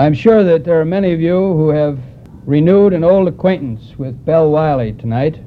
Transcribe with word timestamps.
I'm 0.00 0.14
sure 0.14 0.42
that 0.44 0.64
there 0.64 0.80
are 0.80 0.86
many 0.86 1.12
of 1.12 1.20
you 1.20 1.36
who 1.36 1.68
have 1.68 1.98
renewed 2.46 2.94
an 2.94 3.04
old 3.04 3.28
acquaintance 3.28 3.98
with 3.98 4.24
Bell 4.24 4.50
Wiley 4.50 4.94
tonight. 4.94 5.38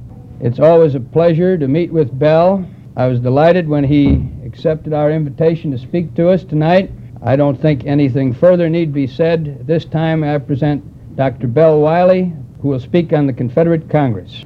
It's 0.41 0.59
always 0.59 0.93
a 0.93 0.99
pleasure 0.99 1.57
to 1.57 1.67
meet 1.67 1.91
with 1.91 2.19
Bell. 2.19 2.63
I 2.95 3.07
was 3.07 3.19
delighted 3.19 3.67
when 3.67 3.83
he 3.83 4.23
accepted 4.45 4.93
our 4.93 5.09
invitation 5.09 5.71
to 5.71 5.79
speak 5.79 6.13
to 6.13 6.29
us 6.29 6.43
tonight. 6.43 6.91
I 7.23 7.35
don't 7.35 7.59
think 7.59 7.87
anything 7.87 8.31
further 8.31 8.69
need 8.69 8.93
be 8.93 9.07
said. 9.07 9.65
This 9.65 9.85
time 9.85 10.23
I 10.23 10.37
present 10.37 11.15
Dr. 11.15 11.47
Bell 11.47 11.79
Wiley, 11.79 12.31
who 12.61 12.67
will 12.67 12.79
speak 12.79 13.11
on 13.11 13.25
the 13.25 13.33
Confederate 13.33 13.89
Congress. 13.89 14.43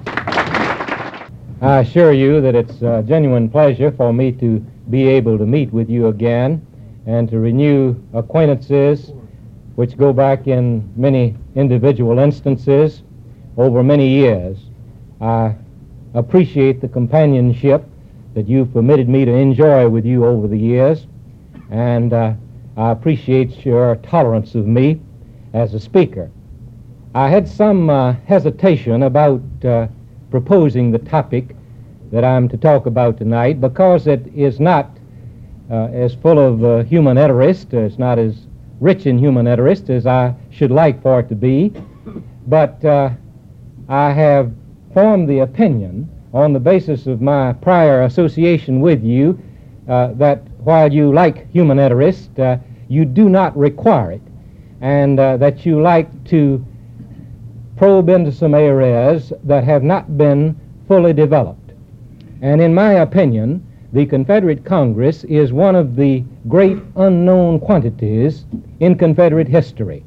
I 1.60 1.80
assure 1.80 2.14
you 2.14 2.40
that 2.40 2.56
it's 2.56 2.82
a 2.82 3.04
genuine 3.06 3.50
pleasure 3.50 3.92
for 3.92 4.14
me 4.14 4.32
to 4.32 4.60
be 4.90 5.06
able 5.06 5.38
to 5.38 5.46
meet 5.46 5.74
with 5.74 5.90
you 5.90 6.08
again 6.08 6.66
and 7.06 7.30
to 7.30 7.40
renew 7.40 8.02
acquaintances 8.14 9.12
which 9.78 9.96
go 9.96 10.12
back 10.12 10.48
in 10.48 10.92
many 10.96 11.36
individual 11.54 12.18
instances 12.18 13.04
over 13.58 13.84
many 13.84 14.10
years. 14.10 14.58
I 15.22 15.54
appreciate 16.16 16.82
the 16.82 16.88
companionship 16.88 17.86
that 18.34 18.48
you've 18.48 18.74
permitted 18.74 19.08
me 19.08 19.24
to 19.24 19.32
enjoy 19.32 19.88
with 19.88 20.04
you 20.04 20.26
over 20.26 20.48
the 20.48 20.58
years, 20.58 21.06
and 21.70 22.12
uh, 22.12 22.34
I 22.76 22.90
appreciate 22.90 23.68
your 23.68 23.98
tolerance 23.98 24.56
of 24.56 24.66
me 24.66 25.00
as 25.54 25.76
a 25.76 25.80
speaker. 25.80 26.32
I 27.14 27.30
had 27.30 27.48
some 27.48 27.92
uh, 27.92 28.14
hesitation 28.26 29.04
about 29.04 29.44
uh, 29.64 29.90
proposing 30.32 30.90
the 30.90 31.00
topic 31.00 31.56
that 32.12 32.24
I'm 32.26 32.50
to 32.50 32.58
talk 32.58 32.88
about 32.88 33.20
tonight 33.20 33.62
because 33.62 34.08
it 34.08 34.26
is 34.34 34.60
not 34.60 34.90
uh, 35.70 35.90
as 35.94 36.16
full 36.16 36.40
of 36.40 36.64
uh, 36.64 36.84
human 36.84 37.20
interest, 37.20 37.76
it's 37.76 38.00
not 38.00 38.18
as 38.18 38.48
rich 38.80 39.06
in 39.06 39.18
human 39.18 39.48
interest 39.48 39.90
as 39.90 40.06
I 40.06 40.36
should 40.50 40.72
like 40.72 41.02
for 41.02 41.20
it 41.20 41.30
to 41.30 41.36
be. 41.36 41.74
But 42.48 42.84
uh, 42.86 43.10
I 43.90 44.12
have 44.12 44.52
formed 44.94 45.30
the 45.30 45.40
opinion 45.40 46.10
on 46.34 46.54
the 46.54 46.60
basis 46.60 47.08
of 47.08 47.22
my 47.22 47.54
prior 47.54 48.04
association 48.04 48.82
with 48.82 49.04
you 49.04 49.40
uh, 49.88 50.14
that 50.14 50.44
while 50.60 50.92
you 50.92 51.14
like 51.14 51.50
human 51.52 51.80
interest, 51.80 52.38
uh, 52.40 52.58
you 52.90 53.06
do 53.06 53.30
not 53.30 53.58
require 53.58 54.12
it, 54.12 54.22
and 54.82 55.20
uh, 55.20 55.38
that 55.38 55.66
you 55.66 55.82
like 55.82 56.10
to 56.26 56.66
probe 57.78 58.10
into 58.10 58.32
some 58.32 58.54
areas 58.54 59.32
that 59.44 59.64
have 59.64 59.84
not 59.84 60.18
been 60.18 60.60
fully 60.88 61.14
developed. 61.14 61.72
And 62.42 62.62
in 62.62 62.74
my 62.74 62.94
opinion, 62.94 63.66
the 63.94 64.06
Confederate 64.06 64.66
Congress 64.66 65.24
is 65.24 65.54
one 65.54 65.76
of 65.76 65.96
the 65.96 66.24
great 66.50 66.78
unknown 66.98 67.60
quantities 67.60 68.46
in 68.82 68.98
Confederate 68.98 69.48
history. 69.48 70.04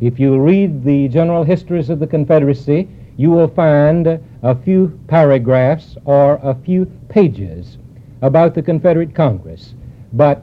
If 0.00 0.20
you 0.20 0.38
read 0.38 0.84
the 0.84 1.08
general 1.08 1.42
histories 1.42 1.90
of 1.90 1.98
the 1.98 2.06
Confederacy, 2.06 2.88
you 3.16 3.30
will 3.30 3.48
find 3.48 4.20
a 4.42 4.54
few 4.54 4.98
paragraphs 5.08 5.96
or 6.04 6.38
a 6.42 6.54
few 6.54 6.86
pages 7.08 7.78
about 8.22 8.54
the 8.54 8.62
Confederate 8.62 9.14
Congress. 9.14 9.74
But 10.12 10.42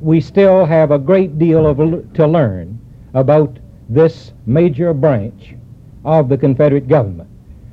we 0.00 0.20
still 0.20 0.64
have 0.64 0.90
a 0.90 0.98
great 0.98 1.38
deal 1.38 1.66
of, 1.66 1.78
to 2.14 2.26
learn 2.26 2.78
about 3.14 3.58
this 3.88 4.32
major 4.46 4.92
branch 4.92 5.54
of 6.04 6.28
the 6.28 6.38
Confederate 6.38 6.88
government. 6.88 7.28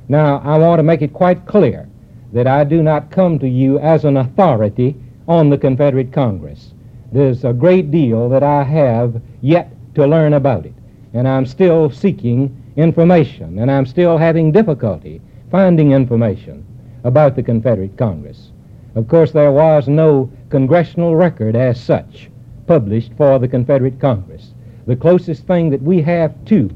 Now, 0.08 0.38
I 0.44 0.58
want 0.58 0.78
to 0.78 0.82
make 0.84 1.02
it 1.02 1.12
quite 1.12 1.44
clear 1.46 1.88
that 2.32 2.46
I 2.46 2.64
do 2.64 2.82
not 2.82 3.10
come 3.10 3.38
to 3.38 3.48
you 3.48 3.78
as 3.78 4.04
an 4.04 4.16
authority 4.16 4.96
on 5.26 5.50
the 5.50 5.58
Confederate 5.58 6.12
Congress. 6.12 6.72
There's 7.12 7.44
a 7.44 7.52
great 7.52 7.90
deal 7.90 8.28
that 8.28 8.42
I 8.42 8.62
have 8.62 9.20
yet 9.40 9.72
to 9.94 10.06
learn 10.06 10.34
about 10.34 10.66
it, 10.66 10.74
and 11.14 11.26
I'm 11.26 11.46
still 11.46 11.90
seeking 11.90 12.54
information, 12.76 13.58
and 13.58 13.70
I'm 13.70 13.86
still 13.86 14.18
having 14.18 14.52
difficulty 14.52 15.20
finding 15.50 15.92
information 15.92 16.64
about 17.04 17.34
the 17.34 17.42
Confederate 17.42 17.96
Congress. 17.96 18.50
Of 18.94 19.08
course, 19.08 19.32
there 19.32 19.52
was 19.52 19.88
no 19.88 20.30
congressional 20.50 21.16
record 21.16 21.56
as 21.56 21.80
such 21.80 22.30
published 22.66 23.12
for 23.16 23.38
the 23.38 23.48
Confederate 23.48 23.98
Congress. 23.98 24.52
The 24.86 24.96
closest 24.96 25.46
thing 25.46 25.70
that 25.70 25.82
we 25.82 26.02
have 26.02 26.44
to 26.46 26.70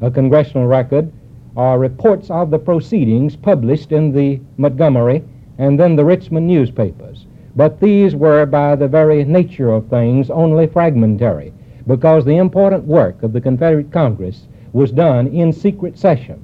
a 0.00 0.10
congressional 0.10 0.66
record 0.66 1.12
are 1.56 1.78
reports 1.78 2.30
of 2.30 2.50
the 2.50 2.58
proceedings 2.58 3.36
published 3.36 3.92
in 3.92 4.10
the 4.12 4.40
Montgomery 4.56 5.22
and 5.58 5.78
then 5.78 5.96
the 5.96 6.04
Richmond 6.04 6.46
newspapers. 6.46 7.26
But 7.54 7.78
these 7.78 8.16
were, 8.16 8.46
by 8.46 8.74
the 8.76 8.88
very 8.88 9.24
nature 9.24 9.70
of 9.70 9.88
things, 9.88 10.30
only 10.30 10.66
fragmentary, 10.66 11.52
because 11.86 12.24
the 12.24 12.38
important 12.38 12.84
work 12.84 13.22
of 13.22 13.34
the 13.34 13.40
Confederate 13.40 13.92
Congress 13.92 14.46
was 14.72 14.90
done 14.90 15.26
in 15.26 15.52
secret 15.52 15.98
session, 15.98 16.42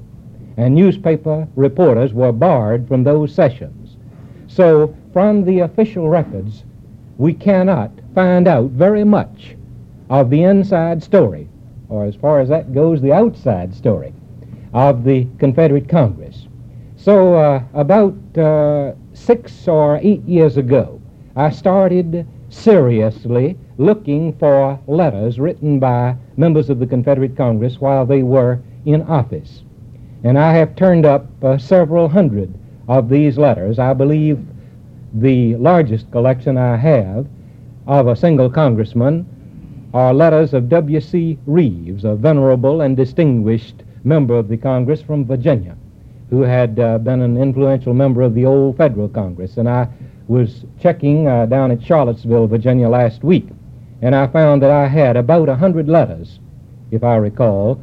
and 0.59 0.75
newspaper 0.75 1.49
reporters 1.57 2.13
were 2.13 2.33
barred 2.33 2.87
from 2.87 3.03
those 3.03 3.35
sessions. 3.35 3.97
So, 4.47 4.95
from 5.15 5.45
the 5.45 5.61
official 5.61 6.11
records, 6.11 6.65
we 7.17 7.33
cannot 7.33 7.93
find 8.15 8.47
out 8.47 8.71
very 8.71 9.05
much 9.05 9.57
of 10.11 10.29
the 10.29 10.43
inside 10.43 11.03
story, 11.03 11.49
or 11.89 12.05
as 12.05 12.15
far 12.15 12.41
as 12.41 12.51
that 12.51 12.75
goes, 12.75 13.01
the 13.01 13.13
outside 13.13 13.75
story 13.75 14.13
of 14.73 15.05
the 15.05 15.27
Confederate 15.39 15.89
Congress. 15.89 16.47
So, 16.97 17.35
uh, 17.35 17.63
about 17.75 18.15
uh, 18.37 18.95
six 19.13 19.69
or 19.69 19.99
eight 20.03 20.23
years 20.25 20.57
ago, 20.57 21.01
I 21.37 21.51
started 21.51 22.27
seriously 22.51 23.57
looking 23.77 24.33
for 24.39 24.79
letters 24.87 25.39
written 25.39 25.79
by 25.79 26.17
members 26.37 26.71
of 26.71 26.79
the 26.81 26.87
Confederate 26.87 27.37
Congress 27.37 27.81
while 27.81 28.05
they 28.05 28.23
were 28.23 28.61
in 28.85 29.03
office. 29.03 29.63
And 30.25 30.39
I 30.39 30.53
have 30.53 30.75
turned 30.75 31.07
up 31.07 31.27
uh, 31.45 31.59
several 31.59 32.09
hundred 32.09 32.53
of 32.89 33.09
these 33.09 33.39
letters. 33.39 33.79
I 33.79 33.93
believe 33.93 34.45
the 35.15 35.55
largest 35.57 36.11
collection 36.11 36.57
I 36.59 36.77
have 36.77 37.27
of 37.87 38.09
a 38.09 38.17
single 38.17 38.51
congressman 38.51 39.27
are 39.95 40.13
letters 40.13 40.53
of 40.53 40.69
W.C. 40.69 41.39
Rives, 41.47 42.05
a 42.05 42.15
venerable 42.15 42.81
and 42.83 42.97
distinguished 42.97 43.83
member 44.05 44.35
of 44.35 44.49
the 44.49 44.57
Congress 44.57 45.03
from 45.03 45.25
Virginia, 45.25 45.77
who 46.31 46.43
had 46.43 46.79
uh, 46.79 46.99
been 46.99 47.23
an 47.23 47.37
influential 47.37 47.95
member 47.95 48.23
of 48.23 48.35
the 48.35 48.45
old 48.45 48.77
federal 48.77 49.09
Congress. 49.09 49.57
And 49.57 49.69
I 49.69 49.89
was 50.27 50.65
checking 50.81 51.27
uh, 51.27 51.47
down 51.47 51.71
at 51.71 51.83
Charlottesville, 51.83 52.47
Virginia 52.47 52.89
last 52.89 53.25
week, 53.25 53.49
and 54.03 54.15
I 54.15 54.27
found 54.27 54.63
that 54.63 54.71
I 54.71 54.87
had 54.87 55.17
about 55.17 55.49
a 55.49 55.57
hundred 55.57 55.89
letters, 55.89 56.39
if 56.91 57.03
I 57.03 57.17
recall, 57.17 57.83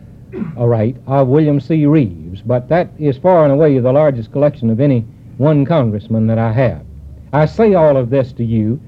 all 0.58 0.68
right, 0.68 0.96
of 1.08 1.28
William 1.28 1.60
C. 1.60 1.86
Rives. 1.86 2.42
But 2.42 2.70
that 2.70 2.90
is 3.00 3.18
far 3.18 3.44
and 3.44 3.54
away 3.54 3.80
the 3.80 3.92
largest 3.92 4.32
collection 4.32 4.70
of 4.70 4.80
any 4.80 5.06
one 5.38 5.66
congressman 5.66 6.28
that 6.28 6.38
I 6.38 6.52
have. 6.52 6.86
I 7.34 7.46
say 7.46 7.74
all 7.74 7.98
of 7.98 8.10
this 8.10 8.32
to 8.34 8.44
you 8.44 8.80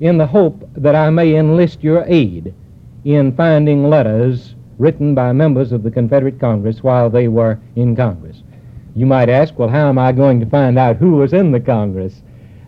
in 0.00 0.18
the 0.18 0.26
hope 0.26 0.68
that 0.76 0.94
I 0.94 1.10
may 1.10 1.34
enlist 1.36 1.82
your 1.82 2.04
aid 2.06 2.54
in 3.04 3.34
finding 3.34 3.88
letters 3.88 4.55
written 4.78 5.14
by 5.14 5.32
members 5.32 5.72
of 5.72 5.82
the 5.82 5.90
Confederate 5.90 6.38
Congress 6.38 6.82
while 6.82 7.10
they 7.10 7.28
were 7.28 7.58
in 7.76 7.96
Congress. 7.96 8.42
You 8.94 9.06
might 9.06 9.28
ask, 9.28 9.58
well, 9.58 9.68
how 9.68 9.88
am 9.88 9.98
I 9.98 10.12
going 10.12 10.40
to 10.40 10.46
find 10.46 10.78
out 10.78 10.96
who 10.96 11.12
was 11.12 11.32
in 11.32 11.52
the 11.52 11.60
Congress? 11.60 12.22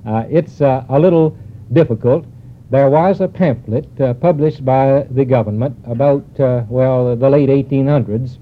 Uh, 0.06 0.24
it's 0.30 0.60
uh, 0.60 0.84
a 0.88 0.98
little 0.98 1.36
difficult. 1.72 2.24
There 2.70 2.90
was 2.90 3.20
a 3.20 3.28
pamphlet 3.28 3.88
uh, 4.00 4.14
published 4.14 4.64
by 4.64 5.06
the 5.10 5.24
government 5.24 5.76
about, 5.86 6.24
uh, 6.38 6.64
well, 6.68 7.16
the 7.16 7.30
late 7.30 7.48
1800s 7.48 8.38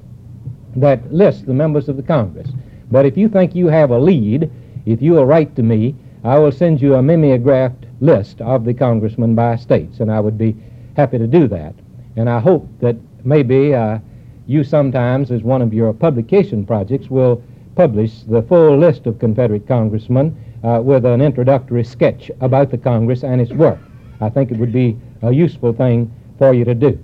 that 0.77 1.13
lists 1.13 1.43
the 1.43 1.55
members 1.55 1.89
of 1.89 1.97
the 1.97 2.03
Congress. 2.03 2.51
But 2.91 3.07
if 3.07 3.17
you 3.17 3.29
think 3.29 3.55
you 3.55 3.69
have 3.69 3.91
a 3.91 3.99
lead, 3.99 4.51
if 4.85 5.01
you 5.01 5.13
will 5.13 5.27
write 5.27 5.57
to 5.57 5.63
me, 5.63 5.95
I 6.25 6.39
will 6.39 6.53
send 6.53 6.83
you 6.83 6.95
a 6.95 7.03
mimeographed 7.03 7.87
list 8.01 8.41
of 8.41 8.65
the 8.65 8.75
congressmen 8.75 9.35
by 9.35 9.57
states, 9.57 10.01
and 10.01 10.11
I 10.11 10.21
would 10.21 10.37
be 10.37 10.57
happy 10.97 11.19
to 11.19 11.27
do 11.27 11.47
that. 11.49 11.75
And 12.17 12.29
I 12.29 12.41
hope 12.41 12.69
that 12.81 12.97
maybe 13.27 13.75
uh, 13.75 13.99
you 14.47 14.65
sometimes, 14.65 15.31
as 15.31 15.43
one 15.43 15.61
of 15.61 15.75
your 15.75 15.93
publication 15.93 16.65
projects, 16.65 17.11
will 17.11 17.43
publish 17.75 18.23
the 18.23 18.43
full 18.43 18.79
list 18.79 19.07
of 19.07 19.19
Confederate 19.19 19.67
congressmen 19.69 20.35
uh, 20.65 20.81
with 20.83 21.05
an 21.05 21.21
introductory 21.21 21.85
sketch 21.85 22.31
about 22.41 22.71
the 22.71 22.79
Congress 22.79 23.25
and 23.25 23.41
its 23.41 23.53
work. 23.53 23.79
I 24.21 24.31
think 24.31 24.51
it 24.51 24.59
would 24.59 24.73
be 24.73 24.97
a 25.23 25.33
useful 25.33 25.73
thing 25.73 26.15
for 26.39 26.55
you 26.55 26.65
to 26.65 26.75
do. 26.75 26.99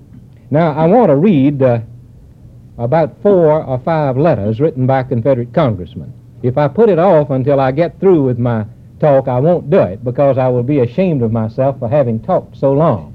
Now, 0.50 0.72
I 0.72 0.86
want 0.86 1.08
to 1.08 1.16
read 1.16 1.62
uh, 1.62 1.80
about 2.78 3.20
four 3.22 3.62
or 3.62 3.78
five 3.80 4.16
letters 4.16 4.60
written 4.60 4.86
by 4.86 5.02
Confederate 5.02 5.52
congressmen. 5.52 6.12
If 6.42 6.56
I 6.56 6.68
put 6.68 6.88
it 6.88 6.98
off 6.98 7.30
until 7.30 7.60
I 7.60 7.72
get 7.72 8.00
through 8.00 8.24
with 8.24 8.38
my 8.38 8.66
talk, 8.98 9.28
I 9.28 9.38
won't 9.38 9.70
do 9.70 9.80
it 9.80 10.04
because 10.04 10.38
I 10.38 10.48
will 10.48 10.62
be 10.62 10.80
ashamed 10.80 11.22
of 11.22 11.32
myself 11.32 11.78
for 11.78 11.88
having 11.88 12.20
talked 12.20 12.56
so 12.56 12.72
long. 12.72 13.11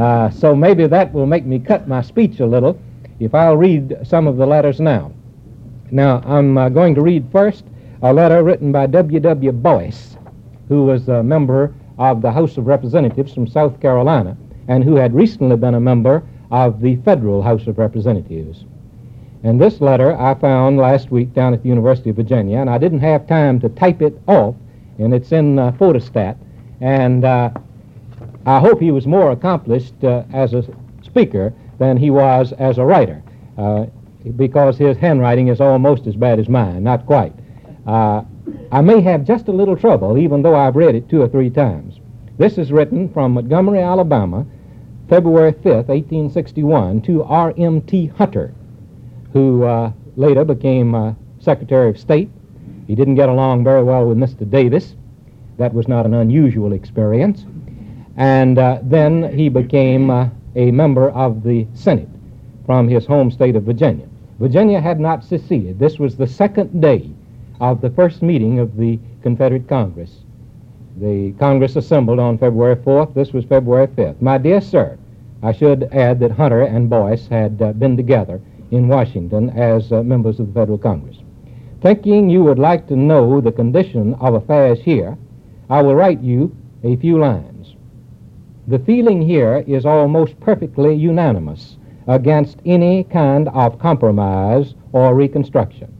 Uh, 0.00 0.30
so 0.30 0.56
maybe 0.56 0.86
that 0.86 1.12
will 1.12 1.26
make 1.26 1.44
me 1.44 1.58
cut 1.58 1.86
my 1.86 2.00
speech 2.00 2.40
a 2.40 2.46
little 2.46 2.80
if 3.18 3.34
I'll 3.34 3.58
read 3.58 3.98
some 4.02 4.26
of 4.26 4.38
the 4.38 4.46
letters 4.46 4.80
now. 4.80 5.12
Now, 5.90 6.22
I'm 6.24 6.56
uh, 6.56 6.70
going 6.70 6.94
to 6.94 7.02
read 7.02 7.28
first 7.30 7.64
a 8.00 8.10
letter 8.10 8.42
written 8.42 8.72
by 8.72 8.86
W. 8.86 9.20
W. 9.20 9.52
Boyce, 9.52 10.16
who 10.68 10.86
was 10.86 11.10
a 11.10 11.22
member 11.22 11.74
of 11.98 12.22
the 12.22 12.32
House 12.32 12.56
of 12.56 12.66
Representatives 12.66 13.34
from 13.34 13.46
South 13.46 13.78
Carolina 13.78 14.38
and 14.68 14.82
who 14.82 14.96
had 14.96 15.14
recently 15.14 15.56
been 15.56 15.74
a 15.74 15.80
member 15.80 16.22
of 16.50 16.80
the 16.80 16.96
federal 17.04 17.42
House 17.42 17.66
of 17.66 17.76
Representatives. 17.76 18.64
And 19.42 19.60
this 19.60 19.82
letter 19.82 20.18
I 20.18 20.34
found 20.34 20.78
last 20.78 21.10
week 21.10 21.34
down 21.34 21.52
at 21.52 21.62
the 21.62 21.68
University 21.68 22.08
of 22.08 22.16
Virginia, 22.16 22.58
and 22.58 22.70
I 22.70 22.78
didn't 22.78 23.00
have 23.00 23.26
time 23.26 23.60
to 23.60 23.68
type 23.68 24.00
it 24.00 24.18
off, 24.26 24.54
and 24.98 25.12
it's 25.12 25.32
in 25.32 25.58
uh, 25.58 25.72
photostat. 25.72 26.38
And 26.80 27.26
uh, 27.26 27.50
I 28.46 28.58
hope 28.58 28.80
he 28.80 28.90
was 28.90 29.06
more 29.06 29.32
accomplished 29.32 30.02
uh, 30.02 30.24
as 30.32 30.54
a 30.54 30.64
speaker 31.02 31.52
than 31.78 31.96
he 31.96 32.10
was 32.10 32.52
as 32.52 32.78
a 32.78 32.84
writer, 32.84 33.22
uh, 33.58 33.86
because 34.36 34.78
his 34.78 34.96
handwriting 34.96 35.48
is 35.48 35.60
almost 35.60 36.06
as 36.06 36.16
bad 36.16 36.38
as 36.38 36.48
mine, 36.48 36.82
not 36.82 37.06
quite. 37.06 37.34
Uh, 37.86 38.22
I 38.72 38.80
may 38.80 39.00
have 39.00 39.24
just 39.24 39.48
a 39.48 39.52
little 39.52 39.76
trouble, 39.76 40.16
even 40.18 40.42
though 40.42 40.54
I've 40.54 40.76
read 40.76 40.94
it 40.94 41.08
two 41.08 41.22
or 41.22 41.28
three 41.28 41.50
times. 41.50 41.98
This 42.38 42.56
is 42.56 42.72
written 42.72 43.08
from 43.08 43.32
Montgomery, 43.32 43.80
Alabama, 43.80 44.46
February 45.08 45.52
5th, 45.52 45.88
1861, 45.88 47.02
to 47.02 47.22
R.M.T. 47.24 48.06
Hunter, 48.06 48.54
who 49.32 49.64
uh, 49.64 49.92
later 50.16 50.44
became 50.44 50.94
uh, 50.94 51.14
Secretary 51.40 51.90
of 51.90 51.98
State. 51.98 52.30
He 52.86 52.94
didn't 52.94 53.16
get 53.16 53.28
along 53.28 53.64
very 53.64 53.82
well 53.82 54.06
with 54.06 54.16
Mr. 54.16 54.48
Davis. 54.48 54.94
That 55.58 55.74
was 55.74 55.88
not 55.88 56.06
an 56.06 56.14
unusual 56.14 56.72
experience. 56.72 57.44
And 58.16 58.58
uh, 58.58 58.80
then 58.82 59.36
he 59.36 59.48
became 59.48 60.10
uh, 60.10 60.28
a 60.56 60.70
member 60.70 61.10
of 61.10 61.42
the 61.42 61.66
Senate 61.74 62.08
from 62.66 62.88
his 62.88 63.06
home 63.06 63.30
state 63.30 63.56
of 63.56 63.64
Virginia. 63.64 64.06
Virginia 64.38 64.80
had 64.80 64.98
not 64.98 65.22
seceded. 65.22 65.78
This 65.78 65.98
was 65.98 66.16
the 66.16 66.26
second 66.26 66.80
day 66.80 67.10
of 67.60 67.80
the 67.80 67.90
first 67.90 68.22
meeting 68.22 68.58
of 68.58 68.76
the 68.76 68.98
Confederate 69.22 69.68
Congress. 69.68 70.20
The 70.96 71.32
Congress 71.38 71.76
assembled 71.76 72.18
on 72.18 72.38
February 72.38 72.76
4th. 72.76 73.14
This 73.14 73.32
was 73.32 73.44
February 73.44 73.86
5th. 73.88 74.20
My 74.20 74.38
dear 74.38 74.60
sir, 74.60 74.98
I 75.42 75.52
should 75.52 75.84
add 75.92 76.20
that 76.20 76.32
Hunter 76.32 76.62
and 76.62 76.90
Boyce 76.90 77.26
had 77.28 77.60
uh, 77.62 77.72
been 77.72 77.96
together 77.96 78.40
in 78.70 78.88
Washington 78.88 79.50
as 79.50 79.92
uh, 79.92 80.02
members 80.02 80.40
of 80.40 80.48
the 80.48 80.52
Federal 80.52 80.78
Congress. 80.78 81.16
Thinking 81.80 82.28
you 82.28 82.44
would 82.44 82.58
like 82.58 82.86
to 82.88 82.96
know 82.96 83.40
the 83.40 83.52
condition 83.52 84.14
of 84.14 84.34
affairs 84.34 84.80
here, 84.80 85.16
I 85.70 85.82
will 85.82 85.94
write 85.94 86.20
you 86.20 86.54
a 86.84 86.96
few 86.96 87.18
lines. 87.18 87.49
The 88.70 88.78
feeling 88.78 89.20
here 89.20 89.64
is 89.66 89.84
almost 89.84 90.38
perfectly 90.38 90.94
unanimous 90.94 91.76
against 92.06 92.58
any 92.64 93.02
kind 93.02 93.48
of 93.48 93.80
compromise 93.80 94.76
or 94.92 95.12
reconstruction. 95.12 95.92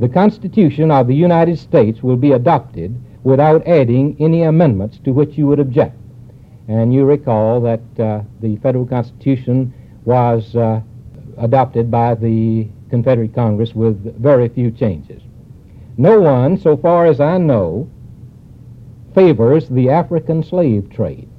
The 0.00 0.08
Constitution 0.08 0.90
of 0.90 1.08
the 1.08 1.14
United 1.14 1.58
States 1.58 2.02
will 2.02 2.16
be 2.16 2.32
adopted 2.32 2.98
without 3.22 3.66
adding 3.66 4.16
any 4.18 4.44
amendments 4.44 4.98
to 5.04 5.12
which 5.12 5.36
you 5.36 5.46
would 5.48 5.60
object. 5.60 5.94
And 6.68 6.94
you 6.94 7.04
recall 7.04 7.60
that 7.60 7.82
uh, 7.98 8.22
the 8.40 8.56
federal 8.62 8.86
Constitution 8.86 9.74
was 10.06 10.56
uh, 10.56 10.80
adopted 11.36 11.90
by 11.90 12.14
the 12.14 12.66
Confederate 12.88 13.34
Congress 13.34 13.74
with 13.74 14.18
very 14.18 14.48
few 14.48 14.70
changes. 14.70 15.20
No 15.98 16.18
one, 16.18 16.56
so 16.56 16.78
far 16.78 17.04
as 17.04 17.20
I 17.20 17.36
know, 17.36 17.90
favors 19.14 19.68
the 19.68 19.90
African 19.90 20.42
slave 20.42 20.88
trade. 20.88 21.29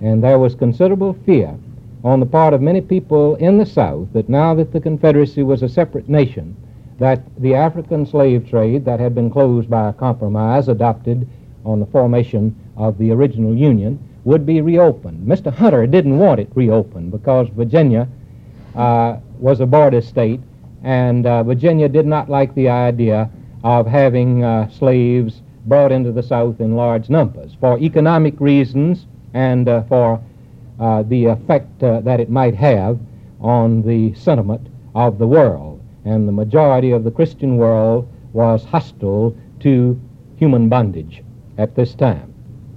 And 0.00 0.22
there 0.22 0.38
was 0.38 0.54
considerable 0.54 1.14
fear 1.26 1.56
on 2.04 2.20
the 2.20 2.26
part 2.26 2.54
of 2.54 2.62
many 2.62 2.80
people 2.80 3.34
in 3.36 3.58
the 3.58 3.66
South 3.66 4.12
that 4.12 4.28
now 4.28 4.54
that 4.54 4.72
the 4.72 4.80
Confederacy 4.80 5.42
was 5.42 5.62
a 5.62 5.68
separate 5.68 6.08
nation, 6.08 6.56
that 6.98 7.22
the 7.38 7.54
African 7.54 8.06
slave 8.06 8.48
trade 8.48 8.84
that 8.84 9.00
had 9.00 9.14
been 9.14 9.30
closed 9.30 9.68
by 9.68 9.88
a 9.88 9.92
compromise 9.92 10.68
adopted 10.68 11.28
on 11.64 11.80
the 11.80 11.86
formation 11.86 12.54
of 12.76 12.98
the 12.98 13.10
original 13.10 13.54
Union 13.54 13.98
would 14.24 14.46
be 14.46 14.60
reopened. 14.60 15.26
Mr. 15.26 15.52
Hunter 15.52 15.86
didn't 15.86 16.18
want 16.18 16.40
it 16.40 16.50
reopened 16.54 17.10
because 17.10 17.48
Virginia 17.48 18.08
uh, 18.76 19.16
was 19.38 19.60
a 19.60 19.66
border 19.66 20.00
state, 20.00 20.40
and 20.84 21.26
uh, 21.26 21.42
Virginia 21.42 21.88
did 21.88 22.06
not 22.06 22.28
like 22.28 22.54
the 22.54 22.68
idea 22.68 23.28
of 23.64 23.86
having 23.86 24.44
uh, 24.44 24.68
slaves 24.70 25.42
brought 25.66 25.90
into 25.90 26.12
the 26.12 26.22
South 26.22 26.60
in 26.60 26.76
large 26.76 27.10
numbers 27.10 27.56
for 27.60 27.78
economic 27.78 28.40
reasons 28.40 29.06
and 29.34 29.68
uh, 29.68 29.82
for 29.84 30.20
uh, 30.80 31.02
the 31.04 31.26
effect 31.26 31.82
uh, 31.82 32.00
that 32.00 32.20
it 32.20 32.30
might 32.30 32.54
have 32.54 32.98
on 33.40 33.82
the 33.82 34.14
sentiment 34.14 34.66
of 34.94 35.18
the 35.18 35.26
world 35.26 35.80
and 36.04 36.26
the 36.26 36.32
majority 36.32 36.90
of 36.92 37.04
the 37.04 37.10
Christian 37.10 37.56
world 37.56 38.08
was 38.32 38.64
hostile 38.64 39.36
to 39.60 40.00
human 40.36 40.68
bondage 40.68 41.22
at 41.58 41.74
this 41.74 41.94
time. 41.94 42.32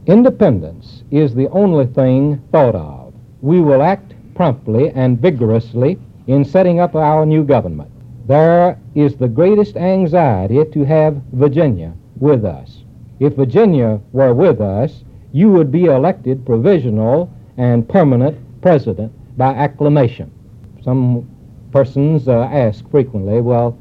Independence 0.08 1.04
is 1.12 1.36
the 1.36 1.48
only 1.50 1.86
thing 1.86 2.42
thought 2.52 2.76
of. 2.76 3.14
We 3.42 3.62
will 3.62 3.82
act 3.82 4.14
promptly 4.34 4.90
and 4.90 5.20
vigorously 5.20 6.00
in 6.28 6.44
setting 6.44 6.80
up 6.80 6.96
our 6.96 7.26
new 7.26 7.44
government. 7.44 7.92
There 8.28 8.78
is 8.96 9.16
the 9.16 9.28
greatest 9.28 9.78
anxiety 9.78 10.64
to 10.66 10.84
have 10.86 11.22
Virginia 11.34 11.94
with 12.20 12.46
us. 12.46 12.84
If 13.20 13.36
Virginia 13.36 14.00
were 14.12 14.34
with 14.34 14.62
us, 14.62 15.04
you 15.32 15.50
would 15.50 15.72
be 15.72 15.86
elected 15.86 16.46
provisional 16.46 17.32
and 17.58 17.88
permanent 17.88 18.38
president 18.62 19.12
by 19.38 19.54
acclamation. 19.54 20.32
Some 20.84 21.28
persons 21.72 22.28
uh, 22.28 22.44
ask 22.52 22.90
frequently, 22.90 23.42
well, 23.42 23.78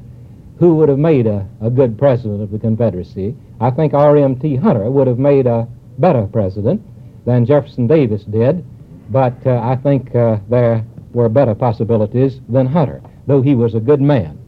who 0.59 0.75
would 0.77 0.89
have 0.89 0.99
made 0.99 1.27
a, 1.27 1.49
a 1.61 1.71
good 1.71 1.99
president 1.99 2.43
of 2.43 2.51
the 2.51 2.59
Confederacy? 2.59 3.35
I 3.61 3.71
think 3.71 3.95
R.M.T. 3.95 4.57
Hunter 4.57 4.91
would 4.91 5.07
have 5.07 5.19
made 5.19 5.47
a 5.47 5.67
better 5.99 6.27
president 6.27 6.83
than 7.25 7.47
Jefferson 7.47 7.87
Davis 7.87 8.25
did, 8.25 8.65
but 9.11 9.35
uh, 9.47 9.61
I 9.63 9.77
think 9.77 10.15
uh, 10.15 10.39
there 10.49 10.85
were 11.13 11.29
better 11.29 11.55
possibilities 11.55 12.41
than 12.49 12.67
Hunter, 12.67 13.03
though 13.27 13.43
he 13.43 13.55
was 13.55 13.75
a 13.75 13.81
good 13.81 14.01
man. 14.01 14.39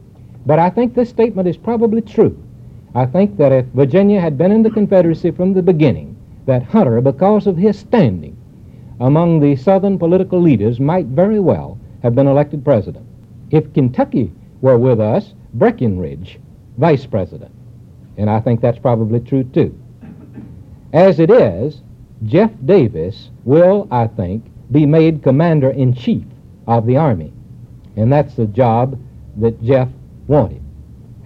But 0.46 0.58
I 0.58 0.70
think 0.70 0.94
this 0.94 1.08
statement 1.08 1.48
is 1.48 1.56
probably 1.56 2.02
true. 2.02 2.42
I 2.94 3.06
think 3.06 3.36
that 3.38 3.52
if 3.52 3.66
Virginia 3.66 4.20
had 4.20 4.36
been 4.36 4.52
in 4.52 4.62
the 4.62 4.70
Confederacy 4.70 5.30
from 5.30 5.54
the 5.54 5.62
beginning, 5.62 6.11
that 6.46 6.62
Hunter, 6.62 7.00
because 7.00 7.46
of 7.46 7.56
his 7.56 7.78
standing 7.78 8.36
among 9.00 9.40
the 9.40 9.56
Southern 9.56 9.98
political 9.98 10.40
leaders, 10.40 10.80
might 10.80 11.06
very 11.06 11.40
well 11.40 11.78
have 12.02 12.14
been 12.14 12.26
elected 12.26 12.64
president. 12.64 13.06
If 13.50 13.72
Kentucky 13.74 14.32
were 14.60 14.78
with 14.78 15.00
us, 15.00 15.34
Breckinridge, 15.54 16.38
vice 16.78 17.06
president. 17.06 17.52
And 18.16 18.28
I 18.30 18.40
think 18.40 18.60
that's 18.60 18.78
probably 18.78 19.20
true 19.20 19.44
too. 19.44 19.78
As 20.92 21.20
it 21.20 21.30
is, 21.30 21.82
Jeff 22.24 22.50
Davis 22.64 23.30
will, 23.44 23.88
I 23.90 24.06
think, 24.06 24.44
be 24.70 24.86
made 24.86 25.22
commander 25.22 25.70
in 25.70 25.94
chief 25.94 26.24
of 26.66 26.86
the 26.86 26.96
Army. 26.96 27.32
And 27.96 28.12
that's 28.12 28.34
the 28.34 28.46
job 28.46 28.98
that 29.36 29.62
Jeff 29.62 29.88
wanted. 30.26 30.62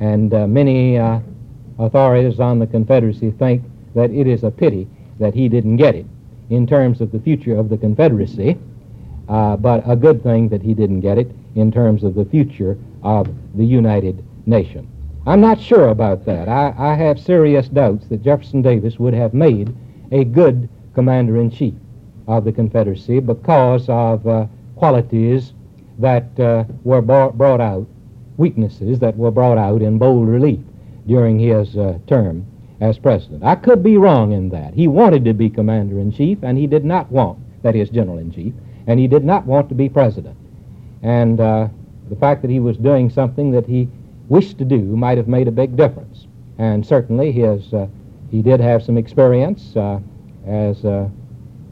And 0.01 0.33
uh, 0.33 0.47
many 0.47 0.99
uh, 0.99 1.21
authorities 1.79 2.41
on 2.41 2.59
the 2.59 2.67
Confederacy 2.67 3.31
think 3.33 3.63
that 3.95 4.11
it 4.11 4.27
is 4.27 4.45
a 4.45 4.51
pity 4.51 4.89
that 5.19 5.35
he 5.35 5.49
didn't 5.49 5.77
get 5.77 5.95
it 5.95 6.07
in 6.51 6.67
terms 6.67 7.01
of 7.01 7.13
the 7.13 7.21
future 7.21 7.57
of 7.57 7.69
the 7.69 7.77
Confederacy, 7.77 8.57
uh, 9.29 9.57
but 9.57 9.83
a 9.87 9.97
good 9.97 10.23
thing 10.23 10.49
that 10.49 10.63
he 10.63 10.75
didn't 10.75 11.01
get 11.01 11.19
it 11.19 11.31
in 11.55 11.73
terms 11.73 12.05
of 12.05 12.15
the 12.15 12.25
future 12.25 12.79
of 13.03 13.29
the 13.57 13.65
United 13.65 14.25
Nation. 14.47 14.89
I'm 15.27 15.41
not 15.41 15.61
sure 15.61 15.89
about 15.89 16.25
that. 16.27 16.49
I, 16.49 16.75
I 16.79 16.95
have 16.95 17.19
serious 17.19 17.69
doubts 17.69 18.07
that 18.09 18.23
Jefferson 18.23 18.63
Davis 18.63 18.99
would 18.99 19.15
have 19.15 19.35
made 19.35 19.75
a 20.13 20.25
good 20.25 20.69
commander 20.95 21.41
in 21.41 21.51
chief 21.51 21.75
of 22.29 22.45
the 22.45 22.53
Confederacy 22.53 23.19
because 23.21 23.89
of 23.89 24.27
uh, 24.27 24.47
qualities 24.77 25.53
that 25.99 26.39
uh, 26.39 26.65
were 26.85 27.03
brought 27.03 27.61
out, 27.61 27.87
weaknesses 28.37 29.01
that 29.01 29.17
were 29.17 29.31
brought 29.31 29.59
out 29.59 29.83
in 29.83 29.99
bold 29.99 30.29
relief 30.29 30.61
during 31.07 31.39
his 31.39 31.77
uh, 31.77 31.99
term 32.07 32.47
as 32.81 32.99
president. 32.99 33.43
I 33.43 33.55
could 33.55 33.83
be 33.83 33.97
wrong 33.97 34.33
in 34.33 34.51
that. 34.51 34.75
He 34.75 34.87
wanted 34.87 35.25
to 35.25 35.35
be 35.35 35.49
commander 35.49 35.99
in 35.99 36.13
chief, 36.13 36.39
and 36.43 36.59
he 36.59 36.67
did 36.67 36.85
not 36.85 37.11
want, 37.11 37.39
that 37.63 37.75
is, 37.75 37.89
general 37.91 38.19
in 38.19 38.31
chief, 38.31 38.53
and 38.87 39.01
he 39.01 39.09
did 39.09 39.25
not 39.25 39.47
want 39.47 39.69
to 39.71 39.75
be 39.75 39.89
president. 39.89 40.37
And 41.03 41.41
uh, 41.41 41.69
the 42.09 42.17
fact 42.17 42.43
that 42.43 42.51
he 42.51 42.61
was 42.61 42.77
doing 42.77 43.11
something 43.11 43.51
that 43.53 43.67
he 43.67 43.89
wished 44.29 44.59
to 44.59 44.65
do 44.65 44.81
might 44.81 45.17
have 45.17 45.29
made 45.29 45.49
a 45.49 45.53
big 45.53 45.77
difference. 45.77 46.27
And 46.59 46.85
certainly 46.87 47.33
his, 47.33 47.73
uh, 47.73 47.87
he 48.31 48.43
did 48.43 48.61
have 48.61 48.83
some 48.83 48.99
experience 48.99 49.77
uh, 49.77 50.01
as 50.47 50.85
a 50.85 51.11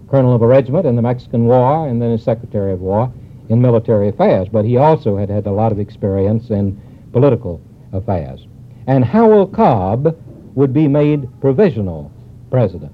colonel 0.09 0.35
of 0.35 0.43
a 0.43 0.47
regiment 0.47 0.87
in 0.87 0.97
the 0.97 1.03
Mexican 1.03 1.47
War 1.47 1.89
and 1.89 2.01
then 2.01 2.13
as 2.13 2.23
Secretary 2.23 2.73
of 2.73 2.81
War 2.81 3.13
in 3.49 3.61
military 3.61 4.09
affairs. 4.09 4.49
But 4.51 4.65
he 4.65 4.77
also 4.77 5.17
had 5.17 5.29
had 5.29 5.47
a 5.47 5.51
lot 5.51 5.73
of 5.73 5.79
experience 5.79 6.51
in 6.51 6.81
political 7.13 7.61
affairs. 7.93 8.47
And 8.87 9.05
Howell 9.05 9.49
Cobb 9.49 10.17
would 10.55 10.73
be 10.73 10.89
made 10.89 11.29
provisional 11.41 12.11
president. 12.51 12.93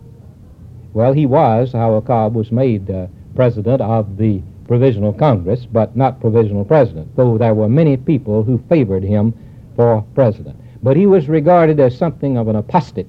Well, 0.92 1.12
he 1.12 1.26
was, 1.26 1.72
Howell 1.72 2.02
Cobb 2.02 2.34
was 2.34 2.50
made 2.50 2.90
uh, 2.90 3.06
president 3.34 3.80
of 3.80 4.16
the 4.16 4.42
Provisional 4.66 5.12
Congress, 5.12 5.66
but 5.66 5.96
not 5.96 6.20
provisional 6.20 6.64
president, 6.64 7.14
though 7.16 7.36
there 7.36 7.54
were 7.54 7.68
many 7.68 7.96
people 7.96 8.42
who 8.42 8.62
favored 8.68 9.02
him 9.02 9.34
for 9.76 10.02
president. 10.14 10.56
But 10.82 10.96
he 10.96 11.06
was 11.06 11.28
regarded 11.28 11.80
as 11.80 11.96
something 11.96 12.36
of 12.36 12.48
an 12.48 12.56
apostate 12.56 13.08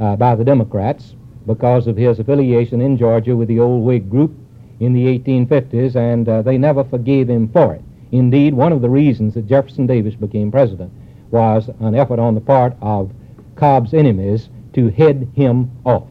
uh, 0.00 0.16
by 0.16 0.34
the 0.34 0.44
Democrats 0.44 1.14
because 1.46 1.86
of 1.86 1.96
his 1.96 2.18
affiliation 2.18 2.80
in 2.80 2.96
Georgia 2.96 3.36
with 3.36 3.48
the 3.48 3.60
old 3.60 3.84
Whig 3.84 4.10
group. 4.10 4.34
in 4.80 4.92
the 4.92 5.18
1850s, 5.18 5.96
and 5.96 6.28
uh, 6.28 6.42
they 6.42 6.58
never 6.58 6.84
forgave 6.84 7.28
him 7.30 7.48
for 7.48 7.74
it. 7.74 7.82
Indeed, 8.12 8.54
one 8.54 8.72
of 8.72 8.82
the 8.82 8.90
reasons 8.90 9.34
that 9.34 9.46
Jefferson 9.46 9.86
Davis 9.86 10.14
became 10.14 10.50
president 10.50 10.92
was 11.30 11.70
an 11.80 11.94
effort 11.94 12.18
on 12.18 12.34
the 12.34 12.40
part 12.40 12.74
of 12.80 13.10
Cobb's 13.56 13.94
enemies 13.94 14.48
to 14.74 14.90
head 14.90 15.28
him 15.34 15.70
off. 15.84 16.08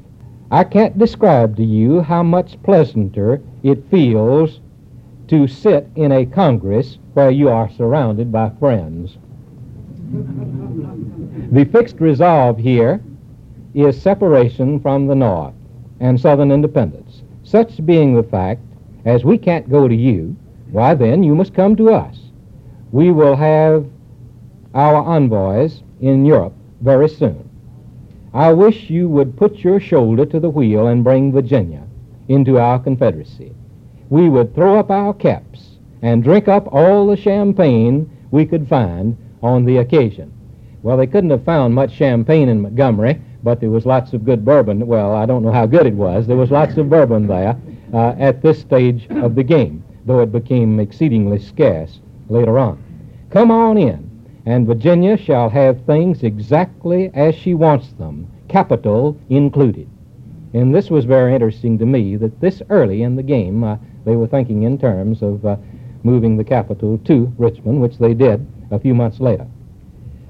I 0.51 0.63
can't 0.63 0.97
describe 0.97 1.55
to 1.57 1.63
you 1.63 2.01
how 2.01 2.23
much 2.23 2.61
pleasanter 2.63 3.41
it 3.63 3.89
feels 3.89 4.59
to 5.27 5.47
sit 5.47 5.87
in 5.95 6.11
a 6.11 6.25
Congress 6.25 6.97
where 7.13 7.31
you 7.31 7.49
are 7.49 7.69
surrounded 7.69 8.31
by 8.31 8.49
friends. 8.59 9.17
the 11.51 11.65
fixed 11.71 11.99
resolve 11.99 12.57
here 12.57 13.01
is 13.73 13.99
separation 14.01 14.79
from 14.79 15.07
the 15.07 15.15
North 15.15 15.53
and 15.99 16.19
Southern 16.19 16.51
independence. 16.51 17.23
Such 17.43 17.83
being 17.85 18.15
the 18.15 18.23
fact, 18.23 18.61
as 19.05 19.23
we 19.23 19.37
can't 19.37 19.69
go 19.69 19.87
to 19.87 19.95
you, 19.95 20.35
why 20.71 20.93
then 20.95 21.23
you 21.23 21.35
must 21.35 21.53
come 21.53 21.75
to 21.75 21.91
us. 21.91 22.17
We 22.91 23.11
will 23.11 23.35
have 23.35 23.85
our 24.73 25.03
envoys 25.03 25.83
in 26.01 26.25
Europe 26.25 26.53
very 26.85 27.09
soon. 27.09 27.49
I 28.33 28.53
wish 28.53 28.89
you 28.89 29.09
would 29.09 29.35
put 29.35 29.59
your 29.59 29.79
shoulder 29.79 30.25
to 30.27 30.39
the 30.39 30.49
wheel 30.49 30.87
and 30.87 31.03
bring 31.03 31.31
Virginia 31.33 31.83
into 32.27 32.59
our 32.59 32.79
Confederacy. 32.79 33.53
We 34.09 34.29
would 34.29 34.53
throw 34.53 34.77
up 34.79 34.91
our 34.91 35.13
caps 35.13 35.77
and 36.01 36.23
drink 36.23 36.47
up 36.47 36.67
all 36.71 37.07
the 37.07 37.17
champagne 37.17 38.09
we 38.29 38.45
could 38.45 38.67
find 38.67 39.17
on 39.41 39.65
the 39.65 39.77
occasion. 39.77 40.31
Well, 40.83 40.97
they 40.97 41.07
couldn't 41.07 41.31
have 41.31 41.43
found 41.43 41.73
much 41.73 41.91
champagne 41.91 42.49
in 42.49 42.61
Montgomery, 42.61 43.19
but 43.41 43.59
there 43.59 43.71
was 43.71 43.87
lots 43.87 44.13
of 44.13 44.23
good 44.23 44.45
bourbon. 44.45 44.85
Well, 44.85 45.15
I 45.15 45.25
don't 45.25 45.43
know 45.43 45.51
how 45.51 45.65
good 45.65 45.87
it 45.87 45.93
was. 45.93 46.27
There 46.27 46.37
was 46.37 46.51
lots 46.51 46.77
of 46.77 46.89
bourbon 46.89 47.25
there 47.25 47.57
uh, 47.93 48.15
at 48.19 48.43
this 48.43 48.59
stage 48.59 49.07
of 49.09 49.33
the 49.33 49.43
game, 49.43 49.83
though 50.05 50.19
it 50.19 50.31
became 50.31 50.79
exceedingly 50.79 51.39
scarce 51.39 51.99
later 52.29 52.59
on. 52.59 52.83
Come 53.31 53.49
on 53.49 53.77
in 53.77 54.14
and 54.45 54.67
Virginia 54.67 55.17
shall 55.17 55.49
have 55.49 55.85
things 55.85 56.23
exactly 56.23 57.09
as 57.13 57.33
she 57.35 57.53
wants 57.53 57.93
them, 57.93 58.27
capital 58.47 59.19
included. 59.29 59.89
And 60.53 60.73
this 60.73 60.89
was 60.89 61.05
very 61.05 61.33
interesting 61.33 61.77
to 61.79 61.85
me 61.85 62.15
that 62.17 62.39
this 62.39 62.61
early 62.69 63.01
in 63.01 63.15
the 63.15 63.23
game 63.23 63.63
uh, 63.63 63.77
they 64.05 64.15
were 64.15 64.27
thinking 64.27 64.63
in 64.63 64.77
terms 64.77 65.21
of 65.21 65.45
uh, 65.45 65.57
moving 66.03 66.37
the 66.37 66.43
capital 66.43 66.99
to 66.99 67.33
Richmond, 67.37 67.81
which 67.81 67.97
they 67.97 68.13
did 68.13 68.45
a 68.71 68.79
few 68.79 68.93
months 68.93 69.19
later. 69.19 69.47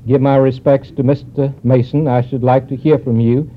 Give 0.07 0.21
my 0.21 0.37
respects 0.37 0.91
to 0.91 1.03
Mr. 1.03 1.53
Mason. 1.63 2.07
I 2.07 2.21
should 2.21 2.43
like 2.43 2.69
to 2.69 2.75
hear 2.75 2.97
from 2.97 3.19
you, 3.19 3.49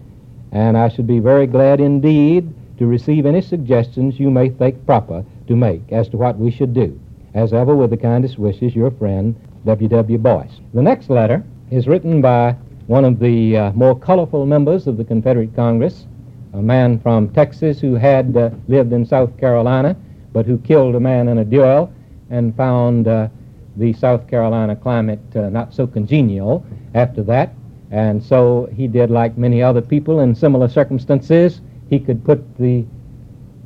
and 0.51 0.77
I 0.77 0.89
should 0.89 1.07
be 1.07 1.21
very 1.21 1.47
glad 1.47 1.81
indeed 1.81 2.53
to 2.79 2.87
receive 2.87 3.27
any 3.27 3.41
suggestions 3.41 4.19
you 4.19 4.31
may 4.31 4.49
think 4.49 4.85
proper 4.87 5.25
to 5.47 5.57
make 5.57 5.93
as 5.93 6.09
to 6.09 6.17
what 6.17 6.39
we 6.39 6.51
should 6.51 6.75
do. 6.75 6.99
As 7.35 7.53
ever, 7.53 7.77
with 7.77 7.91
the 7.91 7.97
kindest 7.97 8.39
wishes, 8.39 8.75
your 8.75 8.91
friend, 8.91 9.37
W. 9.77 10.17
Boyce. 10.17 10.61
The 10.73 10.81
next 10.81 11.11
letter 11.11 11.45
is 11.71 11.87
written 11.87 12.23
by 12.23 12.53
one 12.87 13.05
of 13.05 13.19
the 13.19 13.55
uh, 13.55 13.73
more 13.73 13.99
colorful 13.99 14.47
members 14.47 14.87
of 14.87 14.97
the 14.97 15.05
Confederate 15.05 15.55
Congress, 15.55 16.07
a 16.55 16.63
man 16.63 16.99
from 16.99 17.29
Texas 17.35 17.79
who 17.79 17.95
had 17.95 18.35
uh, 18.35 18.49
lived 18.67 18.95
in 18.95 19.05
South 19.05 19.37
Carolina, 19.37 19.95
but 20.33 20.47
who 20.47 20.57
killed 20.57 20.95
a 20.95 21.01
man 21.01 21.29
in 21.29 21.37
a 21.39 21.45
duel 21.45 21.93
and 22.31 22.57
found 22.57 23.09
uh, 23.09 23.29
the 23.77 23.93
South 23.93 24.27
Carolina 24.27 24.75
climate 24.75 25.21
uh, 25.37 25.51
not 25.51 25.75
so 25.75 25.87
congenial 25.87 26.65
after 26.95 27.23
that. 27.25 27.53
And 27.91 28.23
so 28.23 28.71
he 28.75 28.89
did 28.89 29.11
like 29.11 29.37
many 29.37 29.63
other 29.63 29.83
people 29.83 30.21
in 30.21 30.35
similar 30.35 30.69
circumstances. 30.69 31.61
He 31.91 31.99
could 31.99 32.25
put 32.25 32.57
the 32.57 32.87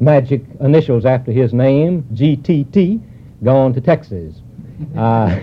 magic 0.00 0.42
initials 0.60 1.04
after 1.04 1.30
his 1.30 1.54
name, 1.54 2.02
GTT, 2.12 3.00
gone 3.44 3.72
to 3.74 3.80
Texas. 3.80 4.41
Uh, 4.96 5.38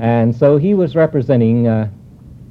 and 0.00 0.34
so 0.34 0.56
he 0.56 0.74
was 0.74 0.96
representing 0.96 1.68
uh, 1.68 1.88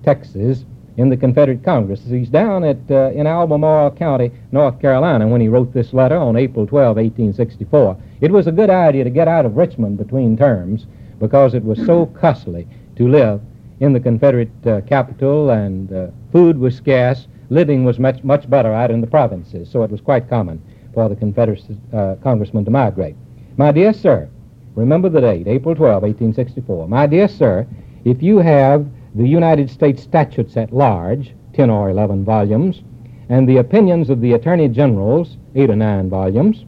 Texas 0.04 0.66
in 0.98 1.10
the 1.10 1.18
Confederate 1.18 1.64
Congress. 1.64 2.02
He's 2.08 2.30
down 2.30 2.64
at 2.64 2.78
uh, 2.90 3.12
in 3.12 3.26
Albemarle 3.26 3.92
County, 3.92 4.32
North 4.52 4.80
Carolina, 4.80 5.28
when 5.28 5.42
he 5.42 5.48
wrote 5.48 5.74
this 5.74 5.94
letter 5.94 6.18
on 6.18 6.36
April 6.36 6.68
12, 6.68 6.98
1864. 6.98 7.98
It 8.22 8.32
was 8.32 8.48
a 8.48 8.52
good 8.52 8.70
idea 8.70 9.04
to 9.04 9.10
get 9.10 9.28
out 9.28 9.46
of 9.46 9.58
Richmond 9.58 9.98
between 9.98 10.38
terms 10.38 10.86
because 11.20 11.54
it 11.54 11.64
was 11.64 11.84
so 11.86 12.06
costly 12.22 12.68
to 12.96 13.08
live 13.08 13.42
in 13.80 13.94
the 13.94 14.00
Confederate 14.00 14.68
uh, 14.68 14.82
capital, 14.82 15.50
and 15.50 15.92
uh, 15.92 16.08
food 16.32 16.58
was 16.58 16.76
scarce. 16.76 17.28
Living 17.50 17.84
was 17.84 18.00
much 18.00 18.24
much 18.24 18.50
better 18.50 18.72
out 18.72 18.92
in 18.92 19.02
the 19.02 19.08
provinces, 19.08 19.70
so 19.70 19.84
it 19.84 19.92
was 19.92 20.00
quite 20.02 20.30
common 20.30 20.62
for 20.94 21.10
the 21.10 21.16
Confederate 21.16 21.64
uh, 21.92 22.16
congressman 22.24 22.64
to 22.66 22.72
migrate. 22.72 23.16
My 23.58 23.72
dear 23.72 23.94
sir, 23.94 24.30
Remember 24.76 25.08
the 25.08 25.22
date, 25.22 25.48
April 25.48 25.76
12, 25.76 26.02
1864. 26.04 26.88
My 26.88 27.06
dear 27.06 27.28
sir, 27.28 27.68
if 28.06 28.24
you 28.24 28.40
have 28.40 28.88
the 29.14 29.28
United 29.28 29.70
States 29.70 30.02
statutes 30.02 30.58
at 30.58 30.74
large, 30.74 31.34
10 31.54 31.70
or 31.70 31.90
11 31.90 32.26
volumes, 32.26 32.82
and 33.30 33.48
the 33.48 33.58
opinions 33.58 34.10
of 34.10 34.20
the 34.20 34.34
Attorney 34.34 34.68
Generals, 34.68 35.38
8 35.54 35.70
or 35.70 35.76
9 35.76 36.10
volumes, 36.10 36.66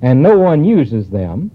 and 0.00 0.22
no 0.22 0.38
one 0.38 0.64
uses 0.64 1.10
them 1.10 1.50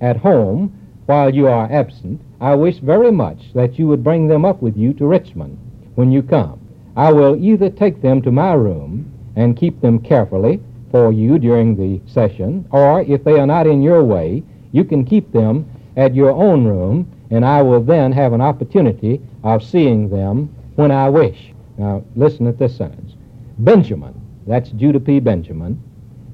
at 0.00 0.16
home 0.16 0.72
while 1.06 1.34
you 1.34 1.46
are 1.46 1.70
absent, 1.70 2.20
I 2.40 2.54
wish 2.54 2.78
very 2.78 3.10
much 3.10 3.52
that 3.52 3.78
you 3.78 3.86
would 3.88 4.04
bring 4.04 4.28
them 4.28 4.44
up 4.44 4.62
with 4.62 4.76
you 4.76 4.92
to 4.94 5.06
Richmond 5.06 5.58
when 5.94 6.10
you 6.10 6.22
come. 6.22 6.60
I 6.96 7.12
will 7.12 7.36
either 7.36 7.68
take 7.68 8.00
them 8.00 8.22
to 8.22 8.30
my 8.30 8.54
room 8.54 9.12
and 9.36 9.56
keep 9.56 9.80
them 9.80 9.98
carefully 9.98 10.60
for 10.90 11.12
you 11.12 11.38
during 11.38 11.76
the 11.76 12.00
session, 12.10 12.66
or 12.70 13.02
if 13.02 13.24
they 13.24 13.38
are 13.38 13.46
not 13.46 13.66
in 13.66 13.82
your 13.82 14.02
way, 14.02 14.42
you 14.72 14.84
can 14.84 15.04
keep 15.04 15.32
them 15.32 15.68
at 15.96 16.14
your 16.14 16.30
own 16.30 16.64
room, 16.64 17.10
and 17.30 17.44
I 17.44 17.62
will 17.62 17.82
then 17.82 18.12
have 18.12 18.32
an 18.32 18.40
opportunity 18.40 19.20
of 19.42 19.62
seeing 19.62 20.08
them 20.08 20.54
when 20.76 20.90
I 20.90 21.08
wish. 21.08 21.52
Now, 21.76 22.04
listen 22.16 22.46
at 22.46 22.58
this 22.58 22.76
sentence. 22.76 23.14
Benjamin, 23.58 24.14
that's 24.46 24.70
Judah 24.70 25.00
P. 25.00 25.20
Benjamin, 25.20 25.82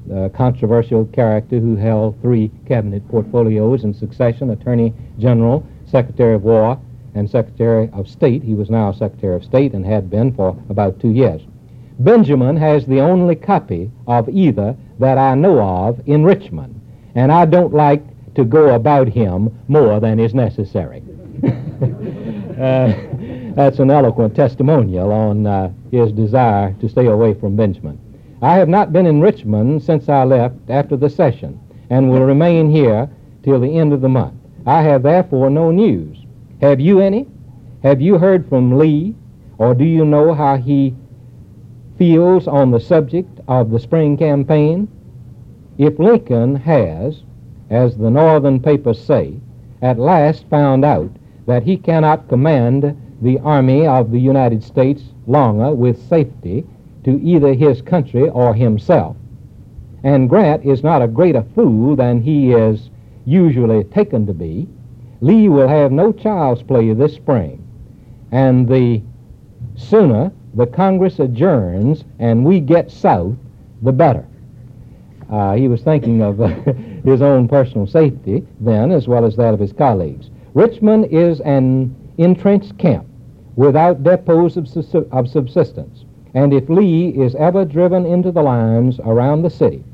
the 0.07 0.31
controversial 0.35 1.07
character 1.07 1.59
who 1.59 1.76
held 1.76 2.21
three 2.21 2.50
cabinet 2.67 3.07
portfolios 3.09 3.85
in 3.85 3.95
succession 3.95 4.50
Attorney 4.50 4.93
General, 5.19 5.67
Secretary 5.87 6.35
of 6.35 6.43
War, 6.43 6.79
and 7.14 7.31
Secretary 7.31 7.88
of 7.93 8.09
State. 8.09 8.43
He 8.43 8.55
was 8.55 8.71
now 8.71 8.93
Secretary 8.93 9.35
of 9.35 9.45
State 9.45 9.73
and 9.73 9.87
had 9.87 10.11
been 10.11 10.35
for 10.35 10.57
about 10.69 11.00
two 11.00 11.12
years. 11.12 11.41
Benjamin 11.99 12.57
has 12.57 12.85
the 12.85 13.00
only 13.00 13.37
copy 13.37 13.91
of 14.07 14.29
either 14.29 14.76
that 14.99 15.17
I 15.17 15.35
know 15.35 15.61
of 15.61 16.07
in 16.07 16.25
Richmond, 16.25 16.81
and 17.14 17.31
I 17.31 17.47
don't 17.47 17.73
like 17.73 18.03
to 18.35 18.45
go 18.45 18.75
about 18.75 19.09
him 19.09 19.57
more 19.69 20.00
than 20.00 20.19
is 20.19 20.35
necessary. 20.35 21.03
uh, 21.45 22.93
that's 23.55 23.79
an 23.79 23.91
eloquent 23.91 24.35
testimonial 24.35 25.12
on 25.12 25.47
uh, 25.47 25.73
his 25.91 26.12
desire 26.12 26.75
to 26.81 26.88
stay 26.88 27.07
away 27.07 27.35
from 27.35 27.57
Benjamin. 27.57 27.99
I 28.43 28.57
have 28.57 28.69
not 28.69 28.93
been 28.93 29.07
in 29.07 29.21
Richmond 29.21 29.83
since 29.83 30.09
I 30.09 30.25
left 30.25 30.57
after 30.69 30.97
the 30.97 31.09
session 31.09 31.61
and 31.91 32.11
will 32.11 32.25
remain 32.25 32.71
here 32.71 33.09
till 33.43 33.61
the 33.61 33.79
end 33.79 33.93
of 33.93 34.00
the 34.00 34.09
month. 34.09 34.35
I 34.67 34.83
have 34.83 35.03
therefore 35.03 35.50
no 35.50 35.71
news. 35.71 36.19
Have 36.61 36.81
you 36.81 37.00
any? 37.00 37.29
Have 37.83 38.00
you 38.00 38.19
heard 38.19 38.49
from 38.49 38.79
Lee, 38.79 39.14
or 39.59 39.75
do 39.75 39.85
you 39.85 40.05
know 40.05 40.33
how 40.33 40.57
he 40.57 40.95
feels 41.99 42.49
on 42.49 42.71
the 42.71 42.81
subject 42.81 43.41
of 43.47 43.71
the 43.71 43.79
spring 43.79 44.17
campaign? 44.17 44.88
If 45.76 45.99
Lincoln 45.99 46.57
has, 46.57 47.23
as 47.71 47.97
the 47.97 48.11
northern 48.11 48.61
papers 48.61 49.02
say, 49.02 49.35
at 49.83 49.99
last 49.99 50.44
found 50.49 50.85
out 50.85 51.11
that 51.47 51.62
he 51.62 51.76
cannot 51.76 52.28
command 52.28 52.97
the 53.23 53.38
army 53.40 53.87
of 53.87 54.11
the 54.11 54.18
United 54.18 54.62
States 54.62 55.02
longer 55.26 55.75
with 55.75 56.09
safety 56.09 56.64
to 57.04 57.21
either 57.23 57.54
his 57.54 57.83
country 57.83 58.28
or 58.28 58.54
himself. 58.54 59.16
And 60.02 60.28
Grant 60.28 60.64
is 60.64 60.83
not 60.83 61.02
a 61.02 61.09
greater 61.09 61.44
fool 61.54 61.97
than 61.97 62.21
he 62.21 62.52
is 62.52 62.90
usually 63.25 63.85
taken 63.85 64.26
to 64.26 64.35
be. 64.35 64.68
Lee 65.21 65.49
will 65.49 65.68
have 65.68 65.92
no 65.92 66.12
child's 66.12 66.62
play 66.62 66.92
this 66.92 67.14
spring. 67.14 67.61
And 68.33 68.68
the 68.68 69.02
sooner 69.76 70.30
the 70.54 70.66
Congress 70.66 71.18
adjourns 71.18 72.04
and 72.18 72.44
we 72.44 72.61
get 72.61 72.90
south, 72.90 73.37
the 73.83 73.92
better. 73.92 74.26
Uh, 75.30 75.54
he 75.54 75.68
was 75.68 75.83
thinking 75.83 76.23
of 76.23 76.37
his 77.04 77.23
own 77.23 77.46
personal 77.49 77.87
safety 77.87 78.46
then, 78.61 78.90
as 78.90 79.06
well 79.06 79.25
as 79.25 79.37
that 79.37 79.54
of 79.54 79.61
his 79.61 79.73
colleagues. 79.73 80.30
Richmond 80.54 81.06
is 81.11 81.40
an 81.40 81.94
entrenched 82.18 82.78
camp 82.78 83.06
without 83.56 84.02
depots 84.02 84.56
of, 84.56 85.28
subsistence. 85.28 86.04
And 86.34 86.52
if 86.52 86.68
Lee 86.68 87.11
is 87.11 87.34
ever 87.37 87.64
driven 87.64 88.06
into 88.06 88.32
the 88.32 88.42
lines 88.42 88.99
around 89.00 89.42
the 89.42 89.50
city, 89.50 89.84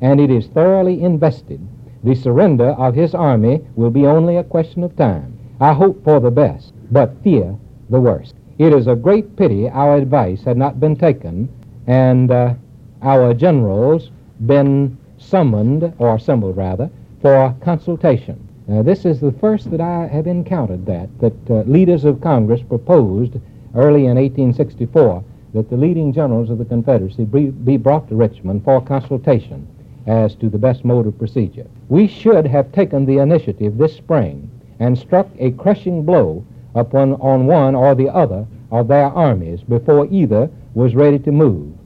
and 0.00 0.20
it 0.20 0.30
is 0.30 0.46
thoroughly 0.48 1.02
invested, 1.02 1.60
the 2.04 2.14
surrender 2.14 2.70
of 2.70 2.94
his 2.94 3.14
army 3.14 3.60
will 3.74 3.90
be 3.90 4.06
only 4.06 4.36
a 4.36 4.44
question 4.44 4.84
of 4.84 4.94
time. 4.96 5.36
I 5.60 5.72
hope 5.72 6.04
for 6.04 6.20
the 6.20 6.30
best, 6.30 6.72
but 6.92 7.20
fear 7.24 7.56
the 7.90 8.00
worst. 8.00 8.34
It 8.58 8.72
is 8.72 8.86
a 8.86 8.94
great 8.94 9.36
pity 9.36 9.68
our 9.68 9.96
advice 9.96 10.42
had 10.42 10.56
not 10.56 10.78
been 10.78 10.96
taken, 10.96 11.48
and 11.86 12.30
uh, 12.30 12.54
our 13.02 13.34
generals 13.34 14.10
been 14.46 14.96
summoned, 15.18 15.92
or 15.98 16.14
assembled 16.14 16.56
rather, 16.56 16.90
for 17.20 17.54
consultation. 17.60 18.48
Uh, 18.70 18.82
this 18.82 19.04
is 19.04 19.20
the 19.20 19.32
first 19.32 19.70
that 19.70 19.80
I 19.80 20.06
have 20.06 20.26
encountered 20.26 20.86
that, 20.86 21.08
that 21.20 21.50
uh, 21.50 21.62
leaders 21.62 22.04
of 22.04 22.20
Congress 22.20 22.62
proposed 22.62 23.34
early 23.74 24.06
in 24.06 24.16
1864 24.16 25.24
that 25.54 25.70
the 25.70 25.76
leading 25.76 26.12
generals 26.12 26.50
of 26.50 26.58
the 26.58 26.64
Confederacy 26.64 27.24
be, 27.24 27.46
be 27.46 27.76
brought 27.76 28.08
to 28.08 28.14
Richmond 28.14 28.64
for 28.64 28.80
consultation 28.80 29.66
as 30.06 30.34
to 30.36 30.48
the 30.48 30.58
best 30.58 30.84
mode 30.84 31.06
of 31.06 31.18
procedure. 31.18 31.66
We 31.88 32.06
should 32.06 32.46
have 32.46 32.72
taken 32.72 33.06
the 33.06 33.18
initiative 33.18 33.78
this 33.78 33.96
spring 33.96 34.50
and 34.78 34.98
struck 34.98 35.28
a 35.38 35.52
crushing 35.52 36.04
blow 36.04 36.44
upon 36.74 37.14
on 37.14 37.46
one 37.46 37.74
or 37.74 37.94
the 37.94 38.08
other 38.08 38.46
of 38.70 38.88
their 38.88 39.06
armies 39.06 39.62
before 39.62 40.06
either 40.10 40.50
was 40.74 40.94
ready 40.94 41.18
to 41.20 41.32
move. 41.32 41.77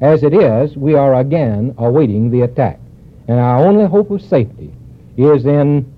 As 0.00 0.22
it 0.22 0.32
is, 0.32 0.76
we 0.76 0.94
are 0.94 1.16
again 1.16 1.74
awaiting 1.76 2.30
the 2.30 2.42
attack, 2.42 2.78
and 3.26 3.40
our 3.40 3.66
only 3.66 3.84
hope 3.84 4.12
of 4.12 4.22
safety 4.22 4.70
is 5.16 5.44
in 5.44 5.92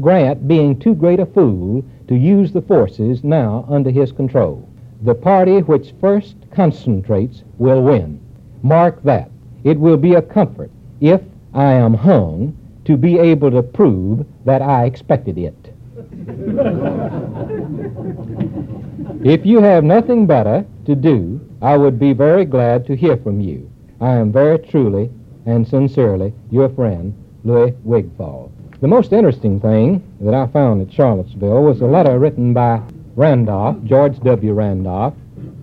Grant 0.00 0.46
being 0.46 0.78
too 0.78 0.94
great 0.94 1.18
a 1.18 1.26
fool 1.26 1.84
to 2.06 2.16
use 2.16 2.52
the 2.52 2.62
forces 2.62 3.24
now 3.24 3.64
under 3.68 3.90
his 3.90 4.12
control. 4.12 4.66
The 5.02 5.14
party 5.14 5.58
which 5.58 5.92
first 6.00 6.36
concentrates 6.52 7.42
will 7.58 7.82
win. 7.82 8.20
Mark 8.62 9.02
that. 9.02 9.28
It 9.64 9.78
will 9.78 9.96
be 9.96 10.14
a 10.14 10.22
comfort, 10.22 10.70
if 11.00 11.20
I 11.52 11.72
am 11.72 11.94
hung, 11.94 12.56
to 12.84 12.96
be 12.96 13.18
able 13.18 13.50
to 13.50 13.62
prove 13.62 14.24
that 14.44 14.62
I 14.62 14.84
expected 14.84 15.36
it. 15.36 15.74
if 19.24 19.44
you 19.44 19.60
have 19.60 19.84
nothing 19.84 20.26
better 20.26 20.64
to 20.86 20.94
do, 20.94 21.40
I 21.62 21.76
would 21.76 21.96
be 21.96 22.12
very 22.12 22.44
glad 22.44 22.84
to 22.86 22.96
hear 22.96 23.16
from 23.16 23.40
you. 23.40 23.70
I 24.00 24.16
am 24.16 24.32
very 24.32 24.58
truly 24.58 25.10
and 25.46 25.66
sincerely 25.66 26.34
your 26.50 26.68
friend, 26.68 27.14
Louis 27.44 27.72
Wigfall. 27.84 28.50
The 28.80 28.88
most 28.88 29.12
interesting 29.12 29.60
thing 29.60 30.02
that 30.20 30.34
I 30.34 30.48
found 30.48 30.82
at 30.82 30.92
Charlottesville 30.92 31.62
was 31.62 31.80
a 31.80 31.86
letter 31.86 32.18
written 32.18 32.52
by 32.52 32.82
Randolph, 33.14 33.76
George 33.84 34.18
W. 34.18 34.52
Randolph, 34.52 35.14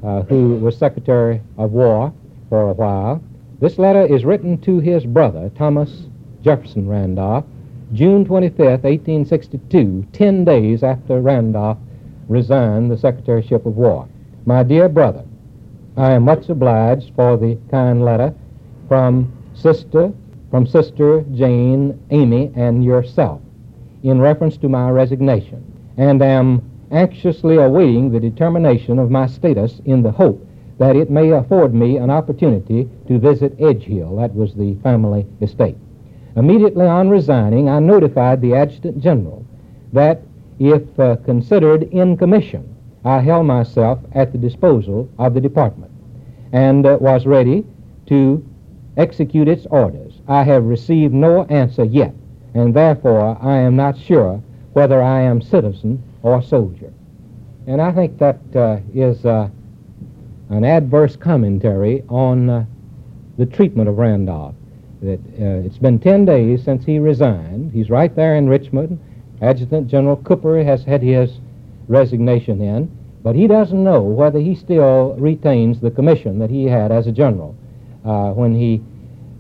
uh, 0.02 0.22
who 0.22 0.56
was 0.56 0.78
Secretary 0.78 1.42
of 1.58 1.74
War 1.74 2.14
for 2.48 2.70
a 2.70 2.74
while. 2.74 3.22
This 3.60 3.78
letter 3.78 4.06
is 4.06 4.24
written 4.24 4.58
to 4.60 4.80
his 4.80 5.06
brother, 5.06 5.52
Thomas 5.58 6.08
Jefferson 6.42 6.88
Randolph, 6.88 7.44
June 7.92 8.24
25, 8.24 8.58
1862, 8.86 10.08
10 10.14 10.46
days 10.46 10.82
after 10.82 11.20
Randolph 11.20 11.78
resigned 12.30 12.90
the 12.90 12.96
Secretaryship 12.96 13.66
of 13.66 13.76
War. 13.76 14.08
My 14.46 14.64
dear 14.64 14.88
brother, 14.88 15.26
I 16.00 16.14
am 16.14 16.24
much 16.24 16.48
obliged 16.48 17.14
for 17.14 17.36
the 17.36 17.58
kind 17.70 18.06
letter 18.06 18.34
from 18.88 19.34
Sister 19.54 20.14
from 20.50 20.66
Sister 20.66 21.26
Jane, 21.34 22.00
Amy, 22.10 22.54
and 22.56 22.86
yourself 22.86 23.42
in 24.02 24.22
reference 24.22 24.56
to 24.58 24.70
my 24.70 24.90
resignation, 24.92 25.62
and 25.98 26.22
am 26.22 26.62
anxiously 26.90 27.58
awaiting 27.58 28.10
the 28.10 28.20
determination 28.20 28.98
of 28.98 29.12
my 29.12 29.28
status 29.28 29.82
in 29.84 30.02
the 30.02 30.12
hope 30.12 30.42
that 30.78 30.96
it 30.96 31.10
may 31.10 31.32
afford 31.32 31.74
me 31.74 31.98
an 31.98 32.10
opportunity 32.10 32.90
to 33.10 33.20
visit 33.20 33.58
Edgehill. 33.58 34.18
That 34.22 34.34
was 34.34 34.56
the 34.56 34.76
family 34.76 35.28
estate. 35.42 35.76
Immediately 36.38 36.86
on 36.86 37.10
resigning, 37.10 37.68
I 37.68 37.80
notified 37.80 38.40
the 38.40 38.56
Adjutant 38.56 39.04
General 39.04 39.46
that 39.92 40.22
if 40.60 40.98
uh, 40.98 41.18
considered 41.18 41.84
in 41.92 42.16
commission, 42.16 42.74
I 43.06 43.20
held 43.20 43.46
myself 43.46 44.00
at 44.14 44.32
the 44.32 44.38
disposal 44.38 45.10
of 45.18 45.34
the 45.34 45.42
department 45.42 45.92
and 46.52 46.86
uh, 46.86 46.98
was 47.00 47.26
ready 47.26 47.66
to 48.08 48.46
execute 48.98 49.48
its 49.48 49.66
orders. 49.68 50.20
I 50.28 50.44
have 50.44 50.66
received 50.66 51.14
no 51.14 51.46
answer 51.46 51.84
yet, 51.86 52.14
and 52.54 52.74
therefore 52.74 53.38
I 53.42 53.58
am 53.58 53.76
not 53.76 53.98
sure 53.98 54.42
whether 54.74 55.02
I 55.02 55.22
am 55.22 55.42
citizen 55.42 56.04
or 56.24 56.42
soldier. 56.42 56.92
And 57.68 57.82
I 57.82 57.92
think 57.92 58.18
that 58.18 58.40
uh, 58.56 58.80
is 58.94 59.26
uh, 59.26 59.50
an 60.50 60.66
adverse 60.66 61.16
commentary 61.16 62.04
on 62.10 62.50
uh, 62.50 62.66
the 63.38 63.46
treatment 63.46 63.88
of 63.88 63.98
Randolph. 63.98 64.56
That 65.02 65.20
uh, 65.40 65.66
it's 65.66 65.78
been 65.78 66.00
10 66.00 66.26
days 66.26 66.64
since 66.64 66.84
he 66.84 67.00
resigned. 67.00 67.72
He's 67.72 67.90
right 67.90 68.14
there 68.14 68.36
in 68.36 68.50
Richmond. 68.50 69.00
Adjutant 69.42 69.88
General 69.88 70.18
Cooper 70.18 70.62
has 70.64 70.84
had 70.84 71.02
his 71.02 71.40
resignation 71.90 72.62
in, 72.62 72.90
but 73.22 73.36
he 73.36 73.48
doesn't 73.48 73.84
know 73.84 74.02
whether 74.02 74.40
he 74.40 74.56
still 74.56 75.16
retains 75.20 75.82
the 75.82 75.92
commission 75.92 76.40
that 76.40 76.50
he 76.50 76.64
had 76.66 76.92
as 76.92 77.08
a 77.08 77.12
general 77.12 77.56
uh, 78.06 78.32
when 78.32 78.56
he 78.56 78.82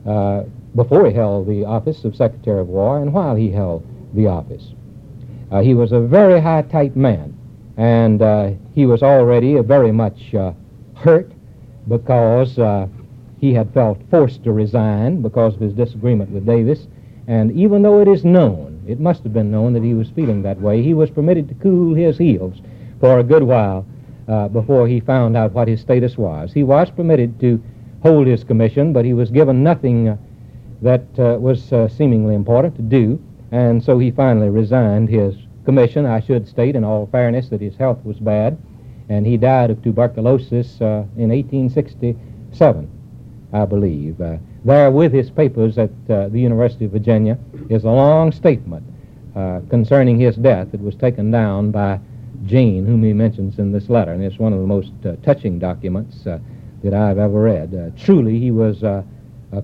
uh, 0.05 0.43
before 0.75 1.07
he 1.07 1.13
held 1.13 1.47
the 1.47 1.63
office 1.63 2.03
of 2.03 2.15
Secretary 2.15 2.59
of 2.59 2.67
War 2.67 3.01
and 3.01 3.13
while 3.13 3.35
he 3.35 3.49
held 3.49 3.85
the 4.13 4.27
office. 4.27 4.73
Uh, 5.51 5.61
he 5.61 5.73
was 5.73 5.91
a 5.91 5.99
very 5.99 6.39
high 6.39 6.61
type 6.63 6.95
man, 6.95 7.35
and 7.77 8.21
uh, 8.21 8.51
he 8.75 8.85
was 8.85 9.01
already 9.01 9.59
very 9.61 9.91
much 9.91 10.33
uh, 10.35 10.51
hurt 10.95 11.31
because 11.87 12.59
uh, 12.59 12.87
he 13.39 13.53
had 13.53 13.73
felt 13.73 13.97
forced 14.11 14.43
to 14.43 14.51
resign 14.51 15.21
because 15.21 15.55
of 15.55 15.61
his 15.61 15.73
disagreement 15.73 16.29
with 16.29 16.45
Davis. 16.45 16.87
And 17.29 17.51
even 17.51 17.83
though 17.83 18.01
it 18.01 18.07
is 18.07 18.25
known, 18.25 18.83
it 18.87 18.99
must 18.99 19.21
have 19.21 19.33
been 19.33 19.51
known 19.51 19.73
that 19.73 19.83
he 19.83 19.93
was 19.93 20.09
feeling 20.09 20.41
that 20.41 20.59
way, 20.59 20.81
he 20.81 20.95
was 20.95 21.11
permitted 21.11 21.47
to 21.49 21.53
cool 21.53 21.93
his 21.93 22.17
heels 22.17 22.59
for 22.99 23.19
a 23.19 23.23
good 23.23 23.43
while 23.43 23.85
uh, 24.27 24.47
before 24.47 24.87
he 24.87 24.99
found 24.99 25.37
out 25.37 25.51
what 25.51 25.67
his 25.67 25.79
status 25.79 26.17
was. 26.17 26.51
He 26.51 26.63
was 26.63 26.89
permitted 26.89 27.39
to 27.41 27.61
hold 28.01 28.25
his 28.25 28.43
commission, 28.43 28.93
but 28.93 29.05
he 29.05 29.13
was 29.13 29.29
given 29.29 29.61
nothing 29.61 30.09
uh, 30.09 30.17
that 30.81 31.05
uh, 31.19 31.37
was 31.39 31.71
uh, 31.71 31.87
seemingly 31.87 32.33
important 32.33 32.75
to 32.77 32.81
do, 32.81 33.21
and 33.51 33.83
so 33.83 33.99
he 33.99 34.09
finally 34.09 34.49
resigned 34.49 35.07
his 35.07 35.35
commission. 35.65 36.07
I 36.07 36.21
should 36.21 36.47
state, 36.47 36.75
in 36.75 36.83
all 36.83 37.05
fairness, 37.11 37.49
that 37.49 37.61
his 37.61 37.75
health 37.75 38.03
was 38.03 38.17
bad, 38.17 38.57
and 39.07 39.23
he 39.23 39.37
died 39.37 39.69
of 39.69 39.83
tuberculosis 39.83 40.81
uh, 40.81 41.05
in 41.15 41.29
1867, 41.29 42.89
I 43.53 43.65
believe. 43.65 44.19
Uh, 44.59 44.65
there, 44.65 44.91
with 44.91 45.13
his 45.13 45.29
papers 45.29 45.77
at 45.77 45.89
uh, 46.09 46.27
the 46.29 46.39
University 46.39 46.85
of 46.85 46.91
Virginia, 46.91 47.37
is 47.69 47.83
a 47.83 47.89
long 47.89 48.31
statement 48.31 48.85
uh, 49.35 49.61
concerning 49.69 50.19
his 50.19 50.35
death 50.35 50.71
that 50.71 50.81
was 50.81 50.95
taken 50.95 51.31
down 51.31 51.71
by 51.71 51.99
Jane, 52.45 52.85
whom 52.85 53.03
he 53.03 53.13
mentions 53.13 53.59
in 53.59 53.71
this 53.71 53.89
letter, 53.89 54.11
and 54.11 54.23
it's 54.23 54.39
one 54.39 54.53
of 54.53 54.59
the 54.59 54.67
most 54.67 54.91
touching 55.23 55.59
documents 55.59 56.23
that 56.23 56.93
I've 56.93 57.17
ever 57.17 57.41
read. 57.41 57.93
truly, 57.97 58.39
he 58.39 58.51
was 58.51 58.83
a 58.83 59.03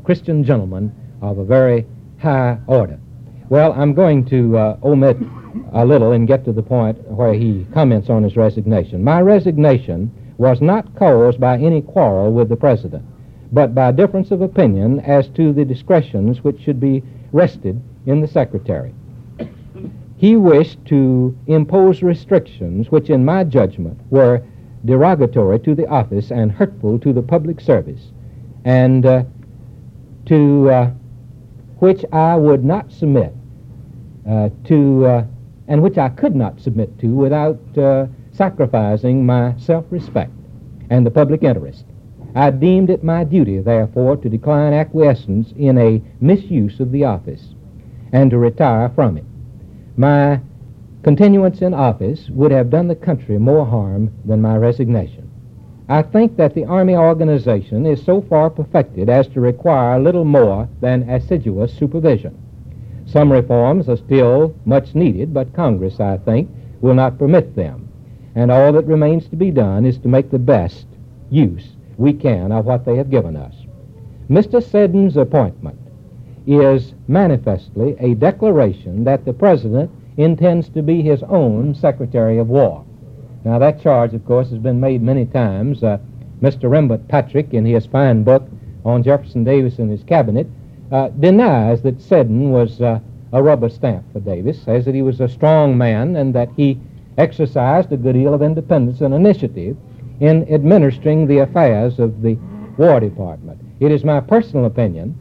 Christian 0.04 0.44
gentleman 0.44 0.94
of 1.22 1.38
a 1.38 1.46
very 1.46 1.86
high 2.20 2.58
order. 2.68 3.00
Well, 3.50 3.74
I'm 3.74 3.94
going 3.94 4.26
to 4.26 4.58
uh, 4.58 4.78
omit 4.84 5.18
a 5.74 5.86
little 5.86 6.12
and 6.12 6.28
get 6.28 6.44
to 6.46 6.52
the 6.52 6.64
point 6.64 6.98
where 7.08 7.34
he 7.34 7.66
comments 7.74 8.10
on 8.10 8.24
his 8.24 8.36
resignation. 8.36 9.04
My 9.04 9.22
resignation 9.22 10.12
was 10.38 10.62
not 10.62 10.96
caused 10.96 11.40
by 11.40 11.58
any 11.58 11.82
quarrel 11.82 12.34
with 12.34 12.50
the 12.50 12.56
President, 12.56 13.06
but 13.52 13.76
by 13.76 13.92
difference 13.92 14.32
of 14.32 14.42
opinion 14.42 15.00
as 15.02 15.28
to 15.30 15.54
the 15.54 15.66
discretions 15.66 16.44
which 16.44 16.62
should 16.62 16.80
be 16.80 17.04
rested 17.32 17.82
in 18.06 18.22
the 18.22 18.28
Secretary. 18.28 18.94
He 20.18 20.36
wished 20.36 20.84
to 20.86 21.38
impose 21.48 22.02
restrictions 22.02 22.90
which, 22.90 23.10
in 23.10 23.26
my 23.26 23.44
judgment, 23.44 24.00
were 24.10 24.42
derogatory 24.86 25.60
to 25.60 25.76
the 25.76 25.88
office 25.88 26.32
and 26.32 26.52
hurtful 26.52 27.00
to 27.00 27.12
the 27.12 27.22
public 27.22 27.60
service, 27.60 28.12
and 28.64 29.06
uh, 29.06 29.24
to 30.26 30.70
uh, 30.70 30.92
which 31.80 32.06
I 32.12 32.36
would 32.36 32.64
not 32.64 32.92
submit 32.92 33.34
uh, 34.28 34.50
to, 34.66 35.06
uh, 35.06 35.26
and 35.68 35.82
which 35.82 35.98
I 35.98 36.10
could 36.10 36.36
not 36.36 36.60
submit 36.60 36.98
to 37.00 37.08
without 37.08 37.60
uh, 37.78 38.08
sacrificing 38.32 39.26
my 39.26 39.56
self 39.58 39.86
respect 39.90 40.32
and 40.90 41.06
the 41.06 41.12
public 41.12 41.44
interest. 41.44 41.86
I 42.38 42.52
deemed 42.52 42.90
it 42.90 43.02
my 43.02 43.24
duty, 43.24 43.60
therefore, 43.60 44.18
to 44.18 44.28
decline 44.28 44.74
acquiescence 44.74 45.54
in 45.56 45.78
a 45.78 46.02
misuse 46.20 46.82
of 46.82 46.92
the 46.92 47.06
office 47.06 47.56
and 48.12 48.30
to 48.30 48.38
retire 48.38 48.90
from 48.90 49.18
it. 49.18 49.24
My 49.96 50.42
continuance 51.02 51.62
in 51.62 51.74
office 51.74 52.30
would 52.30 52.52
have 52.52 52.70
done 52.70 52.90
the 52.90 52.96
country 52.96 53.38
more 53.40 53.66
harm 53.66 54.12
than 54.26 54.42
my 54.42 54.58
resignation. 54.58 55.32
I 55.88 56.02
think 56.02 56.36
that 56.36 56.54
the 56.54 56.66
Army 56.66 56.98
organization 56.98 57.86
is 57.86 58.04
so 58.04 58.22
far 58.22 58.50
perfected 58.50 59.10
as 59.10 59.28
to 59.30 59.40
require 59.40 59.98
little 59.98 60.26
more 60.26 60.68
than 60.82 61.10
assiduous 61.10 61.74
supervision. 61.74 62.38
Some 63.06 63.32
reforms 63.32 63.88
are 63.88 63.96
still 63.96 64.54
much 64.66 64.94
needed, 64.94 65.34
but 65.34 65.54
Congress, 65.54 66.02
I 66.02 66.18
think, 66.18 66.50
will 66.82 66.96
not 66.96 67.18
permit 67.18 67.56
them. 67.56 67.88
And 68.34 68.52
all 68.52 68.74
that 68.74 68.88
remains 68.88 69.30
to 69.30 69.38
be 69.38 69.52
done 69.52 69.86
is 69.86 69.98
to 70.00 70.10
make 70.10 70.32
the 70.32 70.40
best 70.40 70.86
use 71.30 71.75
we 71.98 72.14
can 72.14 72.52
of 72.52 72.66
what 72.66 72.86
they 72.86 72.96
have 72.98 73.10
given 73.10 73.36
us. 73.36 73.54
Mr. 74.30 74.62
Seddon's 74.62 75.18
appointment 75.18 75.80
is 76.48 76.94
manifestly 77.08 77.96
a 78.00 78.16
declaration 78.16 79.04
that 79.04 79.26
the 79.26 79.34
President 79.34 79.90
intends 80.18 80.70
to 80.70 80.82
be 80.82 81.02
his 81.02 81.24
own 81.24 81.74
Secretary 81.76 82.38
of 82.38 82.48
War. 82.50 82.86
Now, 83.44 83.60
that 83.60 83.82
charge, 83.82 84.14
of 84.14 84.26
course, 84.26 84.50
has 84.50 84.60
been 84.60 84.80
made 84.80 85.02
many 85.02 85.26
times. 85.26 85.84
Uh, 85.84 86.00
Mr. 86.42 86.70
Rembert 86.70 87.08
Patrick, 87.08 87.54
in 87.54 87.66
his 87.66 87.86
fine 87.86 88.24
book 88.24 88.48
on 88.84 89.04
Jefferson 89.04 89.44
Davis 89.44 89.80
and 89.80 89.90
his 89.90 90.04
cabinet, 90.04 90.48
uh, 90.92 91.10
denies 91.10 91.82
that 91.84 92.02
Seddon 92.02 92.52
was 92.52 92.82
uh, 92.82 93.00
a 93.32 93.42
rubber 93.44 93.70
stamp 93.70 94.04
for 94.14 94.20
Davis, 94.20 94.62
says 94.62 94.86
that 94.86 94.96
he 94.96 95.02
was 95.02 95.22
a 95.22 95.28
strong 95.28 95.78
man 95.78 96.16
and 96.16 96.34
that 96.34 96.50
he 96.56 96.80
exercised 97.18 97.92
a 97.92 97.98
good 97.98 98.14
deal 98.14 98.34
of 98.34 98.42
independence 98.42 99.02
and 99.02 99.14
initiative 99.14 99.78
in 100.20 100.52
administering 100.54 101.28
the 101.28 101.40
affairs 101.40 102.00
of 102.00 102.22
the 102.22 102.38
War 102.78 103.00
Department. 103.00 103.60
It 103.80 103.92
is 103.92 104.04
my 104.04 104.20
personal 104.20 104.66
opinion 104.66 105.18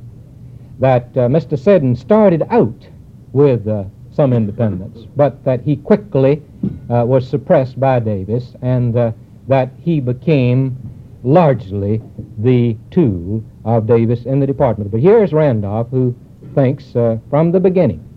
that 0.79 1.09
uh, 1.17 1.29
Mr. 1.29 1.59
Seddon 1.59 1.97
started 1.97 2.43
out 2.51 2.89
with 3.33 3.67
uh, 3.67 3.85
some 4.13 4.33
independence, 4.33 5.07
but 5.17 5.43
that 5.45 5.61
he 5.61 5.77
quickly 5.77 6.43
uh, 6.91 7.05
was 7.07 7.29
suppressed 7.29 7.79
by 7.79 7.99
Davis 7.99 8.55
and 8.63 8.97
uh, 8.97 9.13
that 9.49 9.71
he 9.81 10.01
became 10.01 10.77
largely 11.23 12.01
the 12.39 12.77
tool 12.91 13.43
of 13.65 13.87
Davis 13.87 14.25
in 14.25 14.41
the 14.41 14.47
department. 14.47 14.91
But 14.91 15.01
here's 15.01 15.33
Randolph 15.33 15.89
who 15.91 16.15
thinks 16.55 16.95
uh, 16.95 17.19
from 17.31 17.51
the 17.51 17.61
beginning 17.61 18.09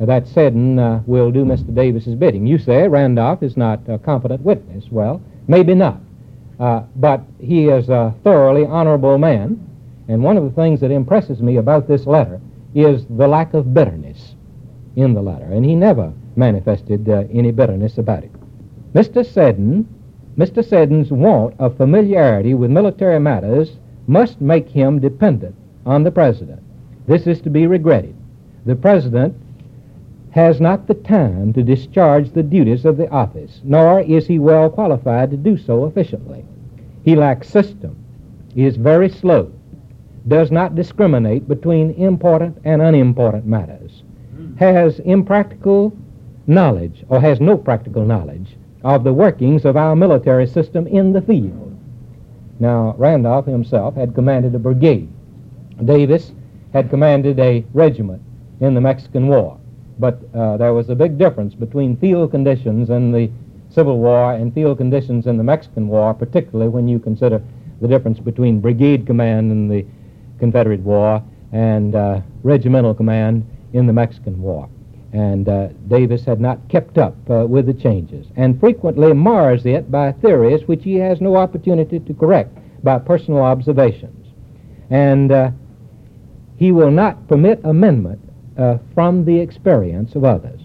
that 0.00 0.26
Seddon 0.26 0.78
uh, 0.78 1.02
will 1.06 1.30
do 1.30 1.44
Mr. 1.44 1.72
Davis's 1.72 2.16
bidding. 2.16 2.46
You 2.46 2.58
say 2.58 2.88
Randolph 2.88 3.42
is 3.42 3.56
not 3.56 3.80
a 3.88 3.98
competent 3.98 4.42
witness. 4.42 4.86
Well, 4.90 5.22
maybe 5.46 5.74
not. 5.74 6.00
Uh, 6.58 6.82
but 6.96 7.22
he 7.40 7.68
is 7.68 7.88
a 7.88 8.14
thoroughly 8.22 8.64
honorable 8.64 9.18
man, 9.18 9.60
and 10.08 10.22
one 10.22 10.36
of 10.36 10.44
the 10.44 10.50
things 10.50 10.80
that 10.80 10.90
impresses 10.90 11.40
me 11.40 11.56
about 11.56 11.88
this 11.88 12.06
letter 12.06 12.40
is 12.74 13.06
the 13.06 13.26
lack 13.26 13.54
of 13.54 13.74
bitterness 13.74 14.34
in 14.96 15.14
the 15.14 15.22
letter, 15.22 15.46
and 15.46 15.64
he 15.64 15.74
never 15.74 16.12
manifested 16.36 17.08
uh, 17.08 17.24
any 17.32 17.50
bitterness 17.50 17.98
about 17.98 18.22
it. 18.22 18.30
Mr. 18.92 19.24
Seddon, 19.26 19.88
Mr. 20.36 20.64
Seddon's 20.64 21.10
want 21.10 21.54
of 21.58 21.76
familiarity 21.76 22.54
with 22.54 22.70
military 22.70 23.18
matters 23.18 23.78
must 24.06 24.40
make 24.40 24.68
him 24.68 25.00
dependent 25.00 25.54
on 25.86 26.02
the 26.02 26.10
President. 26.10 26.60
This 27.06 27.26
is 27.26 27.40
to 27.42 27.50
be 27.50 27.66
regretted. 27.66 28.14
The 28.66 28.76
President 28.76 29.36
has 30.34 30.60
not 30.60 30.88
the 30.88 30.94
time 30.94 31.52
to 31.52 31.62
discharge 31.62 32.32
the 32.32 32.42
duties 32.42 32.84
of 32.84 32.96
the 32.96 33.08
office, 33.10 33.60
nor 33.62 34.00
is 34.00 34.26
he 34.26 34.36
well 34.36 34.68
qualified 34.68 35.30
to 35.30 35.36
do 35.36 35.56
so 35.56 35.86
efficiently. 35.86 36.44
He 37.04 37.14
lacks 37.14 37.48
system, 37.48 37.96
is 38.56 38.74
very 38.74 39.08
slow, 39.08 39.52
does 40.26 40.50
not 40.50 40.74
discriminate 40.74 41.46
between 41.46 41.92
important 41.92 42.58
and 42.64 42.82
unimportant 42.82 43.46
matters, 43.46 44.02
has 44.58 44.98
impractical 44.98 45.96
knowledge, 46.48 47.04
or 47.08 47.20
has 47.20 47.40
no 47.40 47.56
practical 47.56 48.04
knowledge, 48.04 48.56
of 48.82 49.04
the 49.04 49.12
workings 49.12 49.64
of 49.64 49.76
our 49.76 49.94
military 49.94 50.48
system 50.48 50.88
in 50.88 51.12
the 51.12 51.22
field. 51.22 51.78
Now, 52.58 52.96
Randolph 52.98 53.46
himself 53.46 53.94
had 53.94 54.16
commanded 54.16 54.52
a 54.56 54.58
brigade. 54.58 55.12
Davis 55.84 56.32
had 56.72 56.90
commanded 56.90 57.38
a 57.38 57.64
regiment 57.72 58.20
in 58.58 58.74
the 58.74 58.80
Mexican 58.80 59.28
War. 59.28 59.60
But 59.98 60.20
uh, 60.34 60.56
there 60.56 60.72
was 60.72 60.90
a 60.90 60.94
big 60.94 61.18
difference 61.18 61.54
between 61.54 61.96
field 61.96 62.30
conditions 62.30 62.90
in 62.90 63.12
the 63.12 63.30
Civil 63.70 63.98
War 63.98 64.34
and 64.34 64.52
field 64.52 64.78
conditions 64.78 65.26
in 65.26 65.36
the 65.36 65.44
Mexican 65.44 65.88
War, 65.88 66.14
particularly 66.14 66.68
when 66.68 66.88
you 66.88 66.98
consider 66.98 67.42
the 67.80 67.88
difference 67.88 68.18
between 68.18 68.60
brigade 68.60 69.06
command 69.06 69.50
in 69.50 69.68
the 69.68 69.84
Confederate 70.38 70.80
War 70.80 71.22
and 71.52 71.94
uh, 71.94 72.20
regimental 72.42 72.94
command 72.94 73.46
in 73.72 73.86
the 73.86 73.92
Mexican 73.92 74.40
War. 74.40 74.68
And 75.12 75.48
uh, 75.48 75.68
Davis 75.88 76.24
had 76.24 76.40
not 76.40 76.68
kept 76.68 76.98
up 76.98 77.14
uh, 77.30 77.46
with 77.46 77.66
the 77.66 77.74
changes 77.74 78.26
and 78.36 78.58
frequently 78.58 79.12
mars 79.12 79.64
it 79.64 79.90
by 79.90 80.10
theories 80.12 80.66
which 80.66 80.82
he 80.82 80.96
has 80.96 81.20
no 81.20 81.36
opportunity 81.36 82.00
to 82.00 82.14
correct 82.14 82.56
by 82.82 82.98
personal 82.98 83.42
observations. 83.42 84.26
And 84.90 85.30
uh, 85.30 85.50
he 86.56 86.72
will 86.72 86.90
not 86.90 87.28
permit 87.28 87.60
amendment 87.64 88.20
uh, 88.58 88.78
from 88.94 89.24
the 89.24 89.38
experience 89.38 90.14
of 90.14 90.24
others. 90.24 90.60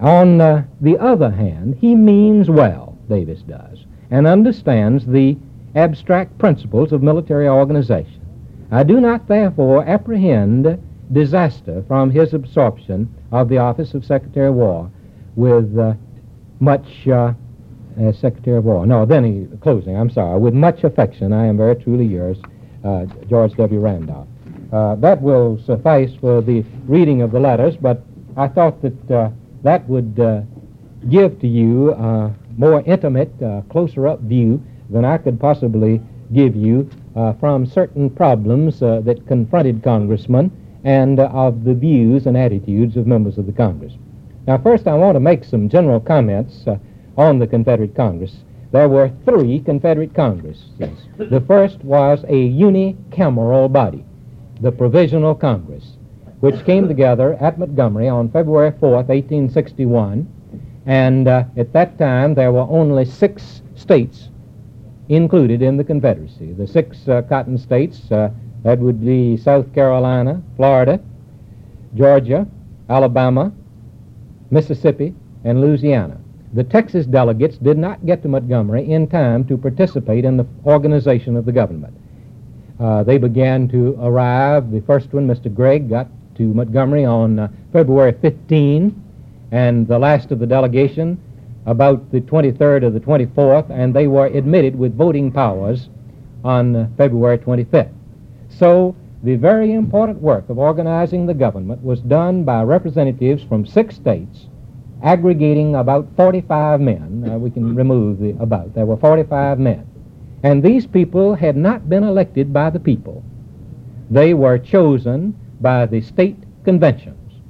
On 0.00 0.40
uh, 0.40 0.64
the 0.80 0.98
other 0.98 1.30
hand, 1.30 1.76
he 1.80 1.94
means 1.94 2.50
well, 2.50 2.98
Davis 3.08 3.42
does, 3.42 3.84
and 4.10 4.26
understands 4.26 5.06
the 5.06 5.36
abstract 5.74 6.36
principles 6.38 6.92
of 6.92 7.02
military 7.02 7.48
organization. 7.48 8.20
I 8.70 8.82
do 8.82 9.00
not, 9.00 9.28
therefore, 9.28 9.86
apprehend 9.86 10.78
disaster 11.12 11.84
from 11.86 12.10
his 12.10 12.32
absorption 12.32 13.14
of 13.30 13.48
the 13.48 13.58
office 13.58 13.94
of 13.94 14.04
Secretary 14.04 14.48
of 14.48 14.54
War 14.54 14.90
with 15.36 15.78
uh, 15.78 15.94
much 16.60 17.06
uh, 17.08 17.32
uh, 18.00 18.12
Secretary 18.12 18.56
of 18.56 18.64
War. 18.64 18.86
No, 18.86 19.04
then 19.04 19.24
he, 19.24 19.56
closing, 19.58 19.96
I'm 19.96 20.10
sorry. 20.10 20.38
With 20.38 20.54
much 20.54 20.84
affection, 20.84 21.32
I 21.32 21.46
am 21.46 21.56
very 21.56 21.76
truly 21.76 22.06
yours, 22.06 22.38
uh, 22.84 23.04
George 23.28 23.54
W. 23.54 23.80
Randolph. 23.80 24.28
Uh, 24.72 24.94
that 24.94 25.20
will 25.20 25.58
suffice 25.66 26.14
for 26.18 26.40
the 26.40 26.64
reading 26.86 27.20
of 27.20 27.30
the 27.30 27.38
letters, 27.38 27.76
but 27.76 28.02
I 28.38 28.48
thought 28.48 28.80
that 28.80 29.10
uh, 29.10 29.28
that 29.62 29.86
would 29.86 30.18
uh, 30.18 30.40
give 31.10 31.38
to 31.40 31.46
you 31.46 31.92
a 31.92 32.34
more 32.56 32.82
intimate, 32.86 33.30
uh, 33.42 33.60
closer 33.68 34.08
up 34.08 34.20
view 34.20 34.62
than 34.88 35.04
I 35.04 35.18
could 35.18 35.38
possibly 35.38 36.00
give 36.32 36.56
you 36.56 36.88
uh, 37.14 37.34
from 37.34 37.66
certain 37.66 38.08
problems 38.08 38.80
that 38.80 39.22
confronted 39.26 39.82
congressmen 39.82 40.50
and 40.84 41.20
of 41.20 41.64
the 41.64 41.74
views 41.74 42.26
and 42.26 42.34
attitudes 42.34 42.96
of 42.96 43.06
members 43.06 43.36
of 43.36 43.44
the 43.44 43.52
Congress. 43.52 43.92
Now, 44.46 44.56
first, 44.56 44.88
I 44.88 44.94
want 44.94 45.16
to 45.16 45.20
make 45.20 45.44
some 45.44 45.68
general 45.68 46.00
comments 46.00 46.64
on 47.18 47.38
the 47.38 47.46
Confederate 47.46 47.94
Congress. 47.94 48.38
There 48.72 48.88
were 48.88 49.12
three 49.26 49.60
Confederate 49.60 50.14
Congresses. 50.14 50.64
The 51.18 51.44
first 51.46 51.84
was 51.84 52.24
a 52.24 52.50
unicameral 52.50 53.70
body 53.70 54.04
the 54.62 54.70
Provisional 54.70 55.34
Congress, 55.34 55.96
which 56.38 56.64
came 56.64 56.86
together 56.86 57.34
at 57.34 57.58
Montgomery 57.58 58.08
on 58.08 58.30
February 58.30 58.70
4th, 58.70 59.08
1861. 59.08 60.26
And 60.86 61.26
uh, 61.26 61.44
at 61.56 61.72
that 61.72 61.98
time, 61.98 62.34
there 62.34 62.52
were 62.52 62.66
only 62.70 63.04
six 63.04 63.62
states 63.74 64.28
included 65.08 65.62
in 65.62 65.76
the 65.76 65.84
Confederacy. 65.84 66.52
The 66.52 66.66
six 66.66 67.08
uh, 67.08 67.22
cotton 67.22 67.58
states, 67.58 68.10
uh, 68.12 68.30
that 68.62 68.78
would 68.78 69.04
be 69.04 69.36
South 69.36 69.72
Carolina, 69.74 70.40
Florida, 70.56 71.00
Georgia, 71.96 72.46
Alabama, 72.88 73.52
Mississippi, 74.50 75.14
and 75.44 75.60
Louisiana. 75.60 76.20
The 76.52 76.64
Texas 76.64 77.06
delegates 77.06 77.58
did 77.58 77.78
not 77.78 78.04
get 78.06 78.22
to 78.22 78.28
Montgomery 78.28 78.90
in 78.90 79.08
time 79.08 79.44
to 79.46 79.56
participate 79.56 80.24
in 80.24 80.36
the 80.36 80.46
organization 80.66 81.36
of 81.36 81.46
the 81.46 81.52
government. 81.52 81.96
Uh, 82.80 83.02
they 83.02 83.18
began 83.18 83.68
to 83.68 83.96
arrive. 84.00 84.70
The 84.70 84.80
first 84.80 85.12
one, 85.12 85.26
Mr. 85.26 85.52
Gregg, 85.52 85.88
got 85.88 86.08
to 86.36 86.42
Montgomery 86.42 87.04
on 87.04 87.38
uh, 87.38 87.48
February 87.72 88.12
15, 88.20 89.02
and 89.50 89.86
the 89.86 89.98
last 89.98 90.30
of 90.30 90.38
the 90.38 90.46
delegation 90.46 91.20
about 91.66 92.10
the 92.10 92.20
23rd 92.20 92.82
or 92.82 92.90
the 92.90 93.00
24th, 93.00 93.70
and 93.70 93.94
they 93.94 94.06
were 94.06 94.26
admitted 94.26 94.74
with 94.74 94.96
voting 94.96 95.30
powers 95.30 95.88
on 96.44 96.74
uh, 96.74 96.88
February 96.96 97.38
25th. 97.38 97.92
So 98.48 98.96
the 99.22 99.36
very 99.36 99.72
important 99.72 100.20
work 100.20 100.48
of 100.48 100.58
organizing 100.58 101.26
the 101.26 101.34
government 101.34 101.82
was 101.82 102.00
done 102.00 102.42
by 102.42 102.62
representatives 102.62 103.44
from 103.44 103.64
six 103.64 103.94
states, 103.94 104.46
aggregating 105.02 105.76
about 105.76 106.08
45 106.16 106.80
men. 106.80 107.40
We 107.40 107.50
can 107.50 107.74
remove 107.74 108.18
the 108.18 108.30
about. 108.42 108.74
There 108.74 108.86
were 108.86 108.96
45 108.96 109.58
men. 109.60 109.86
And 110.42 110.62
these 110.62 110.86
people 110.86 111.34
had 111.34 111.56
not 111.56 111.88
been 111.88 112.02
elected 112.02 112.52
by 112.52 112.70
the 112.70 112.80
people. 112.80 113.22
They 114.10 114.34
were 114.34 114.58
chosen 114.58 115.34
by 115.60 115.86
the 115.86 116.00
state 116.00 116.36
conventions, 116.64 117.40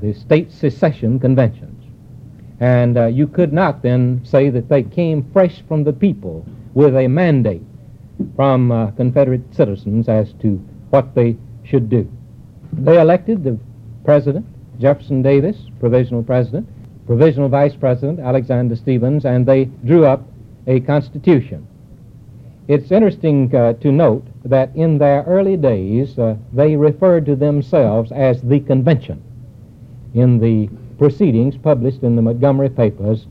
the 0.00 0.12
state 0.12 0.52
secession 0.52 1.18
conventions. 1.18 1.70
And 2.60 2.96
uh, 2.96 3.06
you 3.06 3.26
could 3.26 3.52
not 3.52 3.82
then 3.82 4.20
say 4.24 4.50
that 4.50 4.68
they 4.68 4.82
came 4.82 5.28
fresh 5.32 5.62
from 5.66 5.84
the 5.84 5.92
people 5.92 6.46
with 6.74 6.94
a 6.96 7.08
mandate 7.08 7.62
from 8.36 8.70
uh, 8.70 8.90
Confederate 8.92 9.42
citizens 9.54 10.08
as 10.08 10.32
to 10.34 10.56
what 10.90 11.14
they 11.14 11.36
should 11.64 11.88
do. 11.88 12.10
They 12.72 13.00
elected 13.00 13.42
the 13.42 13.58
president, 14.04 14.46
Jefferson 14.78 15.22
Davis, 15.22 15.56
provisional 15.80 16.22
president, 16.22 16.68
provisional 17.06 17.48
vice 17.48 17.74
president, 17.74 18.20
Alexander 18.20 18.76
Stephens, 18.76 19.24
and 19.24 19.46
they 19.46 19.64
drew 19.84 20.04
up 20.04 20.22
a 20.66 20.80
constitution. 20.80 21.66
It's 22.66 22.90
interesting 22.90 23.54
uh, 23.54 23.74
to 23.74 23.92
note 23.92 24.26
that 24.44 24.74
in 24.74 24.96
their 24.96 25.22
early 25.24 25.56
days, 25.56 26.18
uh, 26.18 26.36
they 26.52 26.76
referred 26.76 27.26
to 27.26 27.36
themselves 27.36 28.10
as 28.10 28.40
the 28.40 28.60
convention. 28.60 29.22
In 30.14 30.38
the 30.38 30.70
proceedings 30.96 31.58
published 31.58 32.02
in 32.02 32.16
the 32.16 32.22
Montgomery 32.22 32.70
papers, 32.70 33.26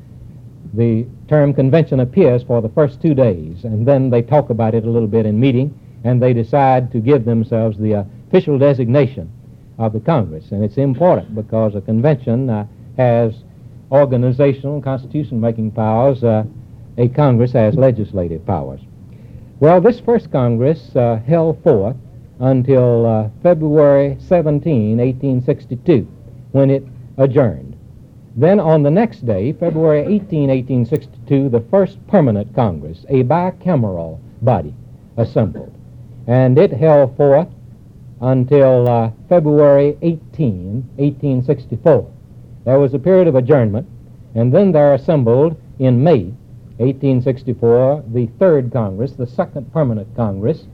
the 0.75 1.07
term 1.27 1.51
convention 1.51 1.99
appears 1.99 2.43
for 2.43 2.61
the 2.61 2.69
first 2.69 3.01
two 3.01 3.15
days, 3.15 3.63
and 3.63 3.87
then 3.87 4.11
they 4.11 4.21
talk 4.21 4.51
about 4.51 4.75
it 4.75 4.85
a 4.85 4.89
little 4.89 5.07
bit 5.07 5.25
in 5.25 5.39
meeting, 5.39 5.73
and 6.03 6.21
they 6.21 6.33
decide 6.33 6.91
to 6.91 6.99
give 6.99 7.25
themselves 7.25 7.77
the 7.79 8.05
official 8.27 8.59
designation 8.59 9.31
of 9.79 9.93
the 9.93 9.99
Congress. 9.99 10.51
And 10.51 10.63
it's 10.63 10.77
important 10.77 11.33
because 11.33 11.73
a 11.73 11.81
convention 11.81 12.51
uh, 12.51 12.67
has 12.97 13.33
organizational 13.91 14.75
and 14.75 14.83
constitution 14.83 15.41
making 15.41 15.71
powers, 15.71 16.23
uh, 16.23 16.43
a 16.97 17.07
Congress 17.07 17.53
has 17.53 17.75
legislative 17.75 18.45
powers. 18.45 18.81
Well, 19.63 19.79
this 19.79 20.01
first 20.01 20.29
Congress 20.29 20.93
uh, 20.93 21.21
held 21.25 21.63
forth 21.63 21.95
until 22.41 23.05
uh, 23.05 23.29
February 23.41 24.17
17, 24.19 24.97
1862, 24.97 26.05
when 26.51 26.69
it 26.69 26.83
adjourned. 27.17 27.77
Then 28.35 28.59
on 28.59 28.83
the 28.83 28.91
next 28.91 29.25
day, 29.25 29.53
February 29.53 30.01
18, 30.01 30.49
1862, 30.49 31.47
the 31.47 31.63
first 31.71 32.05
permanent 32.07 32.53
Congress, 32.53 33.05
a 33.07 33.23
bicameral 33.23 34.19
body, 34.41 34.75
assembled. 35.15 35.73
And 36.27 36.59
it 36.59 36.73
held 36.73 37.15
forth 37.15 37.47
until 38.19 38.89
uh, 38.89 39.11
February 39.29 39.97
18, 40.01 40.89
1864. 40.97 42.11
There 42.65 42.79
was 42.79 42.93
a 42.93 42.99
period 42.99 43.29
of 43.29 43.35
adjournment, 43.35 43.87
and 44.35 44.53
then 44.53 44.73
there 44.73 44.93
assembled 44.93 45.55
in 45.79 46.03
May 46.03 46.33
1864 46.77 48.03
the 48.13 48.27
third 48.39 48.71
Congress, 48.71 49.13
the 49.13 49.27
second 49.27 49.71
permanent 49.71 50.07
Congress, 50.15 50.65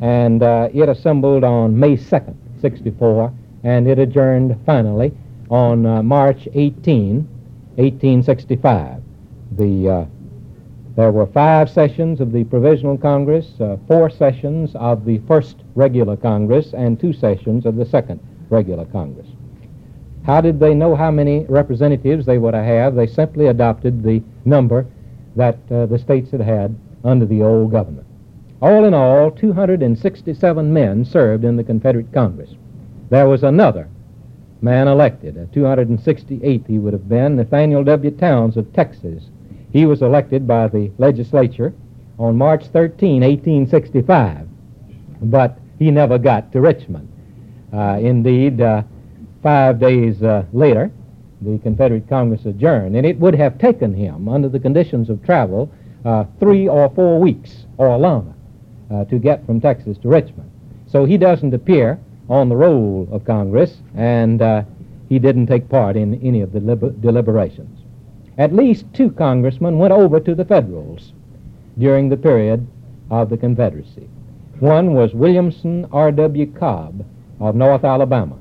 and 0.00 0.42
uh, 0.42 0.68
it 0.72 0.88
assembled 0.88 1.44
on 1.44 1.78
May 1.78 1.96
2nd, 1.96 2.34
64, 2.60 3.32
and 3.64 3.86
it 3.86 3.98
adjourned 3.98 4.58
finally 4.64 5.12
on 5.50 5.84
uh, 5.86 6.02
March 6.02 6.48
18, 6.54 7.16
1865. 7.76 9.02
The 9.56 9.88
uh, 9.88 10.04
there 10.94 11.10
were 11.10 11.26
five 11.26 11.70
sessions 11.70 12.20
of 12.20 12.32
the 12.32 12.44
Provisional 12.44 12.98
Congress, 12.98 13.58
uh, 13.60 13.78
four 13.88 14.10
sessions 14.10 14.74
of 14.74 15.06
the 15.06 15.18
first 15.26 15.56
regular 15.74 16.16
Congress, 16.18 16.74
and 16.74 17.00
two 17.00 17.14
sessions 17.14 17.64
of 17.64 17.76
the 17.76 17.86
second 17.86 18.20
regular 18.50 18.84
Congress. 18.86 19.26
How 20.24 20.42
did 20.42 20.60
they 20.60 20.74
know 20.74 20.94
how 20.94 21.10
many 21.10 21.46
representatives 21.46 22.26
they 22.26 22.36
would 22.36 22.54
have? 22.54 22.94
They 22.94 23.06
simply 23.06 23.46
adopted 23.46 24.02
the 24.02 24.22
number 24.44 24.86
that 25.36 25.58
uh, 25.70 25.86
the 25.86 25.98
states 25.98 26.30
had 26.30 26.40
had 26.40 26.76
under 27.04 27.26
the 27.26 27.42
old 27.42 27.70
government. 27.70 28.06
All 28.60 28.84
in 28.84 28.94
all, 28.94 29.30
267 29.30 30.72
men 30.72 31.04
served 31.04 31.44
in 31.44 31.56
the 31.56 31.64
Confederate 31.64 32.12
Congress. 32.12 32.50
There 33.10 33.28
was 33.28 33.42
another 33.42 33.88
man 34.60 34.86
elected, 34.86 35.36
a 35.36 35.46
268th 35.46 36.66
he 36.66 36.78
would 36.78 36.92
have 36.92 37.08
been, 37.08 37.36
Nathaniel 37.36 37.82
W. 37.82 38.10
Towns 38.12 38.56
of 38.56 38.72
Texas, 38.72 39.24
he 39.72 39.86
was 39.86 40.02
elected 40.02 40.46
by 40.46 40.68
the 40.68 40.92
legislature 40.98 41.74
on 42.18 42.36
March 42.36 42.66
13, 42.66 43.22
1865, 43.22 44.46
but 45.22 45.58
he 45.78 45.90
never 45.90 46.18
got 46.18 46.52
to 46.52 46.60
Richmond. 46.60 47.08
Uh, 47.72 47.98
indeed, 48.00 48.60
uh, 48.60 48.82
five 49.42 49.80
days 49.80 50.22
uh, 50.22 50.44
later, 50.52 50.92
the 51.44 51.58
Confederate 51.62 52.08
Congress 52.08 52.46
adjourned, 52.46 52.96
and 52.96 53.06
it 53.06 53.18
would 53.18 53.34
have 53.34 53.58
taken 53.58 53.94
him, 53.94 54.28
under 54.28 54.48
the 54.48 54.60
conditions 54.60 55.10
of 55.10 55.22
travel, 55.24 55.70
uh, 56.04 56.24
three 56.40 56.68
or 56.68 56.88
four 56.90 57.20
weeks 57.20 57.66
or 57.78 57.96
longer 57.98 58.34
uh, 58.90 59.04
to 59.06 59.18
get 59.18 59.44
from 59.46 59.60
Texas 59.60 59.98
to 59.98 60.08
Richmond. 60.08 60.50
So 60.86 61.04
he 61.04 61.16
doesn't 61.16 61.54
appear 61.54 61.98
on 62.28 62.48
the 62.48 62.56
roll 62.56 63.08
of 63.10 63.24
Congress, 63.24 63.78
and 63.94 64.40
uh, 64.42 64.62
he 65.08 65.18
didn't 65.18 65.46
take 65.46 65.68
part 65.68 65.96
in 65.96 66.20
any 66.22 66.40
of 66.40 66.52
the 66.52 66.60
deliberations 66.60 67.82
at 68.38 68.54
least 68.54 68.86
two 68.94 69.10
congressmen 69.10 69.78
went 69.78 69.92
over 69.92 70.18
to 70.20 70.34
the 70.34 70.44
Federals 70.44 71.12
during 71.78 72.08
the 72.08 72.16
period 72.16 72.66
of 73.10 73.28
the 73.28 73.36
Confederacy. 73.36 74.08
One 74.60 74.94
was 74.94 75.12
Williamson 75.14 75.86
R.W. 75.92 76.52
Cobb 76.52 77.04
of 77.40 77.54
North 77.54 77.84
Alabama. 77.84 78.38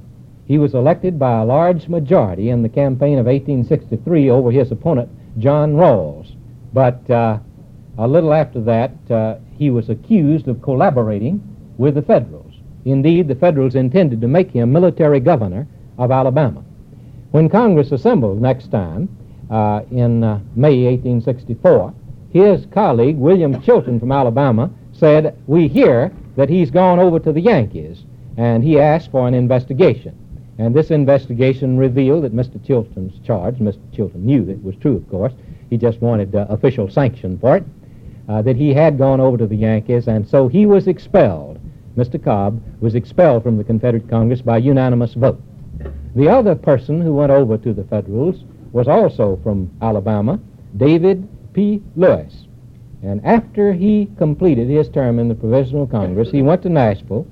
He 0.51 0.57
was 0.57 0.73
elected 0.73 1.17
by 1.17 1.39
a 1.39 1.45
large 1.45 1.87
majority 1.87 2.49
in 2.49 2.61
the 2.61 2.67
campaign 2.67 3.17
of 3.17 3.25
1863 3.25 4.29
over 4.29 4.51
his 4.51 4.69
opponent, 4.69 5.09
John 5.39 5.77
Rawls. 5.77 6.35
But 6.73 7.09
uh, 7.09 7.39
a 7.97 8.05
little 8.05 8.33
after 8.33 8.59
that, 8.59 8.91
uh, 9.09 9.35
he 9.57 9.69
was 9.69 9.87
accused 9.87 10.49
of 10.49 10.61
collaborating 10.61 11.41
with 11.77 11.95
the 11.95 12.01
Federals. 12.01 12.53
Indeed, 12.83 13.29
the 13.29 13.35
Federals 13.35 13.75
intended 13.75 14.19
to 14.19 14.27
make 14.27 14.51
him 14.51 14.73
military 14.73 15.21
governor 15.21 15.67
of 15.97 16.11
Alabama. 16.11 16.65
When 17.31 17.47
Congress 17.47 17.93
assembled 17.93 18.41
next 18.41 18.71
time, 18.71 19.07
uh, 19.49 19.83
in 19.89 20.21
uh, 20.21 20.41
May 20.57 20.83
1864, 20.83 21.93
his 22.33 22.65
colleague, 22.73 23.15
William 23.15 23.61
Chilton 23.61 24.01
from 24.01 24.11
Alabama, 24.11 24.69
said, 24.91 25.33
We 25.47 25.69
hear 25.69 26.11
that 26.35 26.49
he's 26.49 26.71
gone 26.71 26.99
over 26.99 27.19
to 27.19 27.31
the 27.31 27.39
Yankees, 27.39 28.03
and 28.35 28.65
he 28.65 28.81
asked 28.81 29.11
for 29.11 29.29
an 29.29 29.33
investigation. 29.33 30.17
And 30.57 30.75
this 30.75 30.91
investigation 30.91 31.77
revealed 31.77 32.23
that 32.23 32.35
Mr. 32.35 32.63
Chilton's 32.65 33.17
charge, 33.25 33.55
Mr. 33.55 33.79
Chilton 33.93 34.25
knew 34.25 34.45
that 34.45 34.53
it 34.53 34.63
was 34.63 34.75
true, 34.75 34.95
of 34.97 35.09
course, 35.09 35.33
he 35.69 35.77
just 35.77 36.01
wanted 36.01 36.35
uh, 36.35 36.45
official 36.49 36.89
sanction 36.89 37.37
for 37.39 37.57
it, 37.57 37.63
uh, 38.27 38.41
that 38.41 38.57
he 38.57 38.73
had 38.73 38.97
gone 38.97 39.19
over 39.19 39.37
to 39.37 39.47
the 39.47 39.55
Yankees, 39.55 40.07
and 40.07 40.27
so 40.27 40.47
he 40.47 40.65
was 40.65 40.87
expelled. 40.87 41.59
Mr. 41.97 42.21
Cobb 42.21 42.61
was 42.81 42.95
expelled 42.95 43.43
from 43.43 43.57
the 43.57 43.63
Confederate 43.63 44.09
Congress 44.09 44.41
by 44.41 44.57
unanimous 44.57 45.13
vote. 45.13 45.41
The 46.15 46.27
other 46.27 46.55
person 46.55 47.01
who 47.01 47.13
went 47.13 47.31
over 47.31 47.57
to 47.57 47.73
the 47.73 47.83
Federals 47.85 48.43
was 48.71 48.87
also 48.87 49.39
from 49.43 49.71
Alabama, 49.81 50.39
David 50.77 51.27
P. 51.53 51.81
Lewis. 51.95 52.45
And 53.03 53.25
after 53.25 53.73
he 53.73 54.09
completed 54.17 54.69
his 54.69 54.87
term 54.89 55.19
in 55.19 55.27
the 55.27 55.35
Provisional 55.35 55.87
Congress, 55.87 56.31
he 56.31 56.41
went 56.41 56.61
to 56.63 56.69
Nashville 56.69 57.25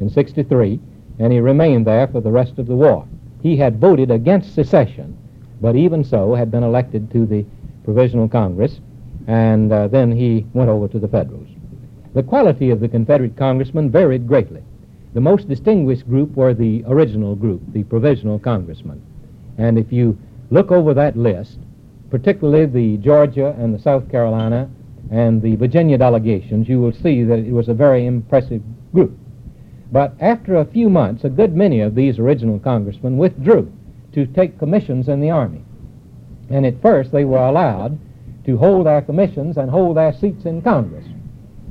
in 0.00 0.08
63, 0.08 0.78
and 1.18 1.32
he 1.32 1.40
remained 1.40 1.86
there 1.86 2.06
for 2.06 2.20
the 2.20 2.30
rest 2.30 2.58
of 2.58 2.66
the 2.66 2.76
war. 2.76 3.06
He 3.42 3.56
had 3.56 3.80
voted 3.80 4.10
against 4.10 4.54
secession, 4.54 5.16
but 5.60 5.76
even 5.76 6.04
so 6.04 6.34
had 6.34 6.50
been 6.50 6.62
elected 6.62 7.10
to 7.12 7.26
the 7.26 7.44
Provisional 7.84 8.28
Congress, 8.28 8.80
and 9.26 9.72
uh, 9.72 9.88
then 9.88 10.12
he 10.12 10.46
went 10.52 10.70
over 10.70 10.88
to 10.88 10.98
the 10.98 11.08
Federals. 11.08 11.48
The 12.14 12.22
quality 12.22 12.70
of 12.70 12.80
the 12.80 12.88
Confederate 12.88 13.36
congressmen 13.36 13.90
varied 13.90 14.26
greatly. 14.26 14.62
The 15.14 15.20
most 15.20 15.48
distinguished 15.48 16.08
group 16.08 16.36
were 16.36 16.54
the 16.54 16.84
original 16.86 17.34
group, 17.34 17.60
the 17.72 17.84
Provisional 17.84 18.38
Congressmen. 18.38 19.02
And 19.56 19.78
if 19.78 19.92
you 19.92 20.18
look 20.50 20.70
over 20.70 20.94
that 20.94 21.16
list, 21.16 21.58
particularly 22.10 22.66
the 22.66 22.96
Georgia 22.98 23.54
and 23.58 23.74
the 23.74 23.78
South 23.78 24.10
Carolina 24.10 24.68
and 25.10 25.42
the 25.42 25.56
Virginia 25.56 25.98
delegations, 25.98 26.68
you 26.68 26.80
will 26.80 26.92
see 26.92 27.22
that 27.24 27.38
it 27.38 27.52
was 27.52 27.68
a 27.68 27.74
very 27.74 28.06
impressive 28.06 28.62
group. 28.92 29.18
But 29.90 30.14
after 30.20 30.56
a 30.56 30.64
few 30.64 30.90
months, 30.90 31.24
a 31.24 31.28
good 31.28 31.54
many 31.56 31.80
of 31.80 31.94
these 31.94 32.18
original 32.18 32.58
congressmen 32.58 33.16
withdrew 33.16 33.72
to 34.12 34.26
take 34.26 34.58
commissions 34.58 35.08
in 35.08 35.20
the 35.20 35.30
Army. 35.30 35.62
And 36.50 36.66
at 36.66 36.80
first, 36.82 37.12
they 37.12 37.24
were 37.24 37.38
allowed 37.38 37.98
to 38.44 38.56
hold 38.56 38.86
their 38.86 39.02
commissions 39.02 39.56
and 39.56 39.70
hold 39.70 39.96
their 39.96 40.12
seats 40.12 40.44
in 40.44 40.62
Congress. 40.62 41.06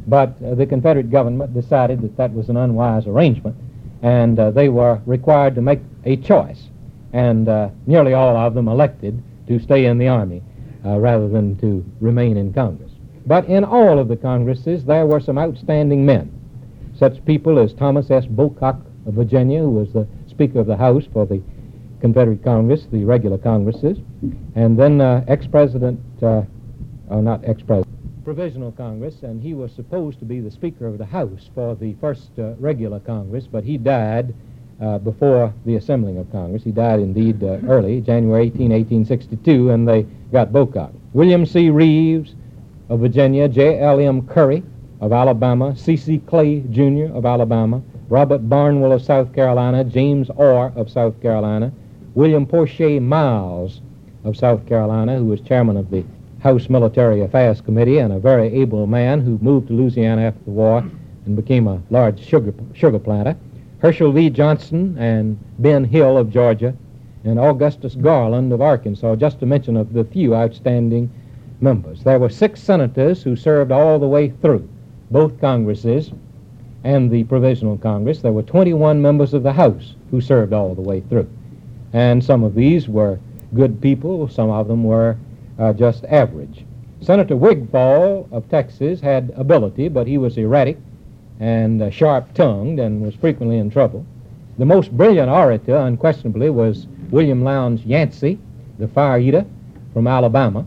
But 0.08 0.36
uh, 0.44 0.56
the 0.56 0.66
Confederate 0.66 1.12
government 1.12 1.54
decided 1.54 2.02
that 2.02 2.18
that 2.18 2.34
was 2.34 2.50
an 2.50 2.58
unwise 2.58 3.08
arrangement, 3.08 3.56
and 4.02 4.40
uh, 4.40 4.52
they 4.52 4.70
were 4.70 5.02
required 5.06 5.56
to 5.56 5.62
make 5.62 5.82
a 6.06 6.18
choice 6.18 6.70
and 7.14 7.50
uh, 7.50 7.70
nearly 7.86 8.14
all 8.14 8.36
of 8.36 8.54
them 8.54 8.68
elected 8.68 9.22
to 9.48 9.60
stay 9.60 9.86
in 9.86 9.98
the 9.98 10.08
Army 10.08 10.42
uh, 10.86 10.98
rather 10.98 11.28
than 11.28 11.58
to 11.58 11.84
remain 12.00 12.38
in 12.38 12.54
Congress. 12.54 12.92
But 13.26 13.46
in 13.46 13.64
all 13.64 14.00
of 14.00 14.08
the 14.08 14.16
Congresses, 14.16 14.86
there 14.86 15.06
were 15.06 15.20
some 15.20 15.38
outstanding 15.38 16.06
men, 16.06 16.32
such 16.98 17.24
people 17.26 17.60
as 17.60 17.74
Thomas 17.74 18.10
S. 18.10 18.26
Bocock 18.26 18.82
of 19.06 19.14
Virginia, 19.14 19.60
who 19.62 19.70
was 19.70 19.94
the 19.94 20.08
Speaker 20.28 20.60
of 20.60 20.68
the 20.68 20.78
House 20.78 21.04
for 21.14 21.26
the 21.26 21.42
Confederate 22.02 22.44
Congress, 22.44 22.88
the 22.92 23.04
regular 23.04 23.38
Congresses, 23.38 23.98
and 24.56 24.78
then 24.78 25.02
uh, 25.02 25.24
ex-president, 25.28 26.00
uh, 26.22 26.44
oh, 27.10 27.22
not 27.22 27.44
ex-president, 27.46 27.88
Provisional 28.24 28.74
Congress, 28.74 29.24
and 29.24 29.42
he 29.42 29.54
was 29.54 29.72
supposed 29.72 30.20
to 30.20 30.26
be 30.26 30.42
the 30.42 30.52
Speaker 30.52 30.86
of 30.86 30.98
the 30.98 31.06
House 31.06 31.50
for 31.56 31.76
the 31.76 31.94
first 32.02 32.30
uh, 32.38 32.56
regular 32.60 33.00
Congress, 33.00 33.48
but 33.50 33.64
he 33.64 33.78
died 33.78 34.36
uh, 34.82 34.98
before 34.98 35.54
the 35.66 35.76
assembling 35.76 36.18
of 36.18 36.30
Congress. 36.30 36.62
He 36.62 36.72
died 36.72 37.00
indeed 37.00 37.42
uh, 37.42 37.60
early, 37.70 38.02
January 38.02 38.48
18, 38.48 38.70
1862, 38.72 39.70
and 39.70 39.88
they 39.88 40.06
got 40.34 40.52
Bocock. 40.52 40.92
William 41.14 41.46
C. 41.46 41.70
Rives 41.70 42.36
of 42.90 43.00
Virginia, 43.00 43.48
J.L.M. 43.48 44.28
Curry 44.28 44.62
of 45.00 45.14
Alabama, 45.14 45.76
C.C. 45.76 46.18
Clay, 46.26 46.62
Jr. 46.72 47.14
of 47.14 47.26
Alabama, 47.26 47.82
Robert 48.10 48.50
Barnwell 48.50 48.94
of 48.94 49.02
South 49.04 49.34
Carolina, 49.34 49.84
James 49.84 50.30
Orr 50.36 50.74
of 50.76 50.90
South 50.90 51.22
Carolina, 51.22 51.72
William 52.16 52.48
Porcher 52.48 53.00
Miles 53.00 53.82
of 54.24 54.36
South 54.36 54.66
Carolina, 54.66 55.18
who 55.18 55.26
was 55.26 55.40
chairman 55.42 55.78
of 55.78 55.92
the 55.92 56.04
House 56.40 56.70
Military 56.70 57.22
Affairs 57.22 57.62
Committee 57.62 58.00
and 58.00 58.12
a 58.12 58.20
very 58.20 58.48
able 58.48 58.88
man 58.88 59.22
who 59.22 59.38
moved 59.40 59.68
to 59.68 59.74
Louisiana 59.74 60.24
after 60.24 60.44
the 60.46 60.52
war 60.52 60.80
and 61.26 61.36
became 61.36 61.68
a 61.68 61.82
large 61.90 62.20
sugar, 62.26 62.54
sugar 62.74 63.00
planter. 63.00 63.36
Herschel 63.80 64.12
V. 64.12 64.32
Johnson 64.32 64.98
and 64.98 65.38
Ben 65.60 65.84
Hill 65.84 66.18
of 66.18 66.32
Georgia, 66.32 66.74
and 67.24 67.40
Augustus 67.40 67.94
Garland 67.94 68.52
of 68.54 68.62
Arkansas, 68.62 69.16
just 69.18 69.40
to 69.40 69.46
mention 69.46 69.78
of 69.78 69.94
the 69.94 70.06
few 70.06 70.34
outstanding 70.34 71.12
members. 71.60 72.04
There 72.04 72.20
were 72.20 72.30
six 72.30 72.62
senators 72.62 73.22
who 73.22 73.36
served 73.36 73.72
all 73.72 74.00
the 74.00 74.08
way 74.08 74.30
through 74.30 74.68
both 75.12 75.40
Congresses 75.40 76.12
and 76.84 77.10
the 77.12 77.24
Provisional 77.26 77.78
Congress. 77.78 78.22
There 78.22 78.32
were 78.32 78.44
21 78.44 79.02
members 79.02 79.34
of 79.34 79.44
the 79.44 79.54
House 79.54 79.96
who 80.12 80.22
served 80.22 80.54
all 80.54 80.76
the 80.76 80.82
way 80.82 81.02
through. 81.02 81.30
And 81.94 82.24
some 82.24 82.44
of 82.44 82.56
these 82.56 82.88
were 82.88 83.20
good 83.54 83.82
people, 83.82 84.28
some 84.28 84.50
of 84.50 84.68
them 84.68 84.84
were 84.84 85.18
uh, 85.58 85.74
just 85.74 86.06
average. 86.06 86.66
Senator 87.02 87.36
Wigfall 87.36 88.28
of 88.32 88.50
Texas 88.50 89.00
had 89.00 89.32
ability, 89.36 89.88
but 89.88 90.08
he 90.08 90.18
was 90.18 90.38
erratic 90.38 90.78
and 91.40 91.82
uh, 91.82 91.90
sharp 91.90 92.34
tongued 92.34 92.80
and 92.80 93.02
was 93.02 93.16
frequently 93.16 93.58
in 93.58 93.70
trouble. 93.70 94.06
The 94.58 94.66
most 94.66 94.92
brilliant 94.92 95.30
orator, 95.30 95.78
unquestionably, 95.78 96.50
was 96.50 96.88
William 97.12 97.44
Lowndes 97.44 97.86
Yancey, 97.86 98.40
the 98.80 98.88
fire 98.88 99.20
eater 99.20 99.46
from 99.94 100.08
Alabama, 100.08 100.66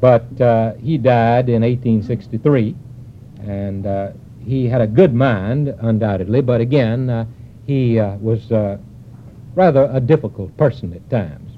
but 0.00 0.40
uh, 0.40 0.74
he 0.74 0.98
died 0.98 1.48
in 1.48 1.62
1863, 1.62 2.74
and 3.46 3.86
uh, 3.86 4.10
he 4.44 4.66
had 4.66 4.80
a 4.80 4.86
good 4.86 5.14
mind, 5.14 5.74
undoubtedly, 5.80 6.40
but 6.40 6.60
again, 6.60 7.08
uh, 7.10 7.24
he 7.66 7.98
uh, 7.98 8.16
was 8.16 8.50
uh, 8.50 8.78
rather 9.54 9.88
a 9.92 10.00
difficult 10.00 10.56
person 10.56 10.92
at 10.92 11.08
times. 11.10 11.52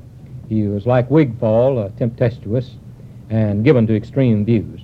He 0.48 0.66
was 0.66 0.86
like 0.86 1.10
Wigfall, 1.10 1.90
tempestuous 1.96 2.76
and 3.30 3.64
given 3.64 3.86
to 3.86 3.96
extreme 3.96 4.44
views. 4.44 4.80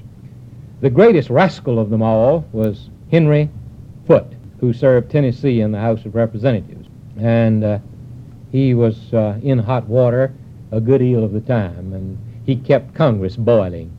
The 0.81 0.91
greatest 0.91 1.29
rascal 1.29 1.79
of 1.79 1.91
them 1.91 2.03
all 2.03 2.47
was 2.53 2.89
Henry 3.11 3.51
Foote, 4.07 4.33
who 4.61 4.73
served 4.73 5.11
Tennessee 5.11 5.61
in 5.61 5.73
the 5.73 5.79
House 5.79 6.05
of 6.07 6.15
Representatives. 6.15 6.89
And 7.19 7.63
uh, 7.63 7.79
he 8.51 8.75
was 8.75 9.13
uh, 9.13 9.39
in 9.43 9.59
hot 9.59 9.87
water 9.87 10.33
a 10.73 10.81
good 10.81 10.99
deal 10.99 11.23
of 11.23 11.33
the 11.33 11.41
time, 11.41 11.93
and 11.93 12.19
he 12.47 12.57
kept 12.57 12.95
Congress 12.95 13.37
boiling. 13.37 13.93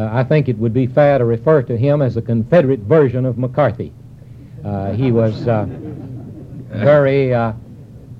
Uh, 0.00 0.08
I 0.10 0.24
think 0.24 0.48
it 0.48 0.56
would 0.56 0.72
be 0.72 0.86
fair 0.86 1.18
to 1.18 1.26
refer 1.26 1.60
to 1.60 1.76
him 1.76 2.00
as 2.00 2.16
a 2.16 2.22
Confederate 2.22 2.80
version 2.80 3.26
of 3.26 3.36
McCarthy. 3.36 3.92
Uh, 4.64 4.92
he 4.92 5.12
was 5.12 5.46
uh, 5.46 5.66
very 6.70 7.34
uh, 7.34 7.52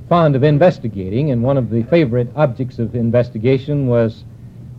fond 0.07 0.37
of 0.37 0.43
investigating, 0.45 1.31
and 1.31 1.43
one 1.43 1.57
of 1.57 1.71
the 1.71 1.83
favorite 1.85 2.29
objects 2.37 2.79
of 2.79 2.95
investigation 2.95 3.87
was 3.87 4.25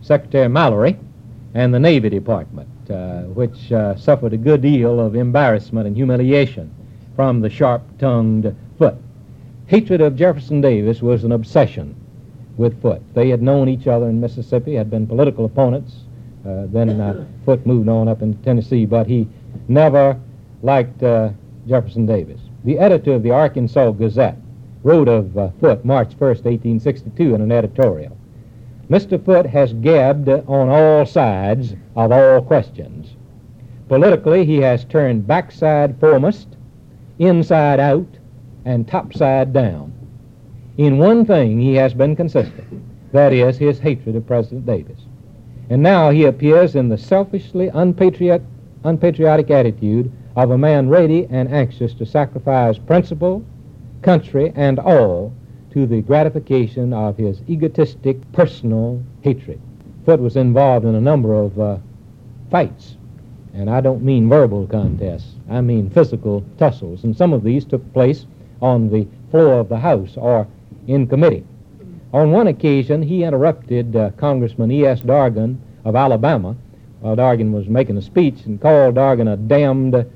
Secretary 0.00 0.48
Mallory 0.48 0.96
and 1.54 1.74
the 1.74 1.80
Navy 1.80 2.08
Department, 2.08 2.68
uh, 2.88 3.22
which 3.22 3.72
uh, 3.72 3.96
suffered 3.96 4.32
a 4.32 4.36
good 4.36 4.62
deal 4.62 5.00
of 5.00 5.16
embarrassment 5.16 5.88
and 5.88 5.96
humiliation 5.96 6.72
from 7.16 7.40
the 7.40 7.50
sharp-tongued 7.50 8.54
Foote. 8.78 9.02
Hatred 9.66 10.00
of 10.00 10.14
Jefferson 10.14 10.60
Davis 10.60 11.02
was 11.02 11.24
an 11.24 11.32
obsession 11.32 11.96
with 12.56 12.80
Foote. 12.80 13.02
They 13.14 13.28
had 13.28 13.42
known 13.42 13.68
each 13.68 13.88
other 13.88 14.08
in 14.08 14.20
Mississippi, 14.20 14.74
had 14.74 14.88
been 14.88 15.08
political 15.08 15.44
opponents. 15.44 16.04
Uh, 16.46 16.66
then 16.66 17.00
uh, 17.00 17.24
Foote 17.44 17.64
moved 17.66 17.88
on 17.88 18.08
up 18.08 18.22
in 18.22 18.36
Tennessee, 18.42 18.84
but 18.84 19.06
he 19.06 19.28
never 19.68 20.18
liked 20.62 21.02
uh, 21.02 21.30
Jefferson 21.68 22.06
Davis. 22.06 22.40
The 22.64 22.78
editor 22.78 23.14
of 23.14 23.22
the 23.22 23.30
Arkansas 23.30 23.92
Gazette 23.92 24.38
wrote 24.82 25.08
of 25.08 25.36
uh, 25.38 25.50
Foote 25.60 25.84
March 25.84 26.14
1, 26.18 26.28
1862, 26.28 27.34
in 27.34 27.40
an 27.40 27.52
editorial. 27.52 28.16
Mr. 28.90 29.24
Foote 29.24 29.46
has 29.46 29.72
gabbed 29.74 30.28
on 30.28 30.68
all 30.68 31.06
sides 31.06 31.74
of 31.96 32.10
all 32.10 32.42
questions. 32.42 33.14
Politically, 33.88 34.44
he 34.44 34.56
has 34.56 34.84
turned 34.84 35.26
backside 35.26 35.98
foremost, 36.00 36.48
inside 37.18 37.78
out, 37.78 38.06
and 38.64 38.86
topside 38.88 39.52
down. 39.52 39.92
In 40.76 40.98
one 40.98 41.24
thing, 41.24 41.60
he 41.60 41.74
has 41.74 41.94
been 41.94 42.16
consistent 42.16 42.82
that 43.12 43.32
is, 43.32 43.58
his 43.58 43.78
hatred 43.78 44.16
of 44.16 44.26
President 44.26 44.66
Davis. 44.66 45.01
And 45.70 45.82
now 45.82 46.10
he 46.10 46.24
appears 46.24 46.74
in 46.74 46.88
the 46.88 46.98
selfishly 46.98 47.68
unpatriotic, 47.68 48.46
unpatriotic 48.84 49.50
attitude 49.50 50.10
of 50.36 50.50
a 50.50 50.58
man 50.58 50.88
ready 50.88 51.26
and 51.30 51.52
anxious 51.52 51.94
to 51.94 52.06
sacrifice 52.06 52.78
principle, 52.78 53.44
country, 54.02 54.52
and 54.54 54.78
all 54.78 55.32
to 55.72 55.86
the 55.86 56.02
gratification 56.02 56.92
of 56.92 57.16
his 57.16 57.42
egotistic 57.48 58.16
personal 58.32 59.02
hatred. 59.22 59.60
Foote 60.04 60.20
was 60.20 60.36
involved 60.36 60.84
in 60.84 60.94
a 60.94 61.00
number 61.00 61.34
of 61.34 61.58
uh, 61.58 61.78
fights, 62.50 62.96
and 63.54 63.70
I 63.70 63.80
don't 63.80 64.02
mean 64.02 64.28
verbal 64.28 64.66
contests, 64.66 65.34
I 65.48 65.60
mean 65.60 65.90
physical 65.90 66.44
tussles, 66.58 67.04
and 67.04 67.16
some 67.16 67.32
of 67.32 67.42
these 67.42 67.64
took 67.64 67.92
place 67.92 68.26
on 68.60 68.90
the 68.90 69.06
floor 69.30 69.54
of 69.54 69.68
the 69.68 69.78
House 69.78 70.16
or 70.16 70.46
in 70.86 71.06
committee. 71.06 71.44
On 72.12 72.30
one 72.30 72.46
occasion, 72.46 73.02
he 73.02 73.24
interrupted 73.24 73.96
uh, 73.96 74.10
Congressman 74.12 74.70
E.S. 74.70 75.00
Dargan 75.00 75.56
of 75.84 75.96
Alabama 75.96 76.56
while 77.00 77.16
Dargan 77.16 77.52
was 77.52 77.68
making 77.68 77.96
a 77.96 78.02
speech 78.02 78.44
and 78.44 78.60
called 78.60 78.94
Dargan 78.94 79.32
a 79.32 79.36
damned 79.36 80.06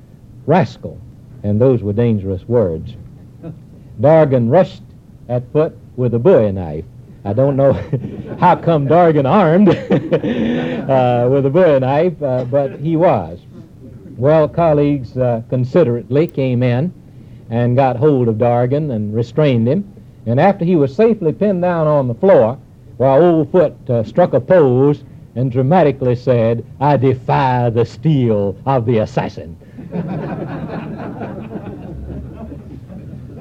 rascal, 0.45 0.99
and 1.43 1.59
those 1.59 1.81
were 1.81 1.93
dangerous 1.93 2.47
words. 2.47 2.95
Dargan 4.01 4.49
rushed 4.49 4.83
at 5.27 5.43
Foote 5.51 5.77
with 5.95 6.13
a 6.13 6.19
bowie 6.19 6.51
knife. 6.51 6.85
I 7.25 7.33
don't 7.33 7.57
know 7.57 7.73
how 8.39 8.55
come 8.55 8.87
Dargan 8.87 9.29
armed 9.29 9.69
uh, 10.89 11.27
with 11.29 11.45
a 11.45 11.49
bowie 11.49 11.79
knife, 11.79 12.21
uh, 12.21 12.45
but 12.45 12.79
he 12.79 12.95
was. 12.95 13.39
Well, 14.17 14.47
colleagues 14.47 15.17
uh, 15.17 15.41
considerately 15.49 16.27
came 16.27 16.63
in 16.63 16.93
and 17.49 17.75
got 17.75 17.97
hold 17.97 18.27
of 18.27 18.35
Dargan 18.35 18.91
and 18.91 19.13
restrained 19.13 19.67
him. 19.67 19.93
And 20.27 20.41
after 20.41 20.65
he 20.65 20.75
was 20.75 20.93
safely 20.93 21.31
pinned 21.31 21.61
down 21.61 21.87
on 21.87 22.09
the 22.09 22.13
floor, 22.13 22.59
while 22.97 23.23
old 23.23 23.51
Foote 23.51 23.89
uh, 23.89 24.03
struck 24.03 24.33
a 24.33 24.41
pose 24.41 25.03
and 25.35 25.49
dramatically 25.49 26.15
said, 26.15 26.65
I 26.81 26.97
defy 26.97 27.69
the 27.69 27.85
steel 27.85 28.57
of 28.65 28.85
the 28.85 28.97
assassin. 28.97 29.55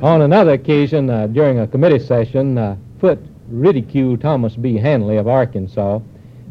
On 0.00 0.22
another 0.22 0.52
occasion, 0.52 1.10
uh, 1.10 1.26
during 1.26 1.58
a 1.58 1.66
committee 1.66 1.98
session, 1.98 2.56
uh, 2.56 2.76
Foote 3.00 3.24
ridiculed 3.48 4.20
Thomas 4.20 4.54
B. 4.54 4.76
Hanley 4.76 5.16
of 5.16 5.26
Arkansas, 5.26 5.98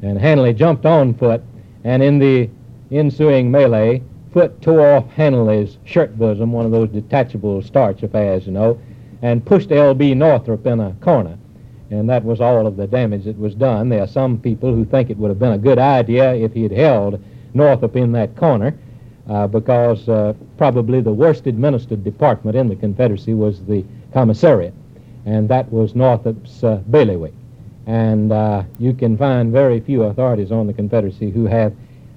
and 0.01 0.19
Hanley 0.19 0.53
jumped 0.53 0.85
on 0.85 1.13
Foote, 1.13 1.43
and 1.85 2.03
in 2.03 2.19
the 2.19 2.49
ensuing 2.91 3.49
melee, 3.49 4.01
Foote 4.33 4.61
tore 4.61 4.95
off 4.95 5.09
Hanley's 5.11 5.77
shirt 5.85 6.17
bosom, 6.17 6.51
one 6.51 6.65
of 6.65 6.71
those 6.71 6.89
detachable 6.89 7.61
starch 7.61 8.03
affairs, 8.03 8.45
you 8.45 8.51
know, 8.51 8.77
and 9.25 9.43
pushed 9.43 9.71
L.B. 9.71 10.13
Northrop 10.13 10.67
in 10.67 10.79
a 10.79 10.93
corner. 11.01 11.35
And 11.89 12.07
that 12.07 12.23
was 12.23 12.39
all 12.39 12.67
of 12.67 12.77
the 12.77 12.85
damage 12.85 13.23
that 13.23 13.39
was 13.39 13.55
done. 13.55 13.89
There 13.89 14.03
are 14.03 14.07
some 14.07 14.39
people 14.39 14.71
who 14.71 14.85
think 14.85 15.09
it 15.09 15.17
would 15.17 15.29
have 15.29 15.39
been 15.39 15.53
a 15.53 15.57
good 15.57 15.79
idea 15.79 16.35
if 16.35 16.53
he 16.53 16.61
had 16.61 16.71
held 16.71 17.19
Northrop 17.55 17.95
in 17.95 18.11
that 18.11 18.35
corner 18.35 18.77
uh, 19.27 19.47
because 19.47 20.07
uh, 20.07 20.35
probably 20.59 21.01
the 21.01 21.11
worst 21.11 21.47
administered 21.47 22.03
department 22.03 22.55
in 22.55 22.69
the 22.69 22.75
Confederacy 22.75 23.33
was 23.33 23.63
the 23.65 23.83
commissariat, 24.13 24.75
and 25.25 25.49
that 25.49 25.71
was 25.71 25.95
Northrop's 25.95 26.63
uh, 26.63 26.75
bailiwick. 26.91 27.33
And 27.87 28.31
uh, 28.31 28.61
you 28.77 28.93
can 28.93 29.17
find 29.17 29.51
very 29.51 29.79
few 29.79 30.03
authorities 30.03 30.51
on 30.51 30.67
the 30.67 30.73
Confederacy 30.73 31.31
who 31.31 31.45
have 31.45 31.73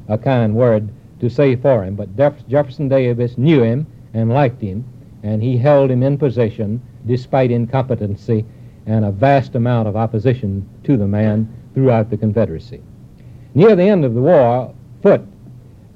a 0.09 0.19
kind 0.19 0.55
word 0.55 0.91
to 1.21 1.31
say 1.31 1.57
for 1.57 1.85
him. 1.85 1.95
But 1.95 2.15
Jeff- 2.19 2.47
Jefferson 2.49 2.91
Davis 2.91 3.39
knew 3.39 3.63
him 3.63 3.87
and 4.13 4.29
liked 4.29 4.61
him, 4.61 4.85
and 5.23 5.43
he 5.43 5.57
held 5.57 5.91
him 5.91 6.03
in 6.03 6.19
position 6.19 6.83
despite 7.07 7.51
incompetency 7.51 8.45
and 8.87 9.05
a 9.05 9.11
vast 9.11 9.55
amount 9.55 9.89
of 9.89 9.97
opposition 9.97 10.69
to 10.85 10.97
the 10.97 11.07
man 11.07 11.49
throughout 11.75 12.11
the 12.11 12.17
Confederacy. 12.17 12.81
Near 13.55 13.77
the 13.77 13.85
end 13.85 14.05
of 14.05 14.15
the 14.15 14.23
war, 14.23 14.75
Foote 15.03 15.27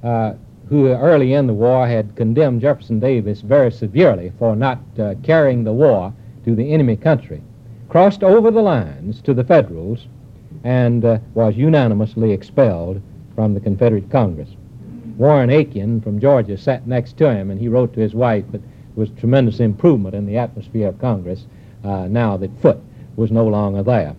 uh, 0.03 0.35
who 0.69 0.89
early 0.89 1.35
in 1.35 1.47
the 1.47 1.53
war 1.53 1.87
had 1.87 2.17
condemned 2.17 2.61
Jefferson 2.61 2.99
Davis 2.99 3.43
very 3.43 3.71
severely 3.71 4.33
for 4.39 4.57
not 4.57 4.81
uh, 4.99 5.15
carrying 5.23 5.65
the 5.65 5.73
war 5.73 6.15
to 6.45 6.55
the 6.55 6.73
enemy 6.73 6.97
country, 6.97 7.43
crossed 7.89 8.23
over 8.23 8.51
the 8.51 8.63
lines 8.63 9.21
to 9.23 9.35
the 9.35 9.45
Federals 9.45 10.07
and 10.65 11.05
uh, 11.05 11.19
was 11.35 11.57
unanimously 11.57 12.33
expelled 12.33 13.03
from 13.35 13.53
the 13.53 13.61
Confederate 13.61 14.11
Congress. 14.11 14.49
Warren 15.19 15.51
Akin 15.51 16.01
from 16.01 16.19
Georgia 16.19 16.57
sat 16.57 16.87
next 16.87 17.19
to 17.19 17.31
him, 17.31 17.51
and 17.51 17.61
he 17.61 17.69
wrote 17.69 17.93
to 17.93 18.01
his 18.01 18.15
wife 18.15 18.45
that 18.53 18.63
was 18.95 19.11
tremendous 19.11 19.61
improvement 19.61 20.15
in 20.15 20.27
the 20.27 20.37
atmosphere 20.37 20.89
of 20.89 21.01
Congress 21.01 21.47
uh, 21.85 22.07
now 22.09 22.37
that 22.37 22.51
Foote 22.61 22.83
was 23.17 23.31
no 23.31 23.47
longer 23.47 23.83
there. 23.83 24.15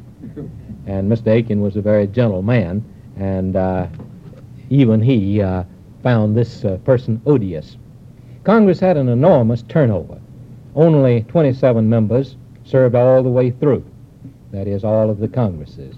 And 0.85 1.11
Mr. 1.11 1.37
Akin 1.39 1.61
was 1.61 1.75
a 1.75 1.81
very 1.81 2.07
gentle 2.07 2.41
man, 2.41 2.83
and 3.17 3.55
uh, 3.55 3.87
even 4.69 5.01
he 5.01 5.41
uh, 5.41 5.63
found 6.01 6.35
this 6.35 6.65
uh, 6.65 6.77
person 6.83 7.21
odious. 7.25 7.77
Congress 8.43 8.79
had 8.79 8.97
an 8.97 9.09
enormous 9.09 9.61
turnover. 9.63 10.19
Only 10.75 11.21
27 11.29 11.87
members 11.87 12.35
served 12.65 12.95
all 12.95 13.23
the 13.23 13.29
way 13.29 13.51
through, 13.51 13.85
that 14.51 14.67
is, 14.67 14.83
all 14.83 15.09
of 15.09 15.19
the 15.19 15.27
Congresses. 15.27 15.95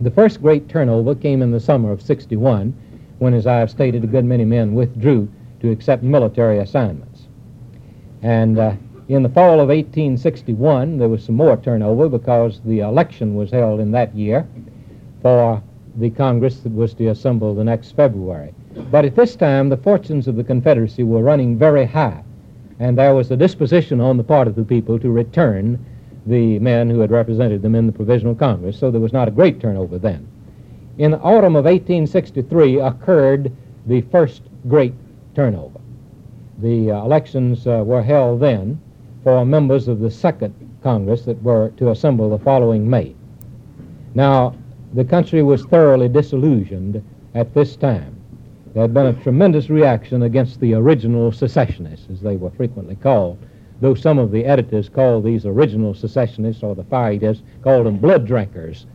The 0.00 0.10
first 0.10 0.40
great 0.40 0.68
turnover 0.68 1.14
came 1.14 1.42
in 1.42 1.50
the 1.50 1.58
summer 1.58 1.90
of 1.90 2.02
61, 2.02 2.74
when, 3.18 3.34
as 3.34 3.46
I 3.46 3.56
have 3.56 3.70
stated, 3.70 4.04
a 4.04 4.06
good 4.06 4.24
many 4.24 4.44
men 4.44 4.74
withdrew 4.74 5.28
to 5.60 5.70
accept 5.70 6.02
military 6.02 6.58
assignments. 6.58 7.07
And 8.22 8.58
uh, 8.58 8.72
in 9.08 9.22
the 9.22 9.28
fall 9.28 9.60
of 9.60 9.68
1861, 9.68 10.98
there 10.98 11.08
was 11.08 11.24
some 11.24 11.36
more 11.36 11.56
turnover 11.56 12.08
because 12.08 12.60
the 12.64 12.80
election 12.80 13.34
was 13.34 13.50
held 13.50 13.80
in 13.80 13.90
that 13.92 14.14
year 14.14 14.46
for 15.22 15.62
the 15.96 16.10
Congress 16.10 16.60
that 16.60 16.72
was 16.72 16.94
to 16.94 17.08
assemble 17.08 17.54
the 17.54 17.64
next 17.64 17.92
February. 17.92 18.54
But 18.90 19.04
at 19.04 19.16
this 19.16 19.34
time, 19.34 19.68
the 19.68 19.76
fortunes 19.76 20.28
of 20.28 20.36
the 20.36 20.44
Confederacy 20.44 21.02
were 21.02 21.22
running 21.22 21.58
very 21.58 21.84
high, 21.84 22.22
and 22.78 22.96
there 22.96 23.14
was 23.14 23.30
a 23.30 23.36
disposition 23.36 24.00
on 24.00 24.16
the 24.16 24.24
part 24.24 24.46
of 24.46 24.54
the 24.54 24.64
people 24.64 24.98
to 24.98 25.10
return 25.10 25.84
the 26.26 26.58
men 26.58 26.90
who 26.90 27.00
had 27.00 27.10
represented 27.10 27.62
them 27.62 27.74
in 27.74 27.86
the 27.86 27.92
Provisional 27.92 28.34
Congress, 28.34 28.78
so 28.78 28.90
there 28.90 29.00
was 29.00 29.12
not 29.12 29.28
a 29.28 29.32
great 29.32 29.60
turnover 29.60 29.98
then. 29.98 30.28
In 30.98 31.12
the 31.12 31.20
autumn 31.20 31.56
of 31.56 31.64
1863 31.64 32.80
occurred 32.80 33.50
the 33.86 34.02
first 34.02 34.42
great 34.68 34.94
turnover. 35.34 35.77
The 36.58 36.90
uh, 36.90 37.04
elections 37.04 37.66
uh, 37.66 37.82
were 37.84 38.02
held 38.02 38.40
then 38.40 38.80
for 39.22 39.44
members 39.44 39.88
of 39.88 40.00
the 40.00 40.10
second 40.10 40.54
Congress 40.82 41.22
that 41.22 41.40
were 41.42 41.70
to 41.76 41.90
assemble 41.90 42.30
the 42.30 42.44
following 42.44 42.88
May. 42.88 43.14
Now, 44.14 44.54
the 44.94 45.04
country 45.04 45.42
was 45.42 45.64
thoroughly 45.64 46.08
disillusioned 46.08 47.02
at 47.34 47.54
this 47.54 47.76
time. 47.76 48.16
There 48.74 48.82
had 48.82 48.94
been 48.94 49.06
a 49.06 49.22
tremendous 49.22 49.70
reaction 49.70 50.22
against 50.22 50.60
the 50.60 50.74
original 50.74 51.30
secessionists, 51.30 52.08
as 52.10 52.20
they 52.20 52.36
were 52.36 52.50
frequently 52.50 52.96
called, 52.96 53.38
though 53.80 53.94
some 53.94 54.18
of 54.18 54.30
the 54.30 54.44
editors 54.44 54.88
called 54.88 55.24
these 55.24 55.46
original 55.46 55.94
secessionists 55.94 56.62
or 56.62 56.74
the 56.74 56.84
fire 56.84 57.12
eaters, 57.12 57.42
called 57.62 57.86
them 57.86 57.98
blood 57.98 58.26
drinkers. 58.26 58.86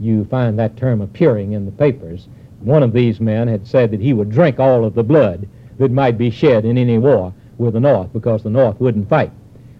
You 0.00 0.24
find 0.24 0.58
that 0.58 0.76
term 0.76 1.00
appearing 1.00 1.52
in 1.52 1.66
the 1.66 1.72
papers. 1.72 2.28
One 2.60 2.82
of 2.82 2.92
these 2.92 3.20
men 3.20 3.48
had 3.48 3.66
said 3.66 3.90
that 3.90 4.00
he 4.00 4.12
would 4.12 4.30
drink 4.30 4.58
all 4.58 4.84
of 4.84 4.94
the 4.94 5.04
blood 5.04 5.48
that 5.78 5.90
might 5.90 6.18
be 6.18 6.30
shed 6.30 6.64
in 6.64 6.78
any 6.78 6.98
war 6.98 7.32
with 7.58 7.74
the 7.74 7.80
North 7.80 8.12
because 8.12 8.42
the 8.42 8.50
North 8.50 8.80
wouldn't 8.80 9.08
fight. 9.08 9.32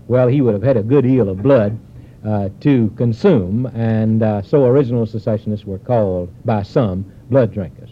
Well, 0.09 0.28
he 0.28 0.40
would 0.40 0.55
have 0.55 0.62
had 0.62 0.76
a 0.76 0.82
good 0.82 1.03
deal 1.03 1.28
of 1.28 1.42
blood 1.42 1.78
uh, 2.24 2.49
to 2.61 2.90
consume, 2.97 3.66
and 3.74 4.22
uh, 4.22 4.42
so 4.42 4.64
original 4.64 5.07
secessionists 5.07 5.66
were 5.66 5.78
called 5.78 6.30
by 6.45 6.62
some 6.62 7.05
blood 7.30 7.53
drinkers. 7.53 7.90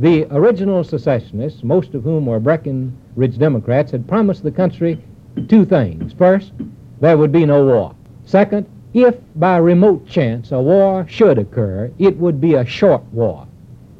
The 0.00 0.26
original 0.30 0.84
secessionists, 0.84 1.64
most 1.64 1.94
of 1.94 2.04
whom 2.04 2.26
were 2.26 2.38
Breckinridge 2.38 3.38
Democrats, 3.38 3.90
had 3.90 4.06
promised 4.06 4.42
the 4.42 4.50
country 4.52 5.02
two 5.48 5.64
things. 5.64 6.12
First, 6.12 6.52
there 7.00 7.18
would 7.18 7.32
be 7.32 7.44
no 7.44 7.64
war. 7.64 7.94
Second, 8.24 8.66
if 8.94 9.16
by 9.36 9.58
remote 9.58 10.06
chance 10.06 10.52
a 10.52 10.60
war 10.60 11.06
should 11.08 11.38
occur, 11.38 11.90
it 11.98 12.16
would 12.16 12.40
be 12.40 12.54
a 12.54 12.64
short 12.64 13.02
war, 13.12 13.46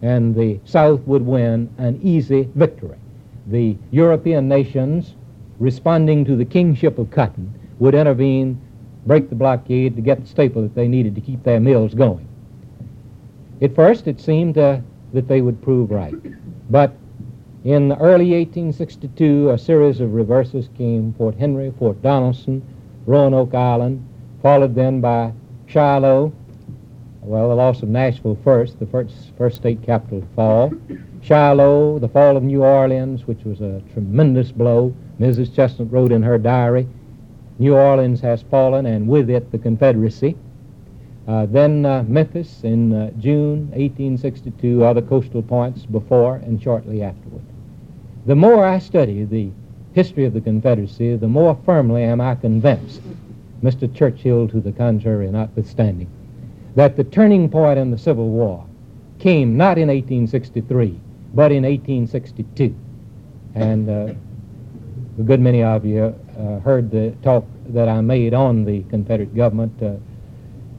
and 0.02 0.34
the 0.34 0.60
South 0.64 1.00
would 1.06 1.26
win 1.26 1.68
an 1.78 2.00
easy 2.02 2.48
victory. 2.54 2.96
The 3.48 3.76
European 3.90 4.46
nations, 4.48 5.14
responding 5.58 6.24
to 6.26 6.36
the 6.36 6.44
kingship 6.44 6.98
of 6.98 7.10
cotton, 7.10 7.54
would 7.78 7.94
intervene, 7.94 8.60
break 9.06 9.30
the 9.30 9.34
blockade 9.34 9.96
to 9.96 10.02
get 10.02 10.20
the 10.20 10.26
staple 10.26 10.62
that 10.62 10.74
they 10.74 10.86
needed 10.86 11.14
to 11.14 11.20
keep 11.20 11.42
their 11.42 11.58
mills 11.58 11.94
going. 11.94 12.28
At 13.62 13.74
first, 13.74 14.06
it 14.06 14.20
seemed 14.20 14.58
uh, 14.58 14.80
that 15.12 15.28
they 15.28 15.40
would 15.40 15.62
prove 15.62 15.90
right. 15.90 16.14
But 16.70 16.94
in 17.64 17.88
the 17.88 17.96
early 17.96 18.30
1862, 18.32 19.50
a 19.50 19.58
series 19.58 20.00
of 20.00 20.12
reverses 20.12 20.68
came 20.76 21.14
Fort 21.14 21.34
Henry, 21.34 21.72
Fort 21.78 22.00
Donelson, 22.02 22.62
Roanoke 23.06 23.54
Island, 23.54 24.06
followed 24.42 24.74
then 24.74 25.00
by 25.00 25.32
Shiloh, 25.66 26.32
well, 27.22 27.48
the 27.48 27.54
loss 27.54 27.82
of 27.82 27.88
Nashville 27.88 28.38
first, 28.44 28.78
the 28.78 28.86
first, 28.86 29.32
first 29.36 29.56
state 29.56 29.82
capital 29.82 30.20
to 30.20 30.26
fall. 30.34 30.72
Shiloh, 31.22 31.98
the 31.98 32.08
fall 32.08 32.36
of 32.36 32.42
New 32.42 32.62
Orleans, 32.62 33.26
which 33.26 33.44
was 33.44 33.60
a 33.60 33.82
tremendous 33.92 34.52
blow. 34.52 34.94
Mrs. 35.20 35.48
Chesnut 35.50 35.90
wrote 35.90 36.12
in 36.12 36.22
her 36.22 36.38
diary, 36.38 36.86
New 37.58 37.74
Orleans 37.74 38.20
has 38.20 38.42
fallen, 38.42 38.86
and 38.86 39.08
with 39.08 39.28
it 39.28 39.50
the 39.50 39.58
Confederacy. 39.58 40.36
Uh, 41.26 41.44
then 41.46 41.84
uh, 41.84 42.04
Memphis 42.04 42.62
in 42.62 42.94
uh, 42.94 43.10
June 43.18 43.68
1862, 43.72 44.84
other 44.84 45.02
coastal 45.02 45.42
points 45.42 45.84
before 45.84 46.36
and 46.36 46.62
shortly 46.62 47.02
afterward. 47.02 47.42
The 48.26 48.36
more 48.36 48.64
I 48.64 48.78
study 48.78 49.24
the 49.24 49.50
history 49.92 50.24
of 50.24 50.32
the 50.32 50.40
Confederacy, 50.40 51.16
the 51.16 51.28
more 51.28 51.58
firmly 51.66 52.04
am 52.04 52.20
I 52.20 52.36
convinced, 52.36 53.02
Mr. 53.62 53.92
Churchill 53.92 54.48
to 54.48 54.60
the 54.60 54.72
contrary 54.72 55.28
notwithstanding, 55.30 56.08
that 56.76 56.96
the 56.96 57.04
turning 57.04 57.50
point 57.50 57.78
in 57.78 57.90
the 57.90 57.98
Civil 57.98 58.28
War 58.28 58.64
came 59.18 59.56
not 59.56 59.78
in 59.78 59.88
1863, 59.88 61.00
but 61.34 61.52
in 61.52 61.64
1862. 61.64 62.74
And 63.54 63.88
uh, 63.88 64.14
a 65.18 65.22
good 65.22 65.40
many 65.40 65.62
of 65.62 65.84
you 65.84 66.14
uh, 66.38 66.60
heard 66.60 66.90
the 66.90 67.10
talk 67.22 67.44
that 67.68 67.88
I 67.88 68.00
made 68.00 68.34
on 68.34 68.64
the 68.64 68.82
Confederate 68.84 69.34
government 69.34 69.82
uh, 69.82 69.94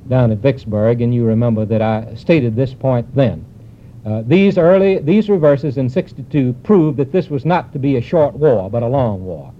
down 0.08 0.32
at 0.32 0.39
Vicksburg, 0.39 1.02
and 1.02 1.14
you 1.14 1.26
remember 1.26 1.66
that 1.66 1.82
I 1.82 2.16
stated 2.16 2.56
this 2.56 2.74
point 2.74 3.14
then. 3.16 3.45
Uh, 4.06 4.24
these 4.26 4.58
early 4.58 5.00
these 5.00 5.30
reverses 5.30 5.78
in 5.78 5.89
62 5.89 6.54
proved 6.64 6.97
that 6.97 7.12
this 7.12 7.30
was 7.30 7.45
not 7.45 7.74
to 7.74 7.80
be 7.80 7.97
a 7.97 8.02
short 8.02 8.34
war, 8.34 8.70
but 8.70 8.82
a 8.82 8.88
long 8.88 9.24
war. 9.24 9.54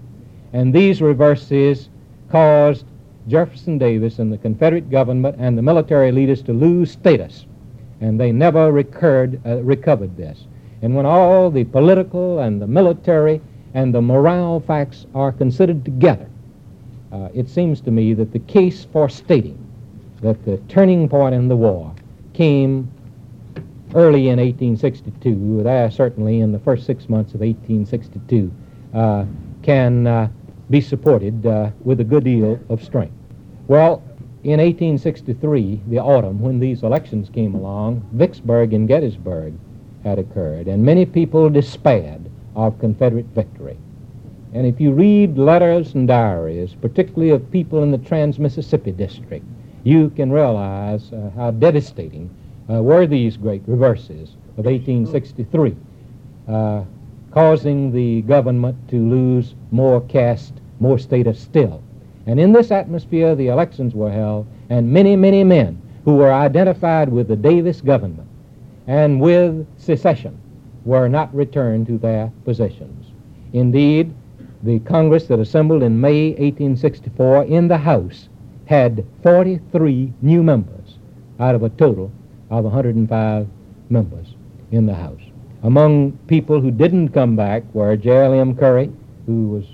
And 0.52 0.74
these 0.74 1.02
reverses 1.02 1.88
caused 2.30 2.86
Jefferson 3.28 3.78
Davis 3.78 4.18
and 4.18 4.32
the 4.32 4.38
Confederate 4.38 4.90
government 4.90 5.36
and 5.38 5.56
the 5.56 5.62
military 5.62 6.10
leaders 6.10 6.42
to 6.42 6.52
lose 6.52 6.90
status. 6.90 7.46
And 8.00 8.18
they 8.18 8.32
never 8.32 8.72
recurred, 8.72 9.40
uh, 9.46 9.62
recovered 9.62 10.16
this. 10.16 10.46
And 10.82 10.94
when 10.94 11.06
all 11.06 11.50
the 11.50 11.64
political 11.64 12.38
and 12.38 12.60
the 12.60 12.66
military 12.66 13.40
and 13.74 13.94
the 13.94 14.00
morale 14.00 14.60
facts 14.60 15.06
are 15.14 15.32
considered 15.32 15.84
together, 15.84 16.28
uh, 17.12 17.28
it 17.34 17.48
seems 17.48 17.80
to 17.82 17.90
me 17.90 18.14
that 18.14 18.32
the 18.32 18.38
case 18.38 18.86
for 18.92 19.08
stating 19.08 19.58
that 20.22 20.44
the 20.44 20.56
turning 20.68 21.08
point 21.08 21.34
in 21.34 21.48
the 21.48 21.56
war 21.56 21.94
came 22.32 22.90
early 23.94 24.28
in 24.28 24.38
1862, 24.38 25.62
there 25.62 25.90
certainly 25.90 26.40
in 26.40 26.52
the 26.52 26.58
first 26.60 26.86
six 26.86 27.08
months 27.08 27.34
of 27.34 27.40
1862, 27.40 28.50
uh, 28.94 29.24
can 29.62 30.06
uh, 30.06 30.28
be 30.70 30.80
supported 30.80 31.44
uh, 31.44 31.70
with 31.84 32.00
a 32.00 32.04
good 32.04 32.24
deal 32.24 32.58
of 32.68 32.82
strength. 32.82 33.14
Well, 33.66 34.02
in 34.44 34.58
1863, 34.60 35.82
the 35.88 35.98
autumn, 35.98 36.40
when 36.40 36.60
these 36.60 36.82
elections 36.82 37.28
came 37.28 37.54
along, 37.54 38.08
Vicksburg 38.12 38.72
and 38.72 38.88
Gettysburg 38.88 39.52
had 40.04 40.18
occurred, 40.18 40.66
and 40.66 40.84
many 40.84 41.04
people 41.04 41.50
despaired 41.50 42.30
of 42.56 42.78
Confederate 42.78 43.26
victory. 43.26 43.76
And 44.52 44.66
if 44.66 44.80
you 44.80 44.92
read 44.92 45.38
letters 45.38 45.94
and 45.94 46.08
diaries, 46.08 46.74
particularly 46.74 47.30
of 47.30 47.50
people 47.50 47.82
in 47.82 47.90
the 47.90 47.98
Trans 47.98 48.38
Mississippi 48.38 48.90
District, 48.92 49.44
you 49.84 50.10
can 50.10 50.32
realize 50.32 51.12
uh, 51.12 51.30
how 51.36 51.52
devastating 51.52 52.30
uh, 52.68 52.82
were 52.82 53.06
these 53.06 53.36
great 53.36 53.62
reverses 53.66 54.30
of 54.58 54.66
1863, 54.66 55.76
uh, 56.48 56.82
causing 57.30 57.92
the 57.92 58.22
government 58.22 58.76
to 58.88 58.96
lose 58.96 59.54
more 59.70 60.00
caste, 60.02 60.54
more 60.80 60.98
status 60.98 61.38
still. 61.40 61.82
And 62.26 62.40
in 62.40 62.52
this 62.52 62.70
atmosphere, 62.70 63.34
the 63.34 63.48
elections 63.48 63.94
were 63.94 64.10
held, 64.10 64.46
and 64.68 64.92
many, 64.92 65.16
many 65.16 65.44
men 65.44 65.80
who 66.04 66.16
were 66.16 66.32
identified 66.32 67.08
with 67.08 67.28
the 67.28 67.36
Davis 67.36 67.80
government 67.80 68.28
and 68.86 69.20
with 69.20 69.66
secession 69.78 70.38
were 70.84 71.08
not 71.08 71.34
returned 71.34 71.86
to 71.86 71.98
their 71.98 72.32
positions. 72.44 73.12
Indeed, 73.52 74.14
the 74.62 74.78
Congress 74.80 75.26
that 75.26 75.38
assembled 75.38 75.82
in 75.82 76.00
May 76.00 76.30
1864 76.30 77.44
in 77.44 77.68
the 77.68 77.78
House 77.78 78.28
had 78.66 79.04
43 79.22 80.12
new 80.22 80.42
members 80.42 80.98
out 81.38 81.54
of 81.54 81.62
a 81.62 81.70
total 81.70 82.12
of 82.50 82.64
105 82.64 83.48
members 83.88 84.34
in 84.70 84.86
the 84.86 84.94
House. 84.94 85.20
Among 85.62 86.12
people 86.26 86.60
who 86.60 86.70
didn't 86.70 87.10
come 87.10 87.36
back 87.36 87.62
were 87.74 87.96
J.L.M. 87.96 88.56
Curry, 88.56 88.90
who 89.26 89.48
was 89.48 89.64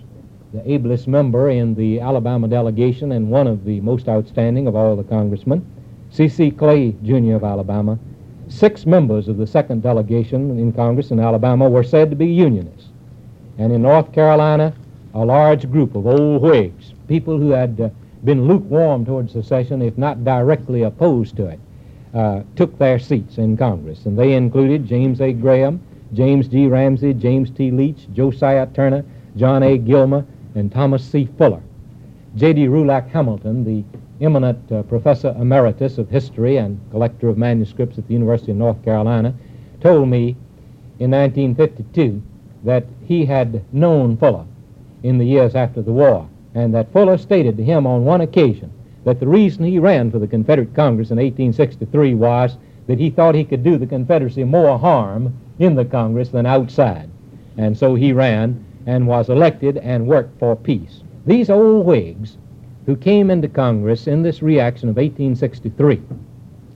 the 0.53 0.71
ablest 0.71 1.07
member 1.07 1.51
in 1.51 1.75
the 1.75 2.01
Alabama 2.01 2.49
delegation 2.49 3.13
and 3.13 3.31
one 3.31 3.47
of 3.47 3.65
the 3.65 3.81
most 3.81 4.09
outstanding 4.09 4.67
of 4.67 4.75
all 4.75 4.97
the 4.97 5.05
congressmen, 5.05 5.65
C.C. 6.11 6.51
Clay, 6.53 6.95
Jr. 7.03 7.35
of 7.35 7.45
Alabama. 7.45 7.99
Six 8.49 8.86
members 8.86 9.26
of 9.26 9.38
the 9.38 9.47
second 9.47 9.82
delegation 9.82 10.59
in 10.59 10.72
Congress 10.72 11.11
in 11.11 11.18
Alabama 11.18 11.68
were 11.68 11.82
said 11.82 12.11
to 12.11 12.16
be 12.16 12.26
Unionists. 12.26 12.88
And 13.59 13.72
in 13.72 13.82
North 13.82 14.12
Carolina, 14.12 14.72
a 15.14 15.24
large 15.24 15.70
group 15.70 15.97
of 15.97 16.07
old 16.07 16.42
Whigs, 16.42 16.94
people 17.09 17.38
who 17.38 17.51
had 17.51 17.80
uh, 17.80 17.88
been 18.24 18.47
lukewarm 18.47 19.05
towards 19.05 19.32
secession, 19.32 19.82
if 19.82 19.99
not 19.99 20.24
directly 20.24 20.82
opposed 20.82 21.36
to 21.36 21.47
it, 21.47 21.61
uh, 22.14 22.42
took 22.55 22.78
their 22.78 22.99
seats 22.99 23.38
in 23.38 23.57
Congress. 23.57 24.07
And 24.07 24.18
they 24.18 24.34
included 24.34 24.86
James 24.86 25.20
A. 25.20 25.32
Graham, 25.32 25.80
James 26.12 26.47
G. 26.47 26.66
Ramsay, 26.66 27.14
James 27.14 27.51
T. 27.51 27.70
Leach, 27.70 28.07
Josiah 28.12 28.66
Turner, 28.66 29.05
John 29.36 29.62
A. 29.62 29.76
Gilmer, 29.76 30.24
and 30.55 30.70
Thomas 30.70 31.05
C. 31.05 31.28
Fuller. 31.36 31.62
J.D. 32.36 32.66
Roulhac 32.66 33.09
Hamilton, 33.09 33.64
the 33.64 33.82
eminent 34.21 34.73
uh, 34.73 34.83
professor 34.85 35.35
emeritus 35.39 35.99
of 35.99 36.09
history 36.09 36.57
and 36.57 36.81
collector 36.91 37.29
of 37.29 37.37
manuscripts 37.37 37.99
at 37.99 38.07
the 38.07 38.14
University 38.14 38.51
of 38.51 38.57
North 38.57 38.83
Carolina, 38.85 39.35
told 39.81 40.09
me 40.09 40.37
in 40.99 41.11
1952 41.11 42.23
that 42.64 42.85
he 43.05 43.25
had 43.25 43.62
known 43.73 44.17
Fuller 44.17 44.47
in 45.03 45.19
the 45.19 45.27
years 45.27 45.55
after 45.55 45.83
the 45.83 45.93
war 45.93 46.29
and 46.55 46.75
that 46.75 46.91
Fuller 46.91 47.19
stated 47.19 47.57
to 47.59 47.62
him 47.62 47.87
on 47.87 48.05
one 48.05 48.23
occasion 48.23 48.73
that 49.05 49.21
the 49.21 49.27
reason 49.27 49.62
he 49.62 49.79
ran 49.79 50.11
for 50.11 50.19
the 50.19 50.27
Confederate 50.27 50.75
Congress 50.75 51.11
in 51.11 51.19
1863 51.19 52.14
was 52.14 52.57
that 52.87 52.99
he 52.99 53.11
thought 53.11 53.35
he 53.35 53.45
could 53.45 53.62
do 53.62 53.77
the 53.77 53.87
Confederacy 53.87 54.43
more 54.43 54.79
harm 54.79 55.35
in 55.59 55.75
the 55.75 55.85
Congress 55.85 56.31
than 56.31 56.47
outside. 56.47 57.11
And 57.59 57.77
so 57.77 57.95
he 57.95 58.12
ran 58.12 58.64
and 58.87 59.07
was 59.07 59.29
elected 59.29 59.77
and 59.77 60.07
worked 60.07 60.39
for 60.39 60.57
peace. 60.57 61.03
These 61.27 61.51
old 61.51 61.85
Whigs 61.85 62.39
who 62.87 62.97
came 62.97 63.30
into 63.30 63.49
Congress 63.49 64.07
in 64.07 64.22
this 64.22 64.43
reaction 64.43 64.89
of 64.89 64.97
1863 64.97 66.01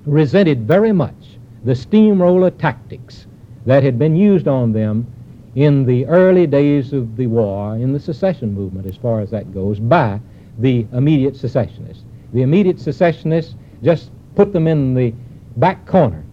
resented 0.07 0.67
very 0.67 0.93
much 0.93 1.39
the 1.65 1.75
steamroller 1.75 2.51
tactics 2.51 3.27
that 3.65 3.83
had 3.83 3.99
been 3.99 4.17
used 4.17 4.49
on 4.49 4.73
them 4.73 5.07
in 5.55 5.85
the 5.85 6.07
early 6.07 6.47
days 6.47 6.93
of 6.93 7.17
the 7.17 7.27
war, 7.27 7.77
in 7.77 7.93
the 7.93 8.01
secession 8.01 8.53
movement, 8.53 8.87
as 8.87 8.97
far 8.97 9.21
as 9.21 9.31
that 9.31 9.53
goes, 9.53 9.79
by 9.79 10.21
the 10.59 10.87
immediate 10.93 11.37
secessionists. 11.37 12.05
The 12.33 12.43
immediate 12.43 12.81
secessionists 12.81 13.55
just 13.83 14.11
put 14.35 14.53
them 14.53 14.67
in 14.67 14.95
the 14.95 15.13
back 15.57 15.87
corner 15.87 16.25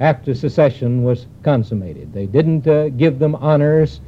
after 0.00 0.34
secession 0.34 1.02
was 1.02 1.26
consummated. 1.42 2.12
They 2.12 2.26
didn't 2.26 2.66
uh, 2.66 2.88
give 2.90 3.18
them 3.18 3.34
honors. 3.36 4.00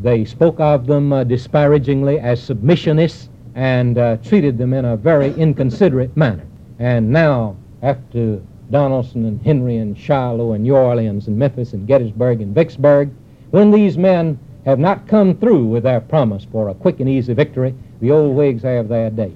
They 0.00 0.24
spoke 0.24 0.60
of 0.60 0.86
them 0.86 1.12
uh, 1.12 1.24
disparagingly 1.24 2.20
as 2.20 2.40
submissionists 2.46 3.29
and 3.54 3.98
uh, 3.98 4.16
treated 4.18 4.58
them 4.58 4.72
in 4.72 4.84
a 4.84 4.96
very 4.96 5.32
inconsiderate 5.34 6.16
manner. 6.16 6.46
And 6.78 7.10
now, 7.10 7.56
after 7.82 8.40
Donelson 8.70 9.26
and 9.26 9.42
Henry 9.42 9.76
and 9.76 9.98
Shiloh 9.98 10.52
and 10.52 10.62
New 10.62 10.76
Orleans 10.76 11.26
and 11.26 11.36
Memphis 11.36 11.72
and 11.72 11.86
Gettysburg 11.86 12.40
and 12.40 12.54
Vicksburg, 12.54 13.10
when 13.50 13.70
these 13.70 13.98
men 13.98 14.38
have 14.64 14.78
not 14.78 15.08
come 15.08 15.36
through 15.36 15.66
with 15.66 15.82
their 15.82 16.00
promise 16.00 16.46
for 16.52 16.68
a 16.68 16.74
quick 16.74 17.00
and 17.00 17.08
easy 17.08 17.34
victory, 17.34 17.74
the 18.00 18.10
old 18.10 18.36
Whigs 18.36 18.62
have 18.62 18.88
their 18.88 19.10
day. 19.10 19.32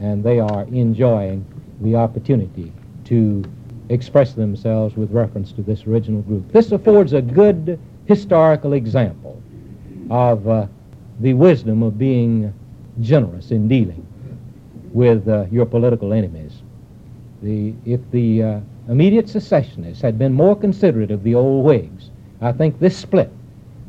And 0.00 0.24
they 0.24 0.40
are 0.40 0.64
enjoying 0.64 1.44
the 1.80 1.96
opportunity 1.96 2.72
to 3.04 3.44
express 3.88 4.32
themselves 4.32 4.96
with 4.96 5.10
reference 5.10 5.52
to 5.52 5.62
this 5.62 5.86
original 5.86 6.22
group. 6.22 6.50
This 6.52 6.72
affords 6.72 7.12
a 7.12 7.20
good 7.20 7.78
historical 8.06 8.72
example 8.72 9.40
of 10.10 10.48
uh, 10.48 10.66
the 11.20 11.34
wisdom 11.34 11.82
of 11.82 11.98
being 11.98 12.52
generous 13.00 13.50
in 13.50 13.68
dealing 13.68 14.06
with 14.92 15.26
uh, 15.28 15.46
your 15.50 15.66
political 15.66 16.12
enemies. 16.12 16.62
The, 17.42 17.74
if 17.84 18.00
the 18.10 18.42
uh, 18.42 18.60
immediate 18.88 19.28
secessionists 19.28 20.02
had 20.02 20.18
been 20.18 20.32
more 20.32 20.54
considerate 20.54 21.10
of 21.10 21.22
the 21.22 21.34
old 21.34 21.64
Whigs, 21.64 22.10
I 22.40 22.52
think 22.52 22.78
this 22.78 22.96
split 22.96 23.30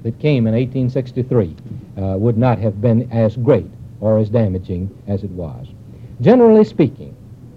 that 0.04 0.20
came 0.20 0.48
in 0.48 0.54
1863 0.54 1.56
uh, 1.98 2.18
would 2.18 2.38
not 2.38 2.58
have 2.60 2.82
been 2.82 3.12
as 3.12 3.36
great 3.38 3.70
or 4.00 4.20
as 4.20 4.30
damaging 4.30 4.90
as 5.08 5.24
it 5.24 5.32
was. 5.32 5.68
Generally 6.22 6.66
speaking, 6.66 7.16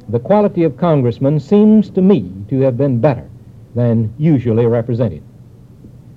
the 0.09 0.21
quality 0.21 0.63
of 0.63 0.77
congressmen 0.77 1.41
seems 1.41 1.91
to 1.91 2.03
me 2.03 2.33
to 2.49 2.61
have 2.61 2.77
been 2.77 3.01
better 3.01 3.29
than 3.75 4.13
usually 4.19 4.67
represented. 4.67 5.23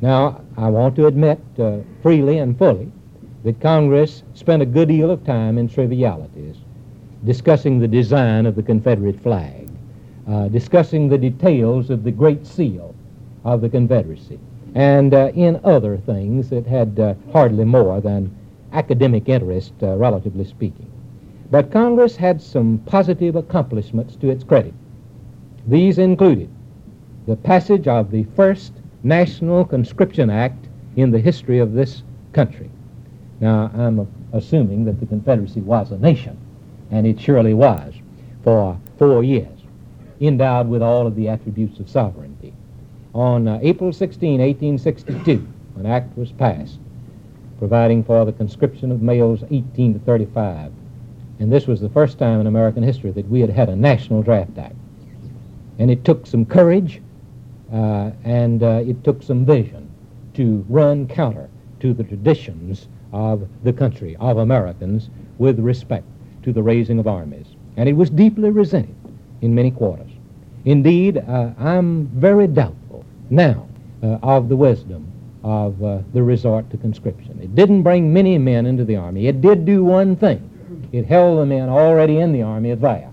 Now, 0.02 0.42
I 0.58 0.70
want 0.70 0.96
to 0.96 1.08
admit 1.08 1.40
uh, 1.58 1.80
freely 2.02 2.38
and 2.38 2.58
fully 2.58 2.92
that 3.44 3.60
Congress 3.62 4.24
spent 4.34 4.62
a 4.62 4.66
good 4.66 4.90
deal 4.90 5.10
of 5.10 5.26
time 5.26 5.58
in 5.58 5.70
trivialities, 5.70 6.58
discussing 7.26 7.80
the 7.80 7.88
design 7.88 8.46
of 8.46 8.56
the 8.56 8.64
Confederate 8.64 9.20
flag, 9.22 9.70
uh, 10.28 10.48
discussing 10.50 11.10
the 11.10 11.18
details 11.18 11.90
of 11.90 12.04
the 12.04 12.12
Great 12.12 12.46
Seal 12.46 12.94
of 13.46 13.62
the 13.62 13.70
Confederacy, 13.70 14.40
and 14.76 15.14
uh, 15.14 15.32
in 15.36 15.60
other 15.64 15.98
things 15.98 16.50
that 16.50 16.66
had 16.66 17.00
uh, 17.00 17.14
hardly 17.32 17.66
more 17.66 18.02
than 18.02 18.36
academic 18.74 19.30
interest, 19.30 19.74
uh, 19.82 19.96
relatively 19.96 20.46
speaking. 20.46 20.86
But 21.50 21.72
Congress 21.72 22.16
had 22.16 22.42
some 22.42 22.78
positive 22.86 23.36
accomplishments 23.36 24.16
to 24.18 24.30
its 24.30 24.44
credit. 24.44 24.74
These 25.68 25.98
included 25.98 26.50
the 27.26 27.36
passage 27.36 27.88
of 27.88 28.12
the 28.12 28.26
first 28.36 28.74
National 29.04 29.66
Conscription 29.66 30.30
Act 30.30 30.68
in 30.96 31.12
the 31.12 31.20
history 31.20 31.60
of 31.60 31.74
this 31.74 32.04
country. 32.34 32.70
Now, 33.40 33.72
I'm 33.74 34.08
assuming 34.34 34.86
that 34.86 35.00
the 35.00 35.06
Confederacy 35.06 35.62
was 35.62 35.92
a 35.92 35.98
nation, 35.98 36.38
and 36.92 37.08
it 37.08 37.20
surely 37.20 37.54
was 37.54 37.94
for 38.44 38.80
four 38.98 39.24
years, 39.24 39.60
endowed 40.20 40.68
with 40.68 40.82
all 40.82 41.08
of 41.08 41.16
the 41.16 41.30
attributes 41.30 41.80
of 41.80 41.90
sovereignty. 41.90 42.54
On 43.14 43.48
uh, 43.48 43.60
April 43.62 43.94
16, 43.94 44.40
1862, 44.40 45.48
an 45.78 45.86
act 45.86 46.18
was 46.18 46.32
passed 46.32 46.80
providing 47.58 48.04
for 48.04 48.24
the 48.24 48.32
conscription 48.32 48.90
of 48.90 49.02
males 49.02 49.44
18 49.52 49.94
to 49.94 50.00
35 50.00 50.72
and 51.40 51.52
this 51.52 51.68
was 51.68 51.80
the 51.80 51.90
first 51.90 52.20
time 52.20 52.42
in 52.42 52.48
American 52.48 52.84
history 52.84 53.12
that 53.12 53.28
we 53.30 53.40
had 53.40 53.50
had 53.50 53.70
a 53.70 53.76
national 53.76 54.22
draft 54.22 54.58
act. 54.58 54.76
And 55.80 55.90
it 55.90 56.04
took 56.04 56.28
some 56.28 56.46
courage 56.46 57.02
uh, 57.72 58.12
and 58.26 58.62
uh, 58.62 58.84
it 58.86 59.04
took 59.06 59.24
some 59.24 59.46
vision 59.46 59.90
to 60.34 60.66
run 60.68 61.08
counter 61.08 61.50
to 61.80 61.94
the 61.94 62.04
traditions 62.04 62.90
of 63.12 63.48
the 63.64 63.74
country, 63.74 64.16
of 64.20 64.38
Americans, 64.38 65.10
with 65.38 65.60
respect 65.60 66.06
to 66.44 66.54
the 66.54 66.64
raising 66.64 67.00
of 67.00 67.08
armies. 67.08 67.48
And 67.78 67.88
it 67.88 67.94
was 67.94 68.10
deeply 68.10 68.50
resented 68.50 68.96
in 69.42 69.56
many 69.56 69.72
quarters. 69.72 70.12
Indeed, 70.66 71.18
uh, 71.18 71.52
I'm 71.58 72.08
very 72.08 72.48
doubtful 72.48 73.06
now 73.30 73.68
uh, 74.04 74.18
of 74.22 74.50
the 74.50 74.56
wisdom 74.56 75.12
of 75.44 75.82
uh, 75.84 76.00
the 76.14 76.22
resort 76.22 76.70
to 76.72 76.78
conscription. 76.78 77.40
It 77.42 77.56
didn't 77.56 77.84
bring 77.84 78.12
many 78.12 78.38
men 78.38 78.66
into 78.66 78.84
the 78.84 78.98
army. 78.98 79.28
It 79.28 79.42
did 79.42 79.66
do 79.66 79.84
one 79.84 80.16
thing 80.16 80.46
it 80.92 81.06
held 81.06 81.40
the 81.40 81.46
men 81.46 81.70
already 81.70 82.18
in 82.18 82.32
the 82.32 82.42
army 82.42 82.72
at 82.72 82.82
there 82.82 83.10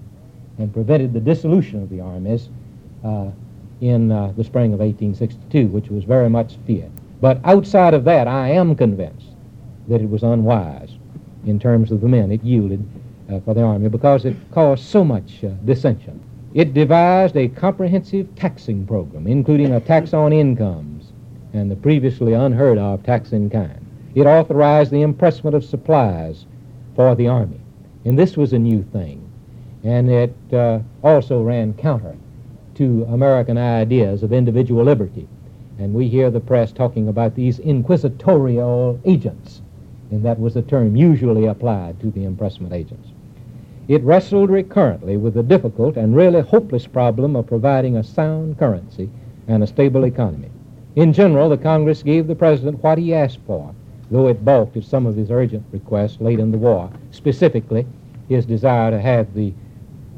and 0.58 0.72
prevented 0.72 1.12
the 1.12 1.20
dissolution 1.20 1.82
of 1.82 1.90
the 1.90 2.00
armies 2.00 2.48
uh, 3.04 3.30
in 3.80 4.10
uh, 4.10 4.32
the 4.36 4.44
spring 4.44 4.72
of 4.72 4.80
1862, 4.80 5.66
which 5.66 5.88
was 5.88 6.04
very 6.04 6.30
much 6.30 6.56
feared. 6.66 6.90
But 7.20 7.40
outside 7.44 7.92
of 7.92 8.04
that, 8.04 8.26
I 8.26 8.50
am 8.50 8.74
convinced 8.74 9.26
that 9.88 10.00
it 10.00 10.08
was 10.08 10.22
unwise 10.22 10.90
in 11.46 11.58
terms 11.58 11.92
of 11.92 12.00
the 12.00 12.08
men 12.08 12.32
it 12.32 12.42
yielded 12.42 12.84
uh, 13.30 13.40
for 13.40 13.54
the 13.54 13.62
army 13.62 13.88
because 13.88 14.24
it 14.24 14.36
caused 14.50 14.84
so 14.84 15.04
much 15.04 15.44
uh, 15.44 15.48
dissension. 15.64 16.20
It 16.54 16.74
devised 16.74 17.36
a 17.36 17.48
comprehensive 17.48 18.34
taxing 18.34 18.86
program, 18.86 19.26
including 19.26 19.72
a 19.72 19.80
tax 19.80 20.14
on 20.14 20.32
incomes 20.32 21.12
and 21.52 21.70
the 21.70 21.76
previously 21.76 22.32
unheard 22.32 22.78
of 22.78 23.02
tax 23.02 23.32
in 23.32 23.50
kind. 23.50 23.84
It 24.14 24.26
authorized 24.26 24.90
the 24.90 25.02
impressment 25.02 25.54
of 25.54 25.64
supplies 25.64 26.46
for 26.94 27.14
the 27.14 27.28
army. 27.28 27.60
And 28.04 28.18
this 28.18 28.36
was 28.36 28.52
a 28.52 28.58
new 28.58 28.82
thing. 28.82 29.22
And 29.84 30.10
it 30.10 30.34
uh, 30.52 30.80
also 31.02 31.42
ran 31.42 31.74
counter 31.74 32.16
to 32.76 33.06
American 33.10 33.58
ideas 33.58 34.22
of 34.22 34.32
individual 34.32 34.84
liberty. 34.84 35.28
And 35.78 35.92
we 35.92 36.08
hear 36.08 36.30
the 36.30 36.40
press 36.40 36.72
talking 36.72 37.08
about 37.08 37.34
these 37.34 37.58
inquisitorial 37.58 38.98
agents. 39.04 39.60
And 40.10 40.24
that 40.24 40.38
was 40.38 40.54
the 40.54 40.62
term 40.62 40.96
usually 40.96 41.46
applied 41.46 42.00
to 42.00 42.10
the 42.10 42.24
impressment 42.24 42.72
agents. 42.72 43.08
It 43.88 44.02
wrestled 44.02 44.50
recurrently 44.50 45.16
with 45.16 45.34
the 45.34 45.42
difficult 45.42 45.96
and 45.96 46.14
really 46.14 46.40
hopeless 46.40 46.86
problem 46.86 47.36
of 47.36 47.46
providing 47.46 47.96
a 47.96 48.04
sound 48.04 48.58
currency 48.58 49.10
and 49.48 49.62
a 49.62 49.66
stable 49.66 50.04
economy. 50.04 50.50
In 50.96 51.12
general, 51.12 51.48
the 51.48 51.56
Congress 51.56 52.02
gave 52.02 52.26
the 52.26 52.34
President 52.34 52.82
what 52.82 52.98
he 52.98 53.14
asked 53.14 53.40
for 53.46 53.74
though 54.10 54.28
it 54.28 54.44
balked 54.44 54.76
at 54.76 54.84
some 54.84 55.06
of 55.06 55.16
his 55.16 55.30
urgent 55.30 55.64
requests 55.72 56.20
late 56.20 56.38
in 56.38 56.52
the 56.52 56.58
war, 56.58 56.90
specifically 57.10 57.86
his 58.28 58.46
desire 58.46 58.90
to 58.90 59.00
have 59.00 59.32
the 59.34 59.52